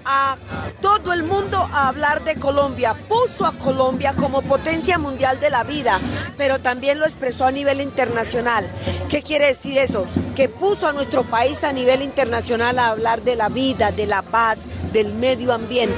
a 0.05 0.37
todo 0.81 1.13
el 1.13 1.25
mundo 1.25 1.59
a 1.59 1.89
hablar 1.89 2.23
de 2.25 2.37
Colombia, 2.37 2.95
puso 3.09 3.45
a 3.45 3.53
Colombia 3.53 4.15
como 4.17 4.43
potencia 4.43 4.99
mundial 4.99 5.41
de 5.41 5.51
la 5.51 5.65
vida, 5.65 6.01
pero 6.39 6.61
también 6.61 6.99
lo 6.99 7.07
expresó 7.07 7.45
a 7.45 7.51
nivel 7.51 7.76
internacional. 7.81 8.69
¿Qué 9.09 9.23
quiere 9.23 9.47
decir 9.47 9.79
eso? 9.79 10.07
Que 10.35 10.49
puso 10.49 10.89
a 10.89 10.93
nuestro 10.93 11.25
país 11.25 11.65
a 11.65 11.73
nivel 11.73 12.03
internacional 12.03 12.79
a 12.79 12.89
hablar 12.89 13.23
de 13.23 13.37
la 13.37 13.49
vida, 13.49 13.93
de 13.93 14.07
la 14.07 14.23
paz, 14.23 14.67
del 14.93 15.13
medio 15.15 15.53
ambiente. 15.53 15.97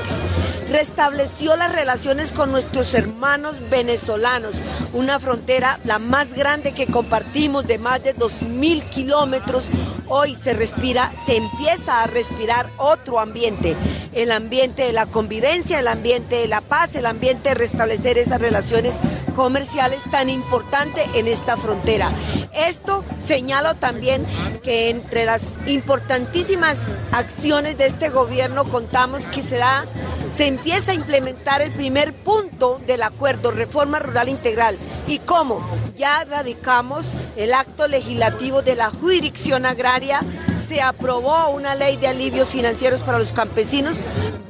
restableció 0.70 1.56
las 1.56 1.72
relaciones 1.72 2.32
con 2.32 2.52
nuestros 2.52 2.92
hermanos 2.94 3.62
venezolanos, 3.70 4.60
una 4.92 5.18
frontera 5.18 5.80
la 5.84 5.98
más 5.98 6.34
grande 6.34 6.72
que 6.72 6.86
compartimos 6.86 7.66
de 7.66 7.78
más 7.78 8.02
de 8.02 8.14
2.000 8.14 8.84
kilómetros. 8.84 9.68
Hoy 10.08 10.34
se 10.34 10.52
respira, 10.54 11.12
se 11.16 11.36
empieza 11.36 12.02
a 12.02 12.06
respirar 12.06 12.70
otro 12.76 13.18
ambiente, 13.18 13.76
el 14.12 14.30
ambiente 14.30 14.82
de 14.82 14.92
la 14.92 15.06
convivencia, 15.06 15.80
el 15.80 15.88
ambiente 15.88 16.36
de 16.36 16.48
la 16.48 16.60
paz, 16.60 16.94
el 16.96 17.06
ambiente 17.06 17.50
de 17.50 17.54
restablecer 17.54 18.18
esas 18.18 18.40
relaciones 18.40 18.98
comerciales 19.38 20.02
tan 20.10 20.28
importantes 20.30 21.06
en 21.14 21.28
esta 21.28 21.56
frontera. 21.56 22.10
Esto 22.52 23.04
señalo 23.20 23.76
también 23.76 24.26
que 24.64 24.90
entre 24.90 25.26
las 25.26 25.52
importantísimas 25.68 26.92
acciones 27.12 27.78
de 27.78 27.86
este 27.86 28.08
gobierno 28.08 28.64
contamos 28.64 29.28
que 29.28 29.42
se 29.42 29.58
da, 29.58 29.84
se 30.30 30.46
empieza 30.46 30.92
a 30.92 30.94
implementar 30.94 31.62
el 31.62 31.72
primer 31.72 32.12
punto 32.12 32.80
del 32.86 33.02
acuerdo 33.02 33.50
Reforma 33.50 33.98
Rural 33.98 34.28
Integral. 34.28 34.78
¿Y 35.06 35.20
cómo? 35.20 35.60
Ya 35.96 36.24
radicamos 36.24 37.14
el 37.36 37.54
acto 37.54 37.88
legislativo 37.88 38.62
de 38.62 38.76
la 38.76 38.90
jurisdicción 38.90 39.66
agraria, 39.66 40.20
se 40.54 40.80
aprobó 40.82 41.48
una 41.50 41.74
ley 41.74 41.96
de 41.96 42.08
alivios 42.08 42.48
financieros 42.48 43.00
para 43.00 43.18
los 43.18 43.32
campesinos, 43.32 44.00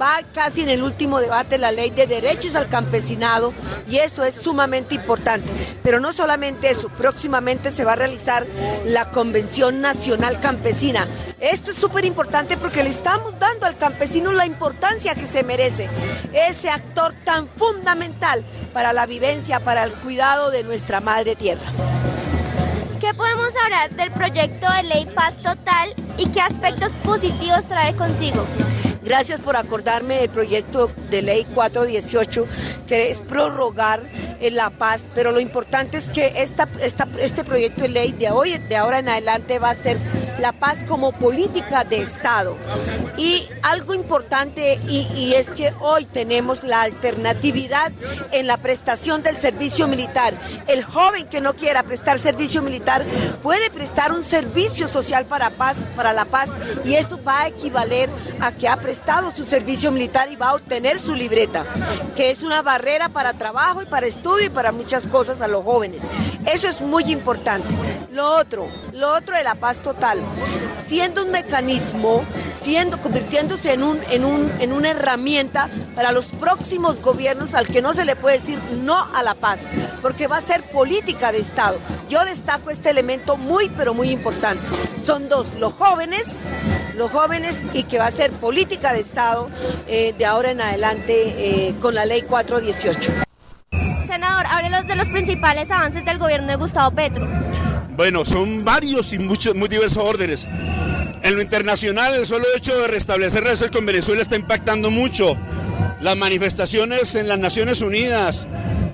va 0.01 0.21
casi 0.33 0.63
en 0.63 0.69
el 0.69 0.83
último 0.83 1.21
debate 1.21 1.59
la 1.59 1.73
ley 1.73 1.91
de 1.91 2.07
derechos 2.07 2.55
al 2.55 2.69
campesinado 2.69 3.53
y 3.89 3.99
eso 3.99 4.25
es 4.25 4.35
sumamente 4.35 4.95
importante. 4.95 5.51
Pero 5.83 6.01
no 6.01 6.13
solamente 6.13 6.71
eso, 6.71 6.89
próximamente 6.89 7.71
se 7.71 7.85
va 7.85 7.93
a 7.93 7.97
realizar 7.97 8.47
la 8.85 9.11
Convención 9.11 9.81
Nacional 9.81 10.41
Campesina. 10.41 11.07
Esto 11.41 11.71
es 11.71 11.77
súper 11.77 12.05
importante 12.05 12.57
porque 12.57 12.83
le 12.83 12.91
estamos 12.91 13.39
dando 13.39 13.67
al 13.67 13.77
campesino 13.77 14.33
la 14.33 14.47
importancia 14.47 15.15
que 15.15 15.27
se 15.27 15.45
merece, 15.45 15.68
ese 15.69 16.71
actor 16.71 17.15
tan 17.25 17.47
fundamental 17.47 18.45
para 18.73 18.93
la 18.93 19.07
vivencia, 19.07 19.61
para 19.61 19.85
el 19.85 19.93
cuidado 19.93 20.51
de 20.51 20.65
nuestra 20.65 21.01
madre 21.01 21.37
tierra. 21.37 21.67
¿Qué 23.01 23.15
podemos 23.15 23.51
hablar 23.63 23.91
del 23.91 24.11
proyecto 24.11 24.67
de 24.73 24.83
ley 24.83 25.07
Paz 25.15 25.37
Total 25.37 25.95
y 26.17 26.27
qué 26.31 26.41
aspectos 26.41 26.93
positivos 27.05 27.67
trae 27.67 27.95
consigo? 27.95 28.45
Gracias 29.09 29.41
por 29.41 29.57
acordarme 29.57 30.17
del 30.17 30.29
proyecto 30.29 30.91
de 31.09 31.23
ley 31.23 31.47
418, 31.55 32.47
que 32.87 33.11
es 33.11 33.23
prorrogar 33.23 34.03
la 34.53 34.69
paz, 34.69 35.09
pero 35.15 35.33
lo 35.33 35.41
importante 35.41 35.97
es 35.97 36.11
que 36.11 36.27
esta, 36.43 36.69
este 36.81 37.43
proyecto 37.43 37.83
de 37.83 37.89
ley 37.89 38.13
de 38.13 38.31
hoy, 38.31 38.59
de 38.59 38.77
ahora 38.77 38.99
en 38.99 39.09
adelante, 39.09 39.59
va 39.59 39.71
a 39.71 39.75
ser 39.75 39.99
la 40.39 40.53
paz 40.53 40.85
como 40.87 41.13
política 41.13 41.85
de 41.85 42.03
Estado. 42.03 42.57
Y 43.17 43.49
algo 43.63 43.95
importante, 43.95 44.79
y 44.87 45.33
es 45.35 45.51
que 45.53 45.73
hoy 45.81 46.05
tenemos 46.05 46.63
la 46.63 46.83
alternatividad 46.83 47.91
en 48.33 48.47
la 48.47 48.59
prestación 48.59 49.23
del 49.23 49.37
servicio 49.37 49.89
militar. 49.89 50.35
El 50.69 50.85
joven 50.85 51.27
que 51.29 51.41
no 51.41 51.57
quiera 51.57 51.83
prestar 51.83 52.19
servicio 52.19 52.63
militar 52.63 53.05
puede 53.43 53.71
prestar 53.71 54.13
un 54.13 54.23
servicio 54.23 54.87
social 54.87 55.25
para 55.25 55.49
paz, 55.51 55.79
para 55.97 56.13
la 56.13 56.27
paz, 56.27 56.51
y 56.85 56.95
esto 56.95 57.19
va 57.27 57.43
a 57.43 57.49
equivaler 57.49 58.11
a 58.41 58.53
que 58.53 58.69
ha 58.69 58.77
prestado 58.77 58.98
su 59.35 59.45
servicio 59.45 59.91
militar 59.91 60.31
y 60.31 60.37
va 60.37 60.51
a 60.51 60.55
obtener 60.55 60.99
su 60.99 61.15
libreta, 61.15 61.65
que 62.15 62.31
es 62.31 62.43
una 62.43 62.63
barrera 62.63 63.09
para 63.09 63.33
trabajo 63.33 63.83
y 63.83 63.87
para 63.87 64.07
estudio 64.07 64.47
y 64.47 64.51
para 64.51 64.71
muchas 64.73 65.07
cosas 65.07 65.41
a 65.41 65.49
los 65.49 65.65
jóvenes. 65.65 66.03
Eso 66.53 66.69
es 66.69 66.81
muy 66.81 67.05
importante. 67.05 67.69
Lo 68.11 68.35
otro, 68.35 68.69
lo 68.93 69.15
otro 69.15 69.37
de 69.37 69.45
la 69.45 69.55
paz 69.55 69.81
total, 69.81 70.21
siendo 70.79 71.25
un 71.25 71.31
mecanismo, 71.31 72.25
siendo, 72.61 73.01
convirtiéndose 73.01 73.73
en, 73.73 73.83
un, 73.83 74.01
en, 74.11 74.25
un, 74.25 74.53
en 74.61 74.73
una 74.73 74.91
herramienta 74.91 75.71
para 75.95 76.13
los 76.13 76.27
próximos 76.27 77.01
gobiernos 77.01 77.55
al 77.55 77.69
que 77.69 77.81
no 77.81 77.95
se 77.95 78.05
le 78.05 78.17
puede 78.17 78.37
decir 78.37 78.59
no 78.83 78.97
a 79.15 79.23
la 79.23 79.35
paz, 79.35 79.69
porque 80.03 80.27
va 80.27 80.39
a 80.39 80.41
ser 80.43 80.63
política 80.65 81.33
de 81.33 81.39
Estado. 81.39 81.79
Yo 82.09 82.25
destaco 82.25 82.71
este 82.71 82.91
elemento 82.91 83.37
muy, 83.37 83.69
pero 83.71 83.95
muy 83.95 84.11
importante. 84.11 84.63
Son 85.05 85.29
dos, 85.29 85.55
los 85.59 85.73
jóvenes, 85.75 86.41
los 86.97 87.11
jóvenes 87.11 87.65
y 87.73 87.85
que 87.85 87.99
va 87.99 88.07
a 88.07 88.11
ser 88.11 88.33
política 88.33 88.88
de 88.93 89.01
Estado 89.01 89.49
eh, 89.87 90.15
de 90.17 90.25
ahora 90.25 90.51
en 90.51 90.61
adelante 90.61 91.69
eh, 91.69 91.75
con 91.81 91.95
la 91.95 92.05
ley 92.05 92.23
418. 92.23 93.13
Senador, 94.07 94.47
háblenos 94.47 94.87
de 94.87 94.97
los 94.97 95.09
principales 95.09 95.71
avances 95.71 96.05
del 96.05 96.19
gobierno 96.19 96.49
de 96.49 96.57
Gustavo 96.57 96.95
Petro. 96.95 97.29
Bueno, 97.97 98.25
son 98.25 98.65
varios 98.65 99.13
y 99.13 99.19
muchos, 99.19 99.55
muy 99.55 99.69
diversos 99.69 100.05
órdenes. 100.05 100.49
En 101.23 101.35
lo 101.35 101.43
internacional, 101.43 102.15
el 102.15 102.27
solo 102.27 102.45
hecho 102.57 102.77
de 102.81 102.87
restablecer 102.87 103.43
relaciones 103.43 103.77
con 103.77 103.85
Venezuela 103.85 104.23
está 104.23 104.37
impactando 104.37 104.91
mucho. 104.91 105.37
Las 106.01 106.17
manifestaciones 106.17 107.17
en 107.17 107.29
las 107.29 107.39
Naciones 107.39 107.83
Unidas, 107.83 108.47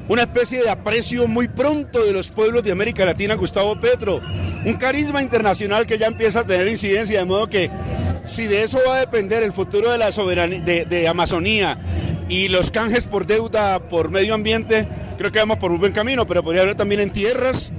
una 0.09 0.23
especie 0.23 0.63
de 0.63 0.71
aprecio 0.71 1.29
muy 1.29 1.49
pronto 1.49 2.03
de 2.03 2.13
los 2.13 2.31
pueblos 2.31 2.63
de 2.63 2.73
América 2.73 3.05
Latina, 3.05 3.35
Gustavo 3.35 3.79
Petro, 3.79 4.21
un 4.65 4.75
carisma 4.75 5.23
internacional 5.23 5.87
que 5.87 5.99
ya 5.99 6.07
empieza 6.07 6.41
a 6.41 6.47
tener 6.47 6.67
incidencia, 6.69 7.19
de 7.19 7.25
modo 7.25 7.49
que 7.49 7.71
si 8.25 8.47
de 8.47 8.63
eso 8.63 8.79
va 8.87 8.97
a 8.97 9.01
depender 9.01 9.43
el 9.43 9.53
futuro 9.53 9.91
de 9.91 9.99
la 9.99 10.13
soberanía 10.13 10.61
de, 10.61 10.85
de 10.85 11.09
Amazonía 11.09 11.79
y 12.29 12.49
los 12.49 12.71
canjes 12.71 13.07
por 13.07 13.27
deuda 13.27 13.81
por 13.81 14.11
medio 14.11 14.35
ambiente, 14.35 14.89
creo 15.19 15.31
que 15.31 15.39
vamos 15.39 15.59
por 15.59 15.71
un 15.71 15.79
buen 15.79 15.93
camino, 15.93 16.27
pero 16.27 16.43
podría 16.43 16.63
haber 16.63 16.75
también 16.75 17.01
en 17.01 17.13
tierras. 17.13 17.73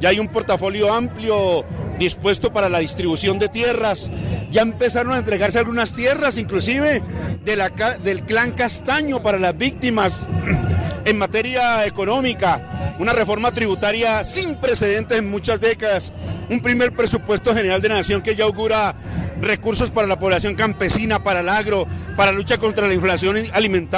Ya 0.00 0.08
hay 0.08 0.18
un 0.18 0.28
portafolio 0.28 0.92
amplio 0.92 1.64
dispuesto 1.98 2.52
para 2.52 2.68
la 2.68 2.80
distribución 2.80 3.38
de 3.38 3.48
tierras. 3.48 4.10
Ya 4.50 4.62
empezaron 4.62 5.12
a 5.12 5.18
entregarse 5.18 5.58
algunas 5.58 5.94
tierras, 5.94 6.36
inclusive 6.38 7.02
del 7.44 8.22
clan 8.24 8.52
Castaño 8.52 9.22
para 9.22 9.38
las 9.38 9.56
víctimas 9.56 10.28
en 11.04 11.18
materia 11.18 11.86
económica. 11.86 12.96
Una 12.98 13.12
reforma 13.12 13.52
tributaria 13.52 14.24
sin 14.24 14.56
precedentes 14.56 15.18
en 15.18 15.30
muchas 15.30 15.60
décadas. 15.60 16.12
Un 16.50 16.60
primer 16.60 16.92
presupuesto 16.92 17.54
general 17.54 17.80
de 17.80 17.88
la 17.88 17.94
nación 17.96 18.20
que 18.20 18.34
ya 18.34 18.44
augura 18.44 18.94
recursos 19.40 19.90
para 19.90 20.06
la 20.06 20.18
población 20.18 20.54
campesina, 20.54 21.22
para 21.22 21.40
el 21.40 21.48
agro, 21.48 21.86
para 22.16 22.32
la 22.32 22.38
lucha 22.38 22.58
contra 22.58 22.86
la 22.86 22.94
inflación 22.94 23.36
alimentaria, 23.52 23.91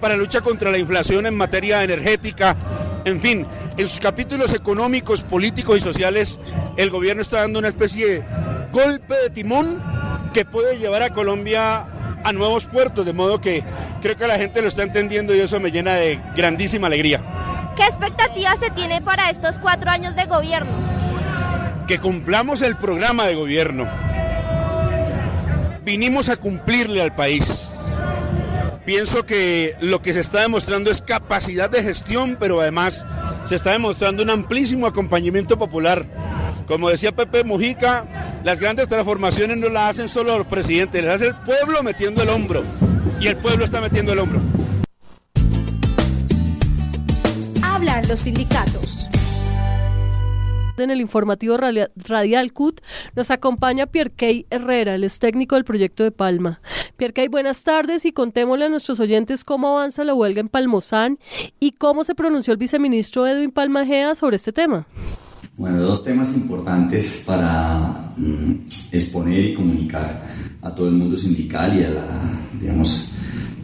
para 0.00 0.16
lucha 0.16 0.40
contra 0.40 0.70
la 0.70 0.78
inflación 0.78 1.26
en 1.26 1.36
materia 1.36 1.84
energética. 1.84 2.56
En 3.04 3.20
fin, 3.20 3.46
en 3.76 3.86
sus 3.86 4.00
capítulos 4.00 4.54
económicos, 4.54 5.22
políticos 5.22 5.76
y 5.76 5.80
sociales, 5.80 6.40
el 6.78 6.88
gobierno 6.88 7.20
está 7.20 7.40
dando 7.40 7.58
una 7.58 7.68
especie 7.68 8.06
de 8.06 8.24
golpe 8.72 9.14
de 9.14 9.30
timón 9.30 9.82
que 10.32 10.46
puede 10.46 10.78
llevar 10.78 11.02
a 11.02 11.10
Colombia 11.10 11.86
a 12.24 12.32
nuevos 12.32 12.66
puertos, 12.66 13.04
de 13.04 13.12
modo 13.12 13.38
que 13.38 13.62
creo 14.00 14.16
que 14.16 14.26
la 14.26 14.38
gente 14.38 14.62
lo 14.62 14.68
está 14.68 14.82
entendiendo 14.82 15.34
y 15.34 15.40
eso 15.40 15.60
me 15.60 15.70
llena 15.70 15.94
de 15.94 16.18
grandísima 16.34 16.86
alegría. 16.86 17.22
¿Qué 17.76 17.84
expectativas 17.84 18.58
se 18.58 18.70
tiene 18.70 19.02
para 19.02 19.28
estos 19.28 19.58
cuatro 19.58 19.90
años 19.90 20.16
de 20.16 20.24
gobierno? 20.24 20.72
Que 21.86 21.98
cumplamos 21.98 22.62
el 22.62 22.76
programa 22.76 23.26
de 23.26 23.34
gobierno 23.34 23.86
vinimos 25.88 26.28
a 26.28 26.36
cumplirle 26.36 27.00
al 27.00 27.14
país. 27.14 27.72
Pienso 28.88 29.26
que 29.26 29.74
lo 29.82 30.00
que 30.00 30.14
se 30.14 30.20
está 30.20 30.40
demostrando 30.40 30.90
es 30.90 31.02
capacidad 31.02 31.68
de 31.68 31.82
gestión, 31.82 32.38
pero 32.40 32.58
además 32.58 33.04
se 33.44 33.54
está 33.54 33.72
demostrando 33.72 34.22
un 34.22 34.30
amplísimo 34.30 34.86
acompañamiento 34.86 35.58
popular. 35.58 36.08
Como 36.66 36.88
decía 36.88 37.14
Pepe 37.14 37.44
Mujica, 37.44 38.06
las 38.44 38.60
grandes 38.60 38.88
transformaciones 38.88 39.58
no 39.58 39.68
las 39.68 39.90
hacen 39.90 40.08
solo 40.08 40.38
los 40.38 40.46
presidentes, 40.46 41.04
las 41.04 41.16
hace 41.16 41.26
el 41.26 41.34
pueblo 41.34 41.82
metiendo 41.82 42.22
el 42.22 42.30
hombro. 42.30 42.64
Y 43.20 43.26
el 43.26 43.36
pueblo 43.36 43.66
está 43.66 43.82
metiendo 43.82 44.14
el 44.14 44.20
hombro. 44.20 44.40
Hablan 47.60 48.08
los 48.08 48.20
sindicatos. 48.20 48.97
En 50.78 50.90
el 50.90 51.00
informativo 51.00 51.56
radial 51.56 52.52
CUT 52.52 52.80
nos 53.16 53.30
acompaña 53.30 53.86
Pierkey 53.86 54.46
Herrera, 54.50 54.94
el 54.94 55.04
es 55.04 55.18
técnico 55.18 55.54
del 55.56 55.64
proyecto 55.64 56.04
de 56.04 56.10
Palma. 56.10 56.60
Pierkey, 56.96 57.28
buenas 57.28 57.64
tardes 57.64 58.04
y 58.04 58.12
contémosle 58.12 58.66
a 58.66 58.68
nuestros 58.68 59.00
oyentes 59.00 59.44
cómo 59.44 59.68
avanza 59.68 60.04
la 60.04 60.14
huelga 60.14 60.40
en 60.40 60.48
Palmozán 60.48 61.18
y 61.58 61.72
cómo 61.72 62.04
se 62.04 62.14
pronunció 62.14 62.52
el 62.52 62.58
viceministro 62.58 63.26
Edwin 63.26 63.50
Palmajea 63.50 64.14
sobre 64.14 64.36
este 64.36 64.52
tema. 64.52 64.86
Bueno, 65.56 65.80
dos 65.80 66.04
temas 66.04 66.32
importantes 66.34 67.24
para 67.26 68.12
mm, 68.16 68.66
exponer 68.92 69.44
y 69.46 69.54
comunicar 69.54 70.26
a 70.62 70.72
todo 70.72 70.86
el 70.86 70.94
mundo 70.94 71.16
sindical 71.16 71.76
y 71.78 71.82
a 71.82 71.90
la, 71.90 72.06
digamos, 72.60 73.08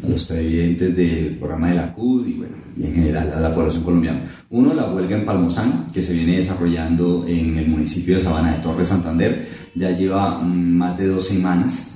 a 0.04 0.08
los 0.08 0.26
televidentes 0.26 0.96
del 0.96 1.36
programa 1.36 1.68
de 1.70 1.74
la 1.74 1.92
CUD 1.92 2.26
y, 2.26 2.32
bueno, 2.34 2.56
y 2.76 2.84
en 2.84 2.94
general 2.94 3.32
a 3.32 3.40
la 3.40 3.54
población 3.54 3.84
colombiana. 3.84 4.24
Uno, 4.50 4.74
la 4.74 4.92
huelga 4.92 5.16
en 5.16 5.24
Palmozán, 5.24 5.86
que 5.92 6.02
se 6.02 6.12
viene 6.12 6.36
desarrollando 6.36 7.24
en 7.26 7.56
el 7.56 7.68
municipio 7.68 8.16
de 8.16 8.20
Sabana 8.20 8.56
de 8.56 8.62
Torres, 8.62 8.88
Santander. 8.88 9.48
Ya 9.74 9.90
lleva 9.90 10.38
mm, 10.38 10.76
más 10.76 10.98
de 10.98 11.06
dos 11.06 11.26
semanas 11.26 11.90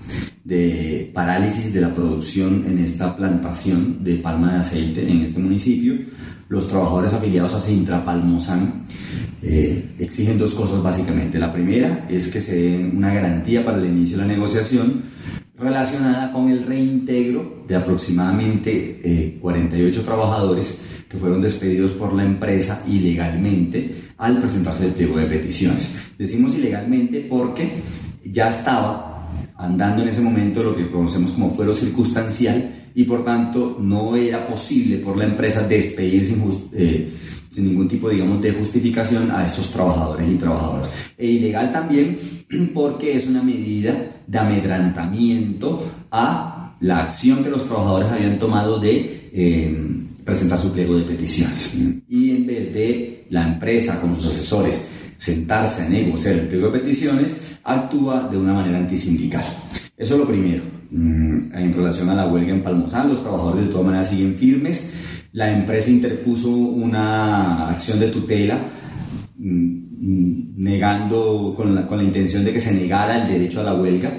de 0.45 1.11
parálisis 1.13 1.75
de 1.75 1.83
la 1.83 1.95
producción 1.95 2.65
en 2.67 2.79
esta 2.79 3.15
plantación 3.17 4.03
de 4.03 4.17
palma 4.17 4.55
de 4.55 4.59
aceite 4.61 5.11
en 5.11 5.23
este 5.23 5.39
municipio. 5.39 5.95
Los 6.49 6.67
trabajadores 6.69 7.13
afiliados 7.13 7.53
a 7.53 7.61
Sintra 7.61 8.03
Palmozán 8.03 8.87
eh, 9.43 9.95
exigen 9.99 10.39
dos 10.39 10.55
cosas 10.55 10.83
básicamente. 10.83 11.39
La 11.39 11.53
primera 11.53 12.07
es 12.09 12.29
que 12.29 12.41
se 12.41 12.63
den 12.63 12.97
una 12.97 13.13
garantía 13.13 13.65
para 13.65 13.79
el 13.79 13.87
inicio 13.87 14.17
de 14.17 14.23
la 14.23 14.33
negociación 14.33 15.03
relacionada 15.59 16.33
con 16.33 16.49
el 16.49 16.65
reintegro 16.65 17.65
de 17.67 17.77
aproximadamente 17.77 19.39
48 19.41 20.03
trabajadores 20.03 20.79
que 21.09 21.17
fueron 21.17 21.41
despedidos 21.41 21.93
por 21.93 22.13
la 22.13 22.25
empresa 22.25 22.83
ilegalmente 22.87 23.95
al 24.19 24.39
presentarse 24.39 24.87
el 24.87 24.93
pliego 24.93 25.19
de 25.19 25.27
peticiones. 25.27 25.97
Decimos 26.19 26.55
ilegalmente 26.55 27.27
porque 27.29 27.83
ya 28.25 28.51
estaba 28.51 29.29
andando 29.57 30.03
en 30.03 30.09
ese 30.09 30.21
momento 30.21 30.63
lo 30.63 30.77
que 30.77 30.91
conocemos 30.91 31.33
como 31.33 31.55
fuero 31.55 31.75
circunstancial 31.75 32.91
y 32.95 33.05
por 33.05 33.25
tanto 33.25 33.79
no 33.81 34.17
era 34.17 34.47
posible 34.47 34.99
por 34.99 35.17
la 35.17 35.25
empresa 35.25 35.63
despedir 35.67 36.35
eh, 36.73 37.13
sin 37.51 37.69
ningún 37.69 37.89
tipo, 37.89 38.11
digamos, 38.11 38.43
de 38.43 38.53
justificación 38.53 39.31
a 39.31 39.47
estos 39.47 39.71
trabajadores 39.71 40.29
y 40.29 40.35
trabajadoras. 40.37 40.95
E 41.17 41.27
ilegal 41.27 41.73
también 41.73 42.19
porque 42.75 43.17
es 43.17 43.27
una 43.27 43.43
medida 43.43 43.95
de 44.27 44.39
amedrantamiento 44.39 45.85
a 46.11 46.77
la 46.81 47.03
acción 47.05 47.43
que 47.43 47.51
los 47.51 47.67
trabajadores 47.67 48.11
habían 48.11 48.39
tomado 48.39 48.79
de 48.79 49.31
eh, 49.33 49.99
presentar 50.25 50.61
su 50.61 50.73
pliego 50.73 50.97
de 50.97 51.05
peticiones. 51.05 51.75
Y 52.09 52.31
en 52.31 52.47
vez 52.47 52.73
de 52.73 53.27
la 53.31 53.49
empresa 53.49 54.01
con 54.01 54.15
sus 54.15 54.27
asesores 54.27 54.87
sentarse 55.17 55.83
a 55.83 55.89
negociar 55.89 56.35
el 56.35 56.49
pliego 56.49 56.71
de 56.71 56.79
peticiones, 56.79 57.35
actúa 57.65 58.29
de 58.31 58.37
una 58.37 58.55
manera 58.55 58.79
antisindical. 58.79 59.45
Eso 59.97 60.15
es 60.15 60.21
lo 60.21 60.29
primero. 60.29 60.63
Mm, 60.91 61.53
en 61.53 61.75
relación 61.75 62.09
a 62.09 62.15
la 62.15 62.27
huelga 62.27 62.53
en 62.53 62.63
Palmozán, 62.63 63.09
los 63.09 63.21
trabajadores 63.21 63.67
de 63.67 63.71
todas 63.71 63.87
maneras 63.87 64.11
siguen 64.11 64.37
firmes. 64.37 64.93
La 65.39 65.53
empresa 65.53 65.89
interpuso 65.89 66.51
una 66.51 67.71
acción 67.71 68.01
de 68.01 68.09
tutela 68.09 68.59
mm, 69.39 70.57
negando 70.57 71.55
con 71.57 71.77
la, 71.77 71.87
con 71.87 71.99
la 71.99 72.03
intención 72.03 72.45
de 72.45 72.53
que 72.53 72.59
se 72.59 72.75
negara 72.75 73.23
el 73.23 73.29
derecho 73.29 73.61
a 73.61 73.63
la 73.63 73.75
huelga. 73.75 74.11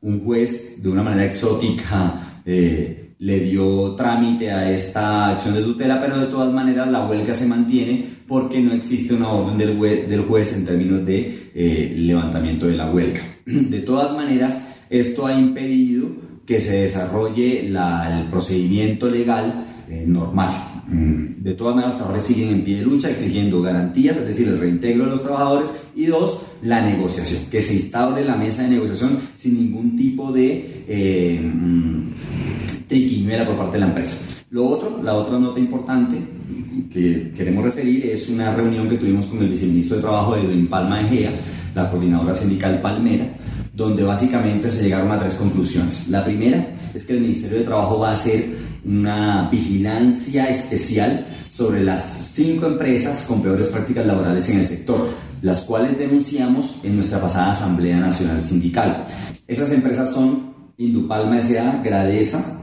Un 0.00 0.24
juez, 0.24 0.80
de 0.80 0.88
una 0.88 1.02
manera 1.02 1.24
exótica, 1.24 2.40
eh, 2.46 3.16
le 3.18 3.40
dio 3.40 3.96
trámite 3.96 4.52
a 4.52 4.70
esta 4.70 5.30
acción 5.30 5.54
de 5.54 5.62
tutela, 5.62 6.00
pero 6.00 6.20
de 6.20 6.28
todas 6.28 6.54
maneras 6.54 6.88
la 6.88 7.08
huelga 7.08 7.34
se 7.34 7.46
mantiene 7.46 8.04
porque 8.28 8.60
no 8.60 8.74
existe 8.74 9.14
una 9.14 9.32
orden 9.32 9.58
del 9.58 9.76
juez, 9.76 10.08
del 10.08 10.20
juez 10.20 10.56
en 10.56 10.66
términos 10.66 11.04
de 11.04 11.50
eh, 11.52 11.94
levantamiento 11.96 12.68
de 12.68 12.76
la 12.76 12.88
huelga. 12.92 13.22
De 13.44 13.80
todas 13.80 14.14
maneras, 14.14 14.62
esto 14.88 15.26
ha 15.26 15.36
impedido 15.36 16.06
que 16.46 16.60
se 16.60 16.82
desarrolle 16.82 17.66
el 17.66 18.30
procedimiento 18.30 19.10
legal 19.10 19.64
eh, 19.90 20.04
normal. 20.06 20.52
Mm, 20.86 21.42
de 21.42 21.54
todas 21.54 21.74
maneras, 21.74 21.94
los 21.94 21.98
trabajadores 21.98 22.26
siguen 22.26 22.50
en 22.50 22.62
pie 22.62 22.78
de 22.78 22.82
lucha 22.82 23.10
exigiendo 23.10 23.62
garantías, 23.62 24.16
es 24.16 24.26
decir, 24.26 24.48
el 24.48 24.58
reintegro 24.58 25.04
de 25.04 25.10
los 25.10 25.22
trabajadores 25.22 25.70
y 25.94 26.06
dos, 26.06 26.40
la 26.62 26.84
negociación, 26.84 27.42
que 27.50 27.62
se 27.62 27.74
instaure 27.74 28.24
la 28.24 28.36
mesa 28.36 28.62
de 28.62 28.70
negociación 28.70 29.18
sin 29.36 29.54
ningún 29.54 29.96
tipo 29.96 30.32
de 30.32 30.84
eh, 30.88 31.40
mm, 31.40 32.86
triquiñuela 32.86 33.46
por 33.46 33.56
parte 33.56 33.74
de 33.74 33.80
la 33.80 33.86
empresa. 33.86 34.16
Lo 34.50 34.66
otro, 34.66 35.02
la 35.02 35.14
otra 35.14 35.38
nota 35.38 35.60
importante 35.60 36.16
que 36.90 37.32
queremos 37.36 37.64
referir 37.64 38.06
es 38.06 38.28
una 38.28 38.54
reunión 38.54 38.88
que 38.88 38.96
tuvimos 38.96 39.26
con 39.26 39.42
el 39.42 39.48
viceministro 39.48 39.96
de 39.96 40.02
Trabajo 40.02 40.34
de 40.34 40.42
Edwin 40.42 40.68
Palma 40.68 41.00
Egea, 41.00 41.32
la 41.74 41.90
coordinadora 41.90 42.34
sindical 42.34 42.80
Palmera, 42.80 43.26
donde 43.74 44.02
básicamente 44.02 44.70
se 44.70 44.84
llegaron 44.84 45.10
a 45.12 45.18
tres 45.18 45.34
conclusiones. 45.34 46.08
La 46.08 46.24
primera 46.24 46.66
es 46.94 47.04
que 47.04 47.12
el 47.12 47.20
Ministerio 47.20 47.58
de 47.58 47.64
Trabajo 47.64 47.98
va 47.98 48.10
a 48.10 48.12
hacer 48.12 48.67
una 48.88 49.48
vigilancia 49.50 50.48
especial 50.48 51.26
sobre 51.54 51.84
las 51.84 52.02
cinco 52.32 52.66
empresas 52.66 53.24
con 53.28 53.42
peores 53.42 53.66
prácticas 53.66 54.06
laborales 54.06 54.48
en 54.48 54.60
el 54.60 54.66
sector, 54.66 55.08
las 55.42 55.60
cuales 55.62 55.98
denunciamos 55.98 56.76
en 56.82 56.96
nuestra 56.96 57.20
pasada 57.20 57.52
Asamblea 57.52 57.98
Nacional 57.98 58.42
Sindical. 58.42 59.04
Esas 59.46 59.72
empresas 59.72 60.10
son 60.10 60.54
Indupalma 60.78 61.38
S.A., 61.38 61.82
Gradesa, 61.84 62.60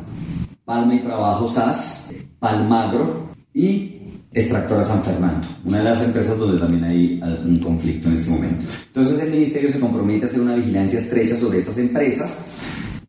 Palma 0.63 0.95
y 0.95 0.99
Trabajo 0.99 1.47
SAS, 1.47 2.07
Palmagro 2.39 3.29
y 3.53 3.91
Extractora 4.33 4.83
San 4.83 5.03
Fernando, 5.03 5.47
una 5.63 5.77
de 5.77 5.83
las 5.83 6.01
empresas 6.01 6.37
donde 6.37 6.59
también 6.59 6.83
hay 6.85 7.21
un 7.21 7.57
conflicto 7.57 8.07
en 8.07 8.15
este 8.15 8.31
momento. 8.31 8.65
Entonces 8.87 9.19
el 9.21 9.29
Ministerio 9.29 9.69
se 9.69 9.79
compromete 9.79 10.25
a 10.25 10.27
hacer 10.27 10.41
una 10.41 10.55
vigilancia 10.55 10.99
estrecha 10.99 11.35
sobre 11.35 11.59
estas 11.59 11.77
empresas 11.77 12.39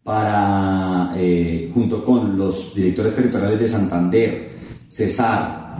para, 0.06 1.14
eh, 1.16 1.68
junto 1.74 2.04
con 2.04 2.38
los 2.38 2.72
directores 2.72 3.12
territoriales 3.12 3.58
de 3.58 3.66
Santander, 3.66 4.50
Cesar 4.86 5.78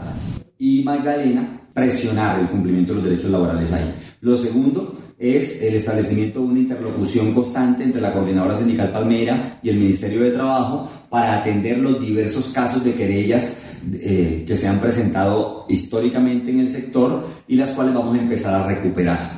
y 0.59 0.83
Magdalena, 0.83 1.61
presionar 1.73 2.41
el 2.41 2.47
cumplimiento 2.47 2.91
de 2.91 2.99
los 2.99 3.09
derechos 3.09 3.31
laborales 3.31 3.71
ahí. 3.71 3.89
Lo 4.19 4.35
segundo 4.35 4.97
es 5.17 5.61
el 5.61 5.75
establecimiento 5.75 6.41
de 6.41 6.45
una 6.45 6.59
interlocución 6.59 7.33
constante 7.33 7.85
entre 7.85 8.01
la 8.01 8.11
Coordinadora 8.11 8.53
Sindical 8.53 8.91
Palmera 8.91 9.59
y 9.63 9.69
el 9.69 9.77
Ministerio 9.77 10.21
de 10.21 10.31
Trabajo 10.31 10.89
para 11.09 11.39
atender 11.39 11.77
los 11.77 11.97
diversos 12.01 12.49
casos 12.49 12.83
de 12.83 12.95
querellas 12.95 13.59
eh, 13.93 14.43
que 14.45 14.57
se 14.57 14.67
han 14.67 14.81
presentado 14.81 15.65
históricamente 15.69 16.51
en 16.51 16.59
el 16.59 16.69
sector 16.69 17.25
y 17.47 17.55
las 17.55 17.69
cuales 17.69 17.93
vamos 17.93 18.13
a 18.13 18.21
empezar 18.21 18.55
a 18.55 18.67
recuperar. 18.67 19.31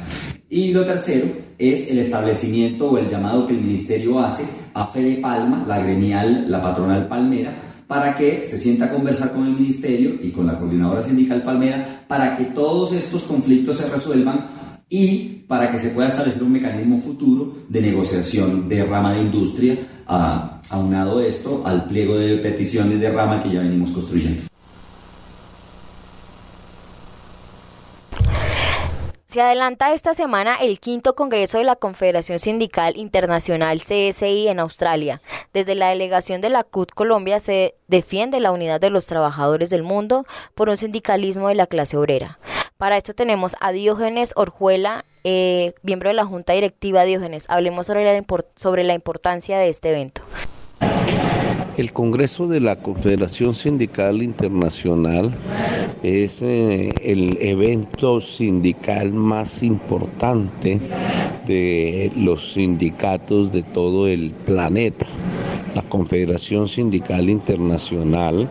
Y 0.50 0.72
lo 0.72 0.84
tercero 0.84 1.28
es 1.60 1.92
el 1.92 2.00
establecimiento 2.00 2.90
o 2.90 2.98
el 2.98 3.08
llamado 3.08 3.46
que 3.46 3.54
el 3.54 3.62
Ministerio 3.62 4.20
hace 4.20 4.46
a 4.80 4.88
Fede 4.88 5.18
Palma, 5.18 5.66
la 5.68 5.80
gremial, 5.80 6.50
la 6.50 6.62
patronal 6.62 7.06
palmera, 7.08 7.54
para 7.86 8.16
que 8.16 8.46
se 8.46 8.58
sienta 8.58 8.86
a 8.86 8.92
conversar 8.92 9.34
con 9.34 9.46
el 9.46 9.54
Ministerio 9.54 10.12
y 10.22 10.32
con 10.32 10.48
la 10.48 10.58
Coordinadora 10.58 11.02
Sindical 11.02 11.44
Palmera 11.44 12.06
para 12.08 12.38
que 12.38 12.46
todos 12.46 12.94
estos 12.94 13.24
conflictos 13.24 13.76
se 13.78 13.90
resuelvan 13.90 14.48
y 14.88 15.44
para 15.48 15.70
que 15.70 15.80
se 15.80 15.90
pueda 15.90 16.08
establecer 16.08 16.44
un 16.44 16.54
mecanismo 16.54 17.02
futuro 17.02 17.56
de 17.68 17.82
negociación 17.82 18.70
de 18.70 18.86
rama 18.86 19.14
de 19.16 19.24
industria, 19.24 19.76
aunado 20.08 21.20
esto 21.20 21.64
al 21.66 21.86
pliego 21.86 22.18
de 22.18 22.38
peticiones 22.38 23.02
de 23.02 23.12
rama 23.12 23.44
que 23.44 23.52
ya 23.52 23.60
venimos 23.60 23.92
construyendo. 23.92 24.44
Se 29.30 29.44
adelanta 29.44 29.94
esta 29.94 30.16
semana 30.16 30.56
el 30.56 30.80
quinto 30.80 31.14
Congreso 31.14 31.60
de 31.60 31.64
la 31.64 31.76
Confederación 31.76 32.40
Sindical 32.40 32.98
Internacional 32.98 33.80
CSI 33.80 34.48
en 34.48 34.60
Australia. 34.60 35.22
Desde 35.54 35.76
la 35.76 35.90
delegación 35.90 36.42
de 36.42 36.50
la 36.50 36.64
CUT 36.64 36.90
Colombia 36.96 37.40
se 37.40 37.76
defiende 37.88 38.40
la 38.40 38.52
unidad 38.52 38.82
de 38.82 38.90
los 38.90 39.06
trabajadores 39.06 39.70
del 39.70 39.84
mundo 39.84 40.26
por 40.56 40.68
un 40.68 40.78
sindicalismo 40.78 41.48
de 41.48 41.54
la 41.54 41.68
clase 41.68 41.96
obrera. 41.96 42.40
Para 42.78 42.98
esto 42.98 43.14
tenemos 43.14 43.56
a 43.62 43.72
Diógenes 43.72 44.34
Orjuela, 44.36 45.06
eh, 45.24 45.74
miembro 45.84 46.10
de 46.10 46.16
la 46.16 46.26
Junta 46.26 46.54
Directiva 46.54 47.04
Diógenes. 47.04 47.46
Hablemos 47.50 47.86
sobre 47.86 48.06
la, 48.06 48.26
sobre 48.56 48.84
la 48.84 48.96
importancia 48.96 49.60
de 49.60 49.70
este 49.70 49.90
evento. 49.90 50.24
El 51.80 51.94
Congreso 51.94 52.46
de 52.46 52.60
la 52.60 52.76
Confederación 52.76 53.56
Sindical 53.56 54.22
Internacional 54.22 55.32
es 56.04 56.42
eh, 56.42 56.94
el 57.02 57.38
evento 57.40 58.20
sindical 58.20 59.14
más 59.14 59.64
importante 59.64 60.82
de 61.46 62.12
los 62.18 62.52
sindicatos 62.52 63.54
de 63.54 63.64
todo 63.64 64.10
el 64.10 64.32
planeta. 64.46 65.06
La 65.74 65.82
Confederación 65.84 66.68
Sindical 66.68 67.30
Internacional 67.30 68.50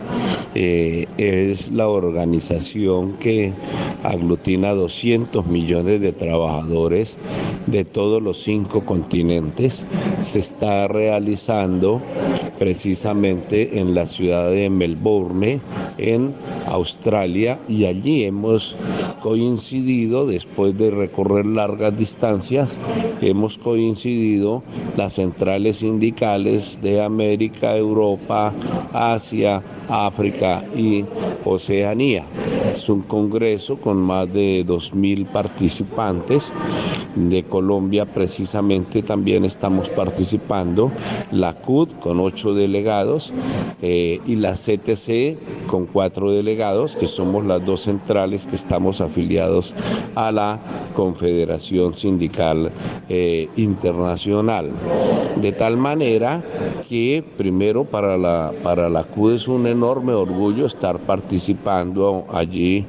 eh, 0.54 1.06
es 1.18 1.70
la 1.70 1.86
organización 1.86 3.12
que 3.18 3.52
aglutina 4.04 4.70
200 4.70 5.44
millones 5.48 6.00
de 6.00 6.12
trabajadores 6.12 7.18
de 7.66 7.84
todos 7.84 8.22
los 8.22 8.38
cinco 8.42 8.86
continentes. 8.86 9.84
Se 10.20 10.38
está 10.38 10.88
realizando 10.88 12.00
precisamente 12.58 13.17
en 13.24 13.94
la 13.94 14.06
ciudad 14.06 14.50
de 14.50 14.70
Melbourne, 14.70 15.60
en 15.98 16.32
Australia, 16.66 17.58
y 17.68 17.84
allí 17.84 18.24
hemos 18.24 18.76
coincidido, 19.22 20.26
después 20.26 20.76
de 20.78 20.90
recorrer 20.90 21.46
largas 21.46 21.96
distancias, 21.96 22.78
hemos 23.20 23.58
coincidido 23.58 24.62
las 24.96 25.14
centrales 25.14 25.78
sindicales 25.78 26.80
de 26.80 27.02
América, 27.02 27.76
Europa, 27.76 28.52
Asia, 28.92 29.62
África 29.88 30.64
y 30.76 31.04
Oceanía. 31.44 32.24
Es 32.72 32.88
un 32.88 33.02
congreso 33.02 33.80
con 33.80 33.96
más 33.96 34.32
de 34.32 34.64
2.000 34.64 35.26
participantes. 35.26 36.52
De 37.16 37.42
Colombia 37.42 38.04
precisamente 38.06 39.02
también 39.02 39.44
estamos 39.44 39.88
participando, 39.88 40.92
la 41.32 41.54
CUD 41.54 41.88
con 42.00 42.20
ocho 42.20 42.54
delegados 42.54 43.07
eh, 43.80 44.20
y 44.26 44.36
la 44.36 44.52
CTC 44.52 45.66
con 45.66 45.86
cuatro 45.86 46.32
delegados, 46.32 46.96
que 46.96 47.06
somos 47.06 47.44
las 47.46 47.64
dos 47.64 47.82
centrales 47.82 48.46
que 48.46 48.56
estamos 48.56 49.00
afiliados 49.00 49.74
a 50.14 50.30
la 50.32 50.58
Confederación 50.94 51.94
Sindical 51.94 52.70
eh, 53.08 53.48
Internacional. 53.56 54.70
De 55.40 55.52
tal 55.52 55.76
manera 55.76 56.42
que 56.88 57.24
primero 57.36 57.84
para 57.84 58.16
la, 58.16 58.52
para 58.62 58.88
la 58.88 59.04
CUD 59.04 59.34
es 59.34 59.48
un 59.48 59.66
enorme 59.66 60.12
orgullo 60.12 60.66
estar 60.66 60.98
participando 60.98 62.24
allí 62.32 62.86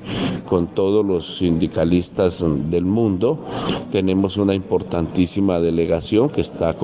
con 0.48 0.68
todos 0.68 1.06
los 1.06 1.38
sindicalistas 1.38 2.44
del 2.72 2.86
mundo. 2.86 3.40
Tenemos 3.92 4.38
una 4.38 4.56
importantísima 4.56 5.60
delegación 5.60 6.30
que 6.30 6.42
está 6.42 6.76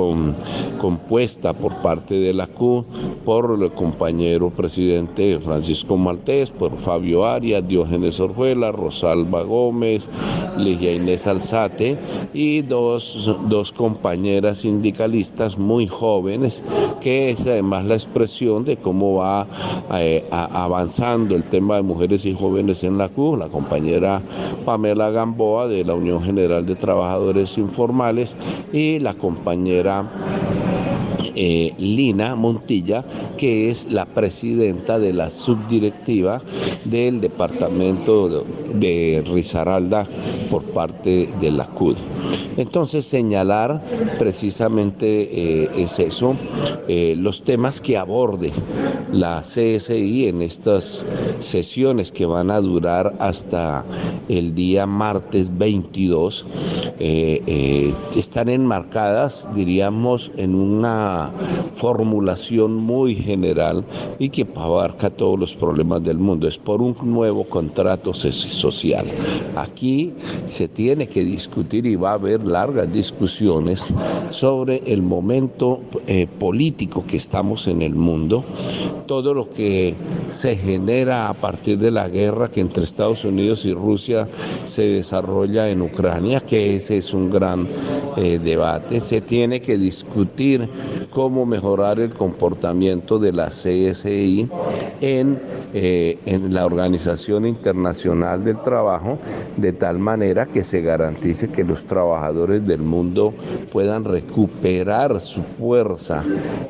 compuesta 0.78 1.54
por 1.54 1.76
parte 1.82 2.16
de 2.16 2.34
la 2.34 2.48
CUD 2.48 2.84
por 3.24 3.58
el 3.62 3.72
compañero 3.72 4.50
presidente 4.50 5.40
Francisco 5.40 5.98
Maltés, 5.98 6.52
por 6.52 6.78
Fabio 6.78 7.26
Arias, 7.26 7.68
Diógenes 7.68 8.20
Orjuela, 8.20 8.72
Rosalba 8.72 9.44
Gómez, 9.44 10.10
Ligia 10.58 10.94
Inés 10.94 11.28
Alzate 11.28 11.98
y 12.34 12.62
dos, 12.62 13.38
dos 13.48 13.72
compañeras 13.72 14.60
sindicalistas 14.60 15.58
muy 15.58 15.88
jóvenes 15.88 16.64
que 17.02 17.30
es 17.30 17.42
además 17.46 17.86
la 17.86 17.94
expresión 17.94 18.66
de 18.66 18.78
cómo 18.78 19.16
va 19.16 19.48
eh, 19.94 20.24
avanzando 20.32 21.36
el 21.36 21.44
tema 21.44 21.76
de 21.76 21.84
mujeres 21.84 22.26
y 22.26 22.34
jóvenes 22.34 22.84
en 22.84 22.98
la 22.98 23.10
CUB, 23.10 23.38
la 23.38 23.50
compañera 23.50 24.22
Pamela 24.66 25.10
Gamboa 25.12 25.68
de 25.68 25.84
la 25.84 25.94
Unión 25.94 26.22
General 26.24 26.66
de 26.66 26.76
Trabajadores 26.76 27.58
Informales 27.58 28.36
y 28.74 29.00
la 29.00 29.14
compañera 29.14 30.06
eh, 31.36 31.74
Lina 31.78 32.36
Montilla, 32.36 33.06
que 33.38 33.70
es 33.70 33.92
la 33.92 34.06
presidenta 34.06 35.00
de 35.00 35.14
la 35.14 35.30
subdirectiva 35.30 36.42
del 36.86 37.22
departamento 37.22 38.46
de 38.74 39.24
Risaralda 39.32 40.06
por 40.50 40.64
parte 40.64 41.30
de 41.40 41.52
la 41.52 41.66
CUD. 41.66 41.96
Entonces 42.58 43.06
señalar 43.06 43.82
precisamente 44.18 45.30
eh, 45.32 45.70
es 45.78 46.00
eso, 46.00 46.36
eh, 46.88 47.16
los 47.18 47.44
temas 47.44 47.82
que 47.82 47.98
aborde 47.98 48.52
la 49.12 49.42
CSI 49.42 50.28
en 50.28 50.42
estas 50.42 51.06
sesiones 51.40 52.12
que 52.12 52.26
van 52.26 52.52
a 52.52 52.60
durar 52.60 53.14
hasta 53.20 53.84
el 54.30 54.56
día 54.56 54.86
martes 54.86 55.56
22, 55.58 56.46
están 58.16 58.50
enmarcadas, 58.50 59.48
diríamos, 59.54 60.32
en 60.38 60.56
una 60.56 61.32
formulación 61.76 62.76
muy 62.76 63.16
general 63.16 63.84
y 64.20 64.30
que 64.30 64.48
abarca 64.56 65.10
todos 65.10 65.40
los 65.40 65.54
problemas 65.54 66.04
del 66.04 66.18
mundo. 66.18 66.48
Es 66.48 66.58
por 66.58 66.82
un 66.82 66.96
nuevo 67.04 67.44
contrato 67.44 68.14
social. 68.14 69.06
Aquí 69.56 70.14
se 70.46 70.68
tiene 70.68 71.08
que 71.08 71.24
discutir 71.24 71.86
y 71.86 71.96
va 71.96 72.12
a 72.12 72.14
haber 72.14 72.45
largas 72.46 72.92
discusiones 72.92 73.86
sobre 74.30 74.82
el 74.86 75.02
momento 75.02 75.82
eh, 76.08 76.28
político 76.40 77.04
que 77.08 77.18
estamos 77.18 77.68
en 77.68 77.82
el 77.82 77.96
mundo, 77.96 78.44
todo 79.08 79.34
lo 79.34 79.50
que 79.50 79.96
se 80.30 80.56
genera 80.56 81.30
a 81.30 81.34
partir 81.34 81.78
de 81.78 81.92
la 81.92 82.08
guerra 82.08 82.50
que 82.50 82.62
entre 82.62 82.84
Estados 82.84 83.24
Unidos 83.26 83.66
y 83.66 83.74
Rusia 83.74 84.28
se 84.66 84.84
desarrolla 84.84 85.70
en 85.70 85.82
Ucrania, 85.82 86.40
que 86.40 86.76
ese 86.76 86.98
es 86.98 87.14
un 87.14 87.30
gran 87.30 87.68
eh, 88.18 88.40
debate. 88.44 89.00
Se 89.00 89.22
tiene 89.22 89.62
que 89.62 89.78
discutir 89.78 90.70
cómo 91.10 91.46
mejorar 91.46 92.00
el 92.00 92.14
comportamiento 92.14 93.20
de 93.20 93.34
la 93.34 93.48
CSI 93.48 94.50
eh, 95.02 96.18
en 96.26 96.54
la 96.54 96.66
Organización 96.66 97.46
Internacional 97.46 98.44
del 98.44 98.62
Trabajo, 98.62 99.18
de 99.58 99.74
tal 99.74 100.00
manera 100.00 100.46
que 100.46 100.64
se 100.64 100.82
garantice 100.82 101.50
que 101.50 101.64
los 101.64 101.86
trabajadores 101.86 102.35
del 102.36 102.82
mundo 102.82 103.34
puedan 103.72 104.04
recuperar 104.04 105.20
su 105.22 105.42
fuerza. 105.42 106.24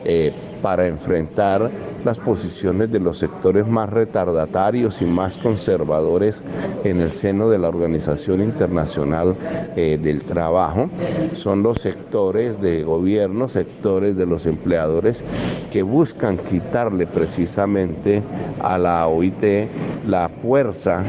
Eh, 0.03 0.31
para 0.65 0.87
enfrentar 0.87 1.69
las 2.03 2.19
posiciones 2.19 2.91
de 2.91 2.99
los 2.99 3.19
sectores 3.19 3.67
más 3.67 3.87
retardatarios 3.87 4.99
y 5.03 5.05
más 5.05 5.37
conservadores 5.37 6.43
en 6.83 7.01
el 7.01 7.11
seno 7.11 7.51
de 7.51 7.59
la 7.59 7.67
Organización 7.67 8.41
Internacional 8.41 9.35
eh, 9.75 9.99
del 10.01 10.23
Trabajo. 10.23 10.89
Son 11.33 11.61
los 11.61 11.81
sectores 11.81 12.59
de 12.61 12.83
gobierno, 12.83 13.47
sectores 13.47 14.17
de 14.17 14.25
los 14.25 14.47
empleadores 14.47 15.23
que 15.71 15.83
buscan 15.83 16.39
quitarle 16.39 17.05
precisamente 17.05 18.23
a 18.63 18.79
la 18.79 19.07
OIT 19.07 19.69
la 20.07 20.29
fuerza 20.29 21.03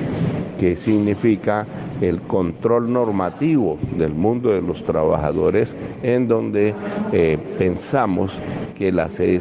que 0.58 0.76
significa 0.76 1.66
el 2.00 2.20
control 2.22 2.92
normativo 2.92 3.78
del 3.96 4.14
mundo 4.14 4.50
de 4.50 4.62
los 4.62 4.84
trabajadores, 4.84 5.76
en 6.02 6.28
donde 6.28 6.74
eh, 7.12 7.38
pensamos 7.58 8.40
que 8.76 8.92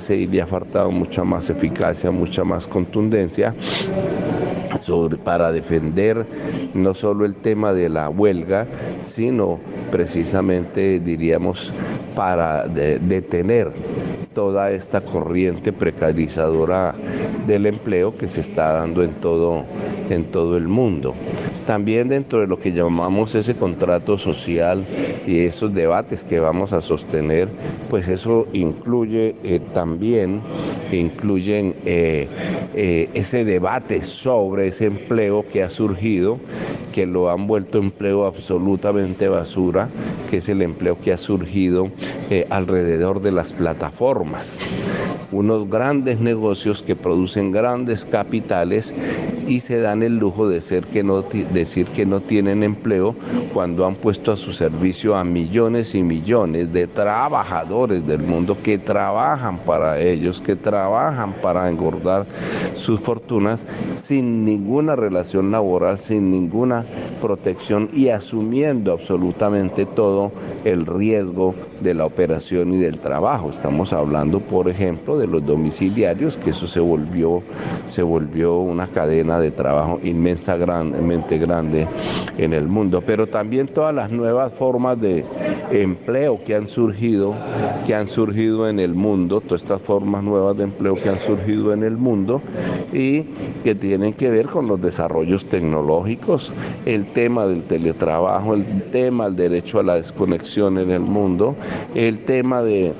la 0.05 0.15
CSI 0.15 0.27
le 0.27 0.41
ha 0.41 0.47
faltado 0.47 0.91
mucha 0.91 1.23
más 1.23 1.49
eficacia, 1.49 2.11
mucha 2.11 2.43
más 2.43 2.67
contundencia. 2.67 3.53
para 5.23 5.51
defender 5.51 6.25
no 6.73 6.93
solo 6.93 7.25
el 7.25 7.33
tema 7.33 7.73
de 7.73 7.89
la 7.89 8.09
huelga, 8.09 8.67
sino 8.99 9.59
precisamente, 9.91 10.99
diríamos, 10.99 11.73
para 12.15 12.67
detener 12.67 13.71
toda 14.33 14.71
esta 14.71 15.01
corriente 15.01 15.71
precarizadora 15.71 16.93
del 17.47 17.65
empleo 17.65 18.13
que 18.13 18.27
se 18.27 18.41
está 18.41 18.73
dando 18.73 19.01
en 19.03 19.11
todo, 19.21 19.63
en 20.09 20.25
todo 20.25 20.57
el 20.57 20.67
mundo. 20.67 21.15
También 21.65 22.09
dentro 22.09 22.41
de 22.41 22.47
lo 22.47 22.59
que 22.59 22.71
llamamos 22.71 23.33
ese 23.33 23.55
contrato 23.55 24.19
social 24.19 24.85
y 25.25 25.39
esos 25.39 25.73
debates 25.73 26.23
que 26.23 26.39
vamos 26.39 26.73
a 26.73 26.81
sostener, 26.81 27.49
pues 27.89 28.07
eso 28.07 28.45
incluye 28.53 29.35
eh, 29.43 29.59
también, 29.73 30.41
incluyen 30.91 31.73
eh, 31.85 32.27
eh, 32.75 33.09
ese 33.15 33.45
debate 33.45 34.03
sobre 34.03 34.67
ese 34.67 34.85
empleo 34.85 35.43
que 35.47 35.63
ha 35.63 35.69
surgido, 35.71 36.39
que 36.93 37.07
lo 37.07 37.31
han 37.31 37.47
vuelto 37.47 37.79
empleo 37.79 38.25
absolutamente 38.25 39.27
basura, 39.27 39.89
que 40.29 40.37
es 40.37 40.49
el 40.49 40.61
empleo 40.61 40.99
que 40.99 41.13
ha 41.13 41.17
surgido 41.17 41.89
alrededor 42.49 43.21
de 43.21 43.31
las 43.31 43.53
plataformas. 43.53 44.61
Unos 45.31 45.69
grandes 45.69 46.19
negocios 46.19 46.83
que 46.83 46.95
producen 46.95 47.51
grandes 47.51 48.05
capitales 48.05 48.93
y 49.47 49.59
se 49.59 49.79
dan 49.79 50.03
el 50.03 50.17
lujo 50.17 50.47
de 50.47 50.61
ser 50.61 50.85
que 50.85 51.03
no 51.03 51.23
decir 51.55 51.87
que 51.87 52.05
no 52.05 52.19
tienen 52.19 52.61
empleo 52.61 53.15
cuando 53.53 53.87
han 53.87 53.95
puesto 53.95 54.31
a 54.31 54.37
su 54.37 54.51
servicio 54.51 55.15
a 55.15 55.23
millones 55.23 55.95
y 55.95 56.03
millones 56.03 56.71
de 56.71 56.85
trabajadores 56.87 58.05
del 58.05 58.21
mundo 58.21 58.57
que 58.61 58.77
trabajan 58.77 59.57
para 59.57 59.99
ellos, 59.99 60.41
que 60.41 60.55
trabajan 60.55 61.33
para 61.41 61.67
engordar 61.69 62.27
sus 62.75 62.99
fortunas 62.99 63.65
sin 63.95 64.45
ninguna 64.45 64.95
relación 64.95 65.51
laboral, 65.51 65.97
sin 65.97 66.29
ninguna 66.29 66.85
protección 67.21 67.89
y 67.93 68.09
asumiendo 68.09 68.91
absolutamente 68.91 69.85
todo 69.85 70.31
el 70.65 70.85
riesgo 70.85 71.55
de 71.81 71.93
la 71.93 72.05
operación 72.05 72.73
y 72.73 72.77
del 72.77 72.99
trabajo. 72.99 73.49
Estamos 73.49 73.93
hablando, 73.93 74.39
por 74.39 74.69
ejemplo, 74.69 75.17
de 75.17 75.27
los 75.27 75.45
domiciliarios, 75.45 76.37
que 76.37 76.51
eso 76.51 76.67
se 76.67 76.79
volvió, 76.79 77.41
se 77.87 78.03
volvió 78.03 78.57
una 78.57 78.87
cadena 78.87 79.39
de 79.39 79.51
trabajo 79.51 79.99
inmensamente 80.03 81.39
grande 81.45 81.87
en 82.37 82.53
el 82.53 82.67
mundo, 82.67 83.01
pero 83.05 83.27
también 83.27 83.67
todas 83.67 83.93
las 83.93 84.11
nuevas 84.11 84.51
formas 84.53 84.99
de 84.99 85.25
empleo 85.71 86.43
que 86.43 86.55
han 86.55 86.67
surgido, 86.67 87.35
que 87.85 87.95
han 87.95 88.07
surgido 88.07 88.67
en 88.67 88.79
el 88.79 88.93
mundo, 88.93 89.41
todas 89.41 89.63
estas 89.63 89.81
formas 89.81 90.23
nuevas 90.23 90.57
de 90.57 90.65
empleo 90.65 90.95
que 90.95 91.09
han 91.09 91.17
surgido 91.17 91.73
en 91.73 91.83
el 91.83 91.97
mundo 91.97 92.41
y 92.93 93.23
que 93.63 93.75
tienen 93.75 94.13
que 94.13 94.29
ver 94.29 94.47
con 94.47 94.67
los 94.67 94.81
desarrollos 94.81 95.45
tecnológicos, 95.45 96.51
el 96.85 97.05
tema 97.05 97.45
del 97.45 97.63
teletrabajo, 97.63 98.53
el 98.53 98.65
tema 98.91 99.25
del 99.25 99.35
derecho 99.35 99.79
a 99.79 99.83
la 99.83 99.95
desconexión 99.95 100.77
en 100.77 100.91
el 100.91 101.01
mundo, 101.01 101.55
el 101.95 102.19
tema 102.21 102.61
de 102.61 102.93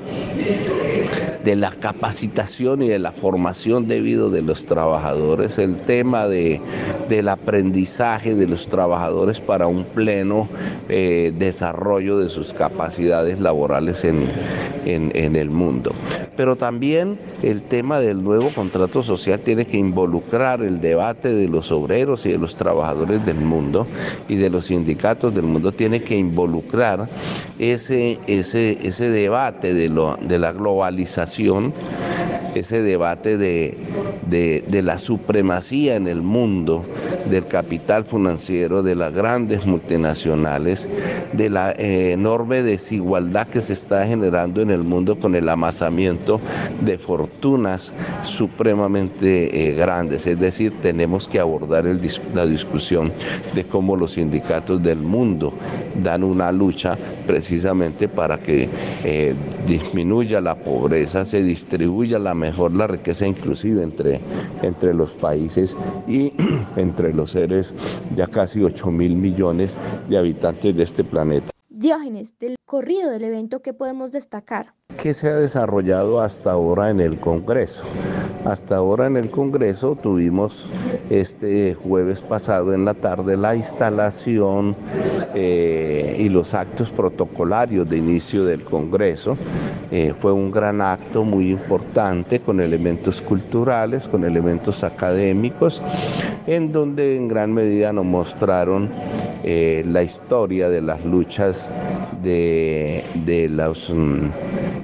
de 1.46 1.54
la 1.54 1.70
capacitación 1.70 2.82
y 2.82 2.88
de 2.88 2.98
la 2.98 3.12
formación 3.12 3.86
debido 3.86 4.30
de 4.30 4.42
los 4.42 4.66
trabajadores, 4.66 5.60
el 5.60 5.76
tema 5.76 6.26
de, 6.26 6.60
del 7.08 7.28
aprendizaje 7.28 8.34
de 8.36 8.46
los 8.46 8.68
trabajadores 8.68 9.40
para 9.40 9.66
un 9.66 9.84
pleno 9.84 10.48
eh, 10.88 11.32
desarrollo 11.36 12.18
de 12.18 12.28
sus 12.28 12.52
capacidades 12.52 13.40
laborales 13.40 14.04
en, 14.04 14.28
en, 14.84 15.36
el 15.36 15.50
mundo. 15.50 15.92
Pero 16.36 16.56
también 16.56 17.18
el 17.42 17.62
tema 17.62 18.00
del 18.00 18.22
nuevo 18.22 18.48
contrato 18.50 19.02
social 19.02 19.40
tiene 19.40 19.66
que 19.66 19.76
involucrar 19.76 20.60
el 20.62 20.80
debate 20.80 21.32
de 21.32 21.48
los 21.48 21.72
obreros 21.72 22.24
y 22.26 22.30
de 22.30 22.38
los 22.38 22.54
trabajadores 22.56 23.24
del 23.26 23.36
mundo 23.36 23.86
y 24.28 24.36
de 24.36 24.50
los 24.50 24.66
sindicatos 24.66 25.34
del 25.34 25.44
mundo, 25.44 25.72
tiene 25.72 26.02
que 26.02 26.16
involucrar 26.16 27.08
ese, 27.58 28.18
ese, 28.26 28.78
ese 28.82 29.08
debate 29.10 29.74
de, 29.74 29.88
lo, 29.88 30.16
de 30.20 30.38
la 30.38 30.52
globalización 30.52 31.72
ese 32.60 32.82
debate 32.82 33.36
de, 33.36 33.76
de, 34.26 34.82
la 34.82 34.98
supremacía 34.98 35.96
en 35.96 36.06
el 36.06 36.22
mundo 36.22 36.84
del 37.30 37.46
capital 37.46 38.04
financiero, 38.04 38.82
de 38.82 38.94
las 38.94 39.12
grandes 39.12 39.66
multinacionales, 39.66 40.88
de 41.32 41.50
la 41.50 41.72
eh, 41.72 42.12
enorme 42.12 42.62
desigualdad 42.62 43.46
que 43.48 43.60
se 43.60 43.72
está 43.72 44.06
generando 44.06 44.60
en 44.60 44.70
el 44.70 44.82
mundo 44.82 45.16
con 45.16 45.34
el 45.34 45.48
amasamiento 45.48 46.40
de 46.82 46.98
fortunas 46.98 47.92
supremamente 48.24 49.70
eh, 49.70 49.74
grandes. 49.74 50.26
Es 50.26 50.38
decir, 50.38 50.72
tenemos 50.82 51.26
que 51.28 51.40
abordar 51.40 51.84
la 52.34 52.46
discusión 52.46 53.12
de 53.54 53.64
cómo 53.64 53.96
los 53.96 54.12
sindicatos 54.12 54.82
del 54.82 54.98
mundo 54.98 55.52
dan 56.02 56.22
una 56.22 56.52
lucha 56.52 56.96
precisamente 57.26 58.08
para 58.08 58.38
que 58.38 58.68
eh, 59.04 59.34
disminuya 59.66 60.40
la 60.40 60.54
pobreza, 60.54 61.24
se 61.24 61.42
distribuya 61.42 62.18
la 62.18 62.34
mejor 62.46 62.72
la 62.72 62.86
riqueza 62.86 63.26
inclusive 63.26 63.82
entre, 63.82 64.20
entre 64.62 64.94
los 64.94 65.16
países 65.16 65.76
y 66.06 66.32
entre 66.76 67.12
los 67.12 67.32
seres 67.32 67.74
ya 68.14 68.28
casi 68.28 68.62
8 68.62 68.90
mil 68.90 69.16
millones 69.16 69.76
de 70.08 70.18
habitantes 70.18 70.76
de 70.76 70.82
este 70.84 71.02
planeta. 71.02 71.50
Diógenes, 71.68 72.38
del 72.38 72.54
corrido 72.64 73.10
del 73.10 73.24
evento, 73.24 73.62
¿qué 73.62 73.74
podemos 73.74 74.12
destacar? 74.12 74.75
¿Qué 75.06 75.14
se 75.14 75.28
ha 75.28 75.36
desarrollado 75.36 76.20
hasta 76.20 76.50
ahora 76.50 76.90
en 76.90 76.98
el 76.98 77.20
Congreso? 77.20 77.84
Hasta 78.44 78.74
ahora 78.74 79.06
en 79.06 79.16
el 79.16 79.30
Congreso 79.30 79.94
tuvimos 79.94 80.68
este 81.10 81.74
jueves 81.74 82.22
pasado 82.22 82.74
en 82.74 82.84
la 82.84 82.92
tarde 82.92 83.36
la 83.36 83.54
instalación 83.54 84.74
eh, 85.32 86.16
y 86.18 86.28
los 86.28 86.54
actos 86.54 86.90
protocolarios 86.90 87.88
de 87.88 87.98
inicio 87.98 88.44
del 88.44 88.64
Congreso. 88.64 89.36
Eh, 89.92 90.12
fue 90.18 90.32
un 90.32 90.50
gran 90.50 90.80
acto 90.80 91.22
muy 91.22 91.52
importante 91.52 92.40
con 92.40 92.60
elementos 92.60 93.22
culturales, 93.22 94.08
con 94.08 94.24
elementos 94.24 94.82
académicos, 94.82 95.80
en 96.48 96.72
donde 96.72 97.16
en 97.16 97.28
gran 97.28 97.52
medida 97.52 97.92
nos 97.92 98.06
mostraron 98.06 98.90
eh, 99.44 99.84
la 99.86 100.02
historia 100.02 100.68
de 100.68 100.82
las 100.82 101.04
luchas 101.04 101.72
de, 102.22 103.04
de 103.24 103.48
los... 103.48 103.94
Mm, 103.94 104.30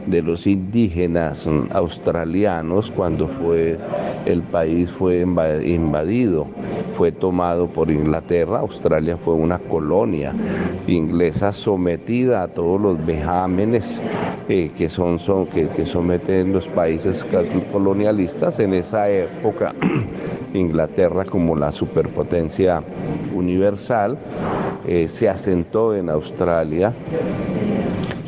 de 0.07 0.22
los 0.22 0.47
indígenas 0.47 1.49
australianos 1.70 2.90
cuando 2.90 3.28
fue 3.28 3.78
el 4.26 4.43
país 4.43 4.90
fue 4.90 5.20
invadido, 5.20 6.47
fue 6.97 7.12
tomado 7.12 7.66
por 7.66 7.90
Inglaterra. 7.90 8.59
Australia 8.61 9.16
fue 9.16 9.34
una 9.34 9.59
colonia 9.59 10.34
inglesa 10.86 11.53
sometida 11.53 12.43
a 12.43 12.49
todos 12.49 12.80
los 12.80 13.07
vejámenes 13.07 14.01
eh, 14.49 14.70
que, 14.76 14.88
son, 14.88 15.18
son, 15.18 15.47
que, 15.47 15.68
que 15.68 15.84
someten 15.84 16.53
los 16.53 16.68
países 16.68 17.26
colonialistas. 17.72 18.59
En 18.59 18.74
esa 18.74 19.09
época, 19.09 19.74
Inglaterra 20.55 21.24
como 21.24 21.57
la 21.57 21.72
superpotencia 21.72 22.82
universal 23.34 24.18
eh, 24.86 25.07
se 25.09 25.28
asentó 25.28 25.95
en 25.95 26.11
Australia 26.11 26.93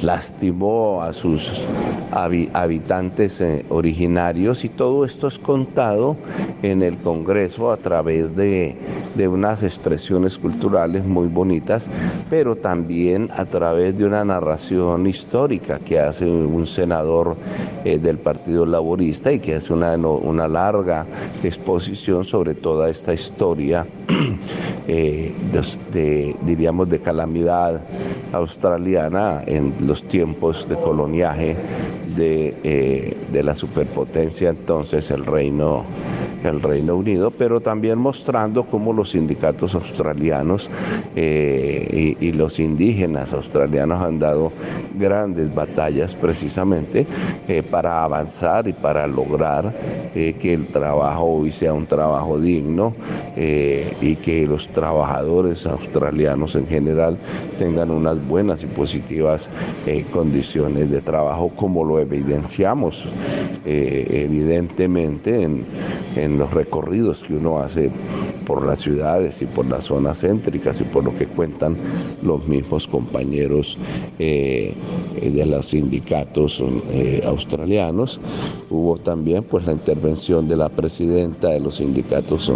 lastimó 0.05 1.03
a 1.03 1.13
sus 1.13 1.67
habitantes 2.13 3.41
eh, 3.41 3.65
originarios 3.71 4.65
y 4.65 4.69
todo 4.69 5.05
esto 5.05 5.27
es 5.27 5.39
contado 5.39 6.17
en 6.63 6.83
el 6.83 6.97
Congreso 6.99 7.73
a 7.73 7.77
través 7.77 8.37
de, 8.37 8.77
unas 9.29 9.63
expresiones 9.63 10.39
culturales 10.39 11.05
muy 11.05 11.29
bonitas, 11.29 11.89
pero 12.29 12.57
también 12.57 13.31
a 13.35 13.45
través 13.47 13.97
de 13.97 14.05
una 14.05 14.25
narración 14.25 15.07
histórica 15.07 15.79
que 15.79 15.99
hace 15.99 16.27
un 16.27 16.67
senador 16.67 17.37
eh, 17.85 17.99
del 17.99 18.19
Partido 18.19 18.67
Laborista 18.67 19.33
y 19.33 19.41
que 19.41 19.55
hace 19.55 19.73
una, 19.73 19.97
una 19.97 20.49
larga 20.49 21.07
exposición 21.43 22.25
sobre 22.25 22.55
toda 22.55 22.91
esta 22.91 23.13
historia 23.15 23.87
eh, 24.89 25.33
de, 25.93 26.37
diríamos, 26.43 26.89
de 26.89 27.01
calamidad 27.01 27.81
australiana 28.33 29.43
en 29.47 29.75
los 29.87 29.94
tiempos 30.03 30.69
de 30.69 30.77
coloniaje 30.77 31.57
de, 32.17 32.55
eh, 32.65 33.17
de 33.33 33.43
la 33.43 33.55
superpotencia 33.55 34.51
entonces 34.51 35.11
el 35.11 35.25
reino 35.25 35.85
el 36.49 36.61
Reino 36.61 36.97
Unido, 36.97 37.31
pero 37.31 37.61
también 37.61 37.99
mostrando 37.99 38.65
cómo 38.65 38.93
los 38.93 39.11
sindicatos 39.11 39.75
australianos 39.75 40.71
eh, 41.17 42.17
y, 42.21 42.33
los 42.35 42.59
indígenas 42.59 43.33
australianos 43.33 44.03
han 44.03 44.19
dado 44.19 44.53
grandes 44.99 45.55
batallas 45.55 46.17
precisamente 46.17 47.07
eh, 47.49 47.63
para 47.63 48.03
avanzar 48.03 48.67
y 48.67 48.73
para 48.73 49.07
lograr 49.07 49.73
que 50.15 50.55
el 50.55 50.69
trabajo 50.69 51.25
hoy 51.25 51.51
sea 51.51 51.73
un 51.73 51.87
trabajo 51.87 52.39
digno 52.39 52.95
y 53.37 54.15
que 54.17 54.47
los 54.47 54.69
trabajadores 54.69 55.67
australianos 55.67 56.55
en 56.55 56.69
general 56.69 57.19
tengan 57.59 57.91
unas 57.91 58.25
buenas 58.29 58.63
y 58.63 58.67
positivas 58.67 59.49
condiciones 60.11 60.91
de 60.91 61.01
trabajo 61.01 61.51
como 61.57 61.85
lo 61.85 62.01
evidenciamos 62.01 63.07
evidentemente 63.65 65.43
en 65.43 66.39
los 66.39 66.53
recorridos 66.53 67.23
que 67.25 67.35
uno 67.35 67.59
hace 67.59 67.91
por 68.45 68.65
las 68.65 68.81
ciudades 68.81 69.43
y 69.43 69.47
por 69.47 69.67
las 69.67 69.85
zonas 69.85 70.21
céntricas 70.21 70.81
y 70.81 70.85
por 70.85 71.05
lo 71.05 71.15
que 71.15 71.27
cuentan 71.27 71.77
los 72.23 72.47
mismos 72.47 72.87
compañeros 72.87 73.79
eh, 74.19 74.75
de 75.21 75.47
los 75.47 75.67
sindicatos 75.67 76.63
eh, 76.91 77.23
australianos. 77.27 78.21
Hubo 78.71 78.97
también 78.99 79.45
pues 79.45 79.67
la 79.67 79.73
intervención 79.73 80.49
de 80.49 80.57
la 80.57 80.69
presidenta 80.69 81.49
de 81.49 81.61
los 81.61 81.77
sindicatos 81.77 82.53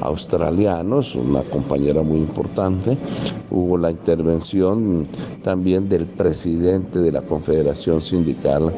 australianos, 0.00 1.14
una 1.14 1.42
compañera 1.42 2.02
muy 2.02 2.18
importante. 2.18 2.96
Hubo 3.50 3.78
la 3.78 3.90
intervención 3.90 5.06
también 5.42 5.88
del 5.88 6.06
presidente 6.06 6.55
de 6.60 7.12
la 7.12 7.22
Confederación 7.22 8.02
Sindical 8.02 8.72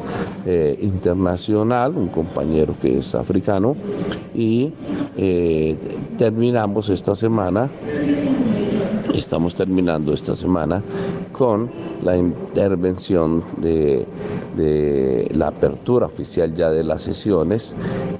eh, 0.45 0.77
Internacional, 0.81 1.95
un 1.95 2.07
compañero 2.09 2.75
que 2.81 2.99
es 2.99 3.15
africano, 3.15 3.75
y 4.33 4.71
terminamos 6.17 6.89
esta 6.89 7.13
semana, 7.15 7.69
estamos 9.13 9.53
terminando 9.53 10.13
esta 10.13 10.35
semana 10.35 10.81
con 11.31 11.69
la 12.03 12.17
intervención 12.17 13.43
de, 13.57 14.05
la 15.33 15.47
apertura 15.47 16.07
oficial 16.07 16.53
ya 16.53 16.69
de 16.69 16.83
las 16.83 17.03
sesiones, 17.03 17.73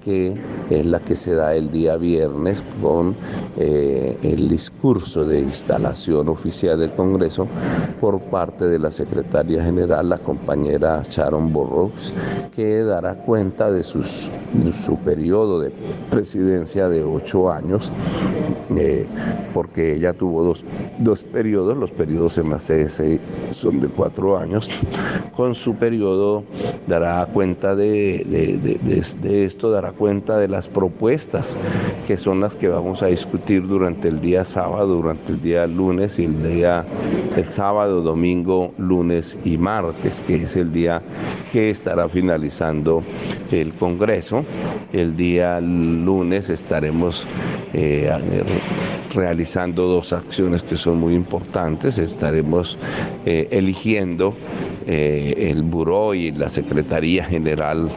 que 0.03 0.35
es 0.69 0.85
la 0.85 0.99
que 0.99 1.15
se 1.15 1.33
da 1.33 1.53
el 1.53 1.69
día 1.69 1.97
viernes 1.97 2.63
con 2.81 3.15
eh, 3.57 4.17
el 4.23 4.47
discurso 4.47 5.25
de 5.25 5.41
instalación 5.41 6.29
oficial 6.29 6.79
del 6.79 6.91
Congreso 6.93 7.47
por 7.99 8.21
parte 8.21 8.65
de 8.69 8.79
la 8.79 8.89
secretaria 8.89 9.63
general, 9.63 10.09
la 10.09 10.17
compañera 10.17 11.01
Sharon 11.09 11.51
Burroughs, 11.51 12.13
que 12.55 12.83
dará 12.83 13.15
cuenta 13.15 13.71
de, 13.71 13.83
sus, 13.83 14.31
su 14.79 14.97
periodo 14.99 15.59
de 15.59 15.71
presidencia 16.09 16.87
de 16.87 17.03
ocho 17.03 17.51
años, 17.51 17.91
eh, 18.77 19.05
porque 19.53 19.95
ella 19.95 20.13
tuvo 20.13 20.43
dos, 20.43 20.63
dos 20.99 21.23
periodos, 21.23 21.75
los 21.75 21.91
periodos 21.91 22.37
en 22.37 22.49
la 22.49 22.57
CS 22.57 23.01
de 23.71 23.87
cuatro 23.87 24.37
años, 24.37 24.69
con 25.35 25.55
su 25.55 25.75
periodo 25.75 26.43
dará 26.87 27.25
cuenta 27.27 27.75
de, 27.75 28.25
de, 28.25 29.45
esto, 29.45 29.69
dará 29.71 29.91
cuenta 29.91 30.37
de 30.37 30.47
las 30.47 30.67
propuestas 30.67 31.57
que 32.07 32.17
son 32.17 32.39
las 32.39 32.55
que 32.55 32.67
vamos 32.67 33.03
a 33.03 33.07
discutir 33.07 33.67
durante 33.67 34.07
el 34.07 34.21
día 34.21 34.43
sábado, 34.43 34.95
durante 34.95 35.33
el 35.33 35.41
día 35.41 35.67
lunes 35.67 36.19
y 36.19 36.25
el 36.25 36.43
día 36.43 36.85
el 37.35 37.45
sábado, 37.45 38.01
domingo, 38.01 38.73
lunes 38.77 39.37
y 39.45 39.57
martes, 39.57 40.21
que 40.21 40.35
es 40.35 40.57
el 40.57 40.71
día 40.71 41.01
que 41.51 41.69
estará 41.69 42.09
finalizando 42.09 43.03
el 43.51 43.73
Congreso. 43.73 44.43
El 44.93 45.15
día 45.15 45.61
lunes 45.61 46.49
estaremos 46.49 47.25
eh, 47.73 48.11
realizando 49.13 49.87
dos 49.87 50.13
acciones 50.13 50.63
que 50.63 50.75
son 50.75 50.99
muy 50.99 51.13
importantes. 51.13 51.97
Estaremos 51.97 52.77
eh, 53.25 53.47
eligiendo 53.59 54.33
eh, 54.87 55.51
el 55.51 55.61
Buró 55.61 56.15
y 56.15 56.31
la 56.31 56.49
Secretaría 56.49 57.23
General 57.23 57.89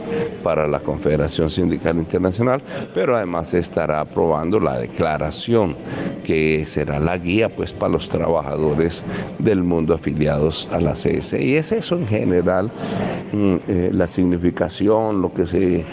para 0.43 0.67
la 0.67 0.79
Confederación 0.79 1.49
Sindical 1.49 1.97
Internacional, 1.97 2.61
pero 2.93 3.15
además 3.15 3.49
se 3.49 3.59
estará 3.59 4.01
aprobando 4.01 4.59
la 4.59 4.77
declaración 4.77 5.75
que 6.23 6.63
será 6.65 6.99
la 6.99 7.17
guía 7.17 7.49
pues 7.49 7.71
para 7.71 7.93
los 7.93 8.09
trabajadores 8.09 9.03
del 9.39 9.63
mundo 9.63 9.95
afiliados 9.95 10.67
a 10.71 10.79
la 10.79 10.93
CS. 10.93 11.33
Y 11.33 11.55
es 11.55 11.71
eso 11.71 11.95
en 11.95 12.07
general 12.07 12.69
mm, 13.31 13.55
eh, 13.67 13.89
la 13.91 14.05
significación, 14.05 15.21
lo 15.21 15.33
que 15.33 15.45
se, 15.45 15.77
eh, 15.77 15.83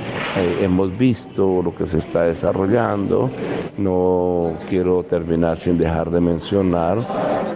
hemos 0.60 0.96
visto, 0.98 1.62
lo 1.62 1.74
que 1.74 1.86
se 1.86 1.98
está 1.98 2.24
desarrollando. 2.24 3.30
No 3.78 4.52
quiero 4.68 5.02
terminar 5.04 5.56
sin 5.56 5.78
dejar 5.78 6.10
de 6.10 6.20
mencionar 6.20 7.06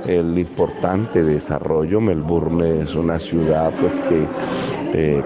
el 0.07 0.39
importante 0.39 1.23
desarrollo. 1.23 2.01
Melbourne 2.05 2.83
es 2.83 2.95
una 2.95 3.19
ciudad 3.19 3.73
pues 3.81 4.01
que 4.01 4.29
eh, 4.93 5.23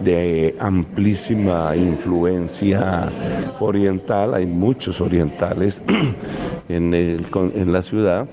de 0.00 0.54
amplísima 0.58 1.76
influencia 1.76 3.12
oriental, 3.60 4.34
hay 4.34 4.46
muchos 4.46 5.00
orientales 5.00 5.82
en, 6.68 6.94
en 6.94 7.72
la 7.72 7.82
ciudad 7.82 8.26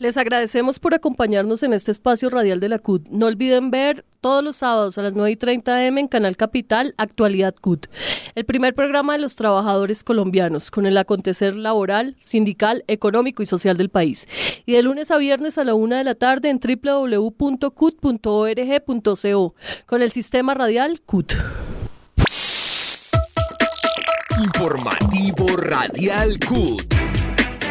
Les 0.05 0.19
agradecemos 0.19 0.81
por 0.81 0.93
acompañarnos 0.93 1.63
en 1.63 1.73
este 1.73 1.91
espacio 1.91 2.29
radial 2.29 2.61
de 2.61 2.69
la 2.69 2.79
CUT. 2.79 3.09
No 3.09 3.25
olviden 3.25 3.71
ver 3.71 4.05
todos 4.21 4.45
los 4.45 4.57
sábados 4.57 4.99
a 4.99 5.03
las 5.03 5.15
9 5.15 5.31
y 5.31 5.37
30 5.37 5.87
am 5.89 5.97
en 5.97 6.09
Canal 6.09 6.37
Capital 6.37 6.93
Actualidad 6.99 7.55
CUT, 7.59 7.87
el 8.35 8.45
primer 8.45 8.75
programa 8.75 9.15
de 9.15 9.21
los 9.21 9.35
trabajadores 9.35 10.05
colombianos 10.05 10.71
con 10.71 10.85
el 10.85 10.99
acontecer 10.99 11.57
laboral, 11.57 12.17
sindical, 12.21 12.85
económico 12.87 13.43
y 13.43 13.47
social 13.47 13.79
del 13.79 13.89
país. 13.89 14.29
Y 14.67 14.75
de 14.75 14.83
lunes 14.83 15.11
a 15.11 15.17
viernes 15.17 15.57
a 15.57 15.65
la 15.65 15.73
1 15.73 15.97
de 15.97 16.05
la 16.05 16.15
tarde 16.15 16.51
en 16.51 16.61
www.cut.org.co 16.61 17.65
con 19.87 20.03
el 20.03 20.11
sistema 20.11 20.53
radial 20.53 21.01
CUT. 21.01 21.33
Informativo 24.37 25.47
Radial 25.57 26.39
CUT 26.47 27.14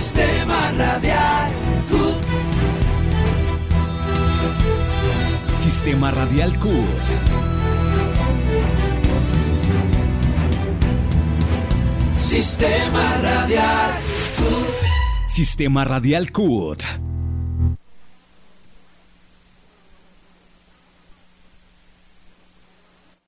Sistema 0.00 0.70
Radial 0.70 1.52
CUT. 1.90 2.24
Sistema 5.54 6.10
Radial 6.10 6.58
CUT. 6.58 7.06
Sistema 12.14 13.18
Radial 13.20 13.90
CUT. 14.38 15.26
Sistema 15.26 15.84
Radial 15.84 16.30
CUT. 16.30 17.09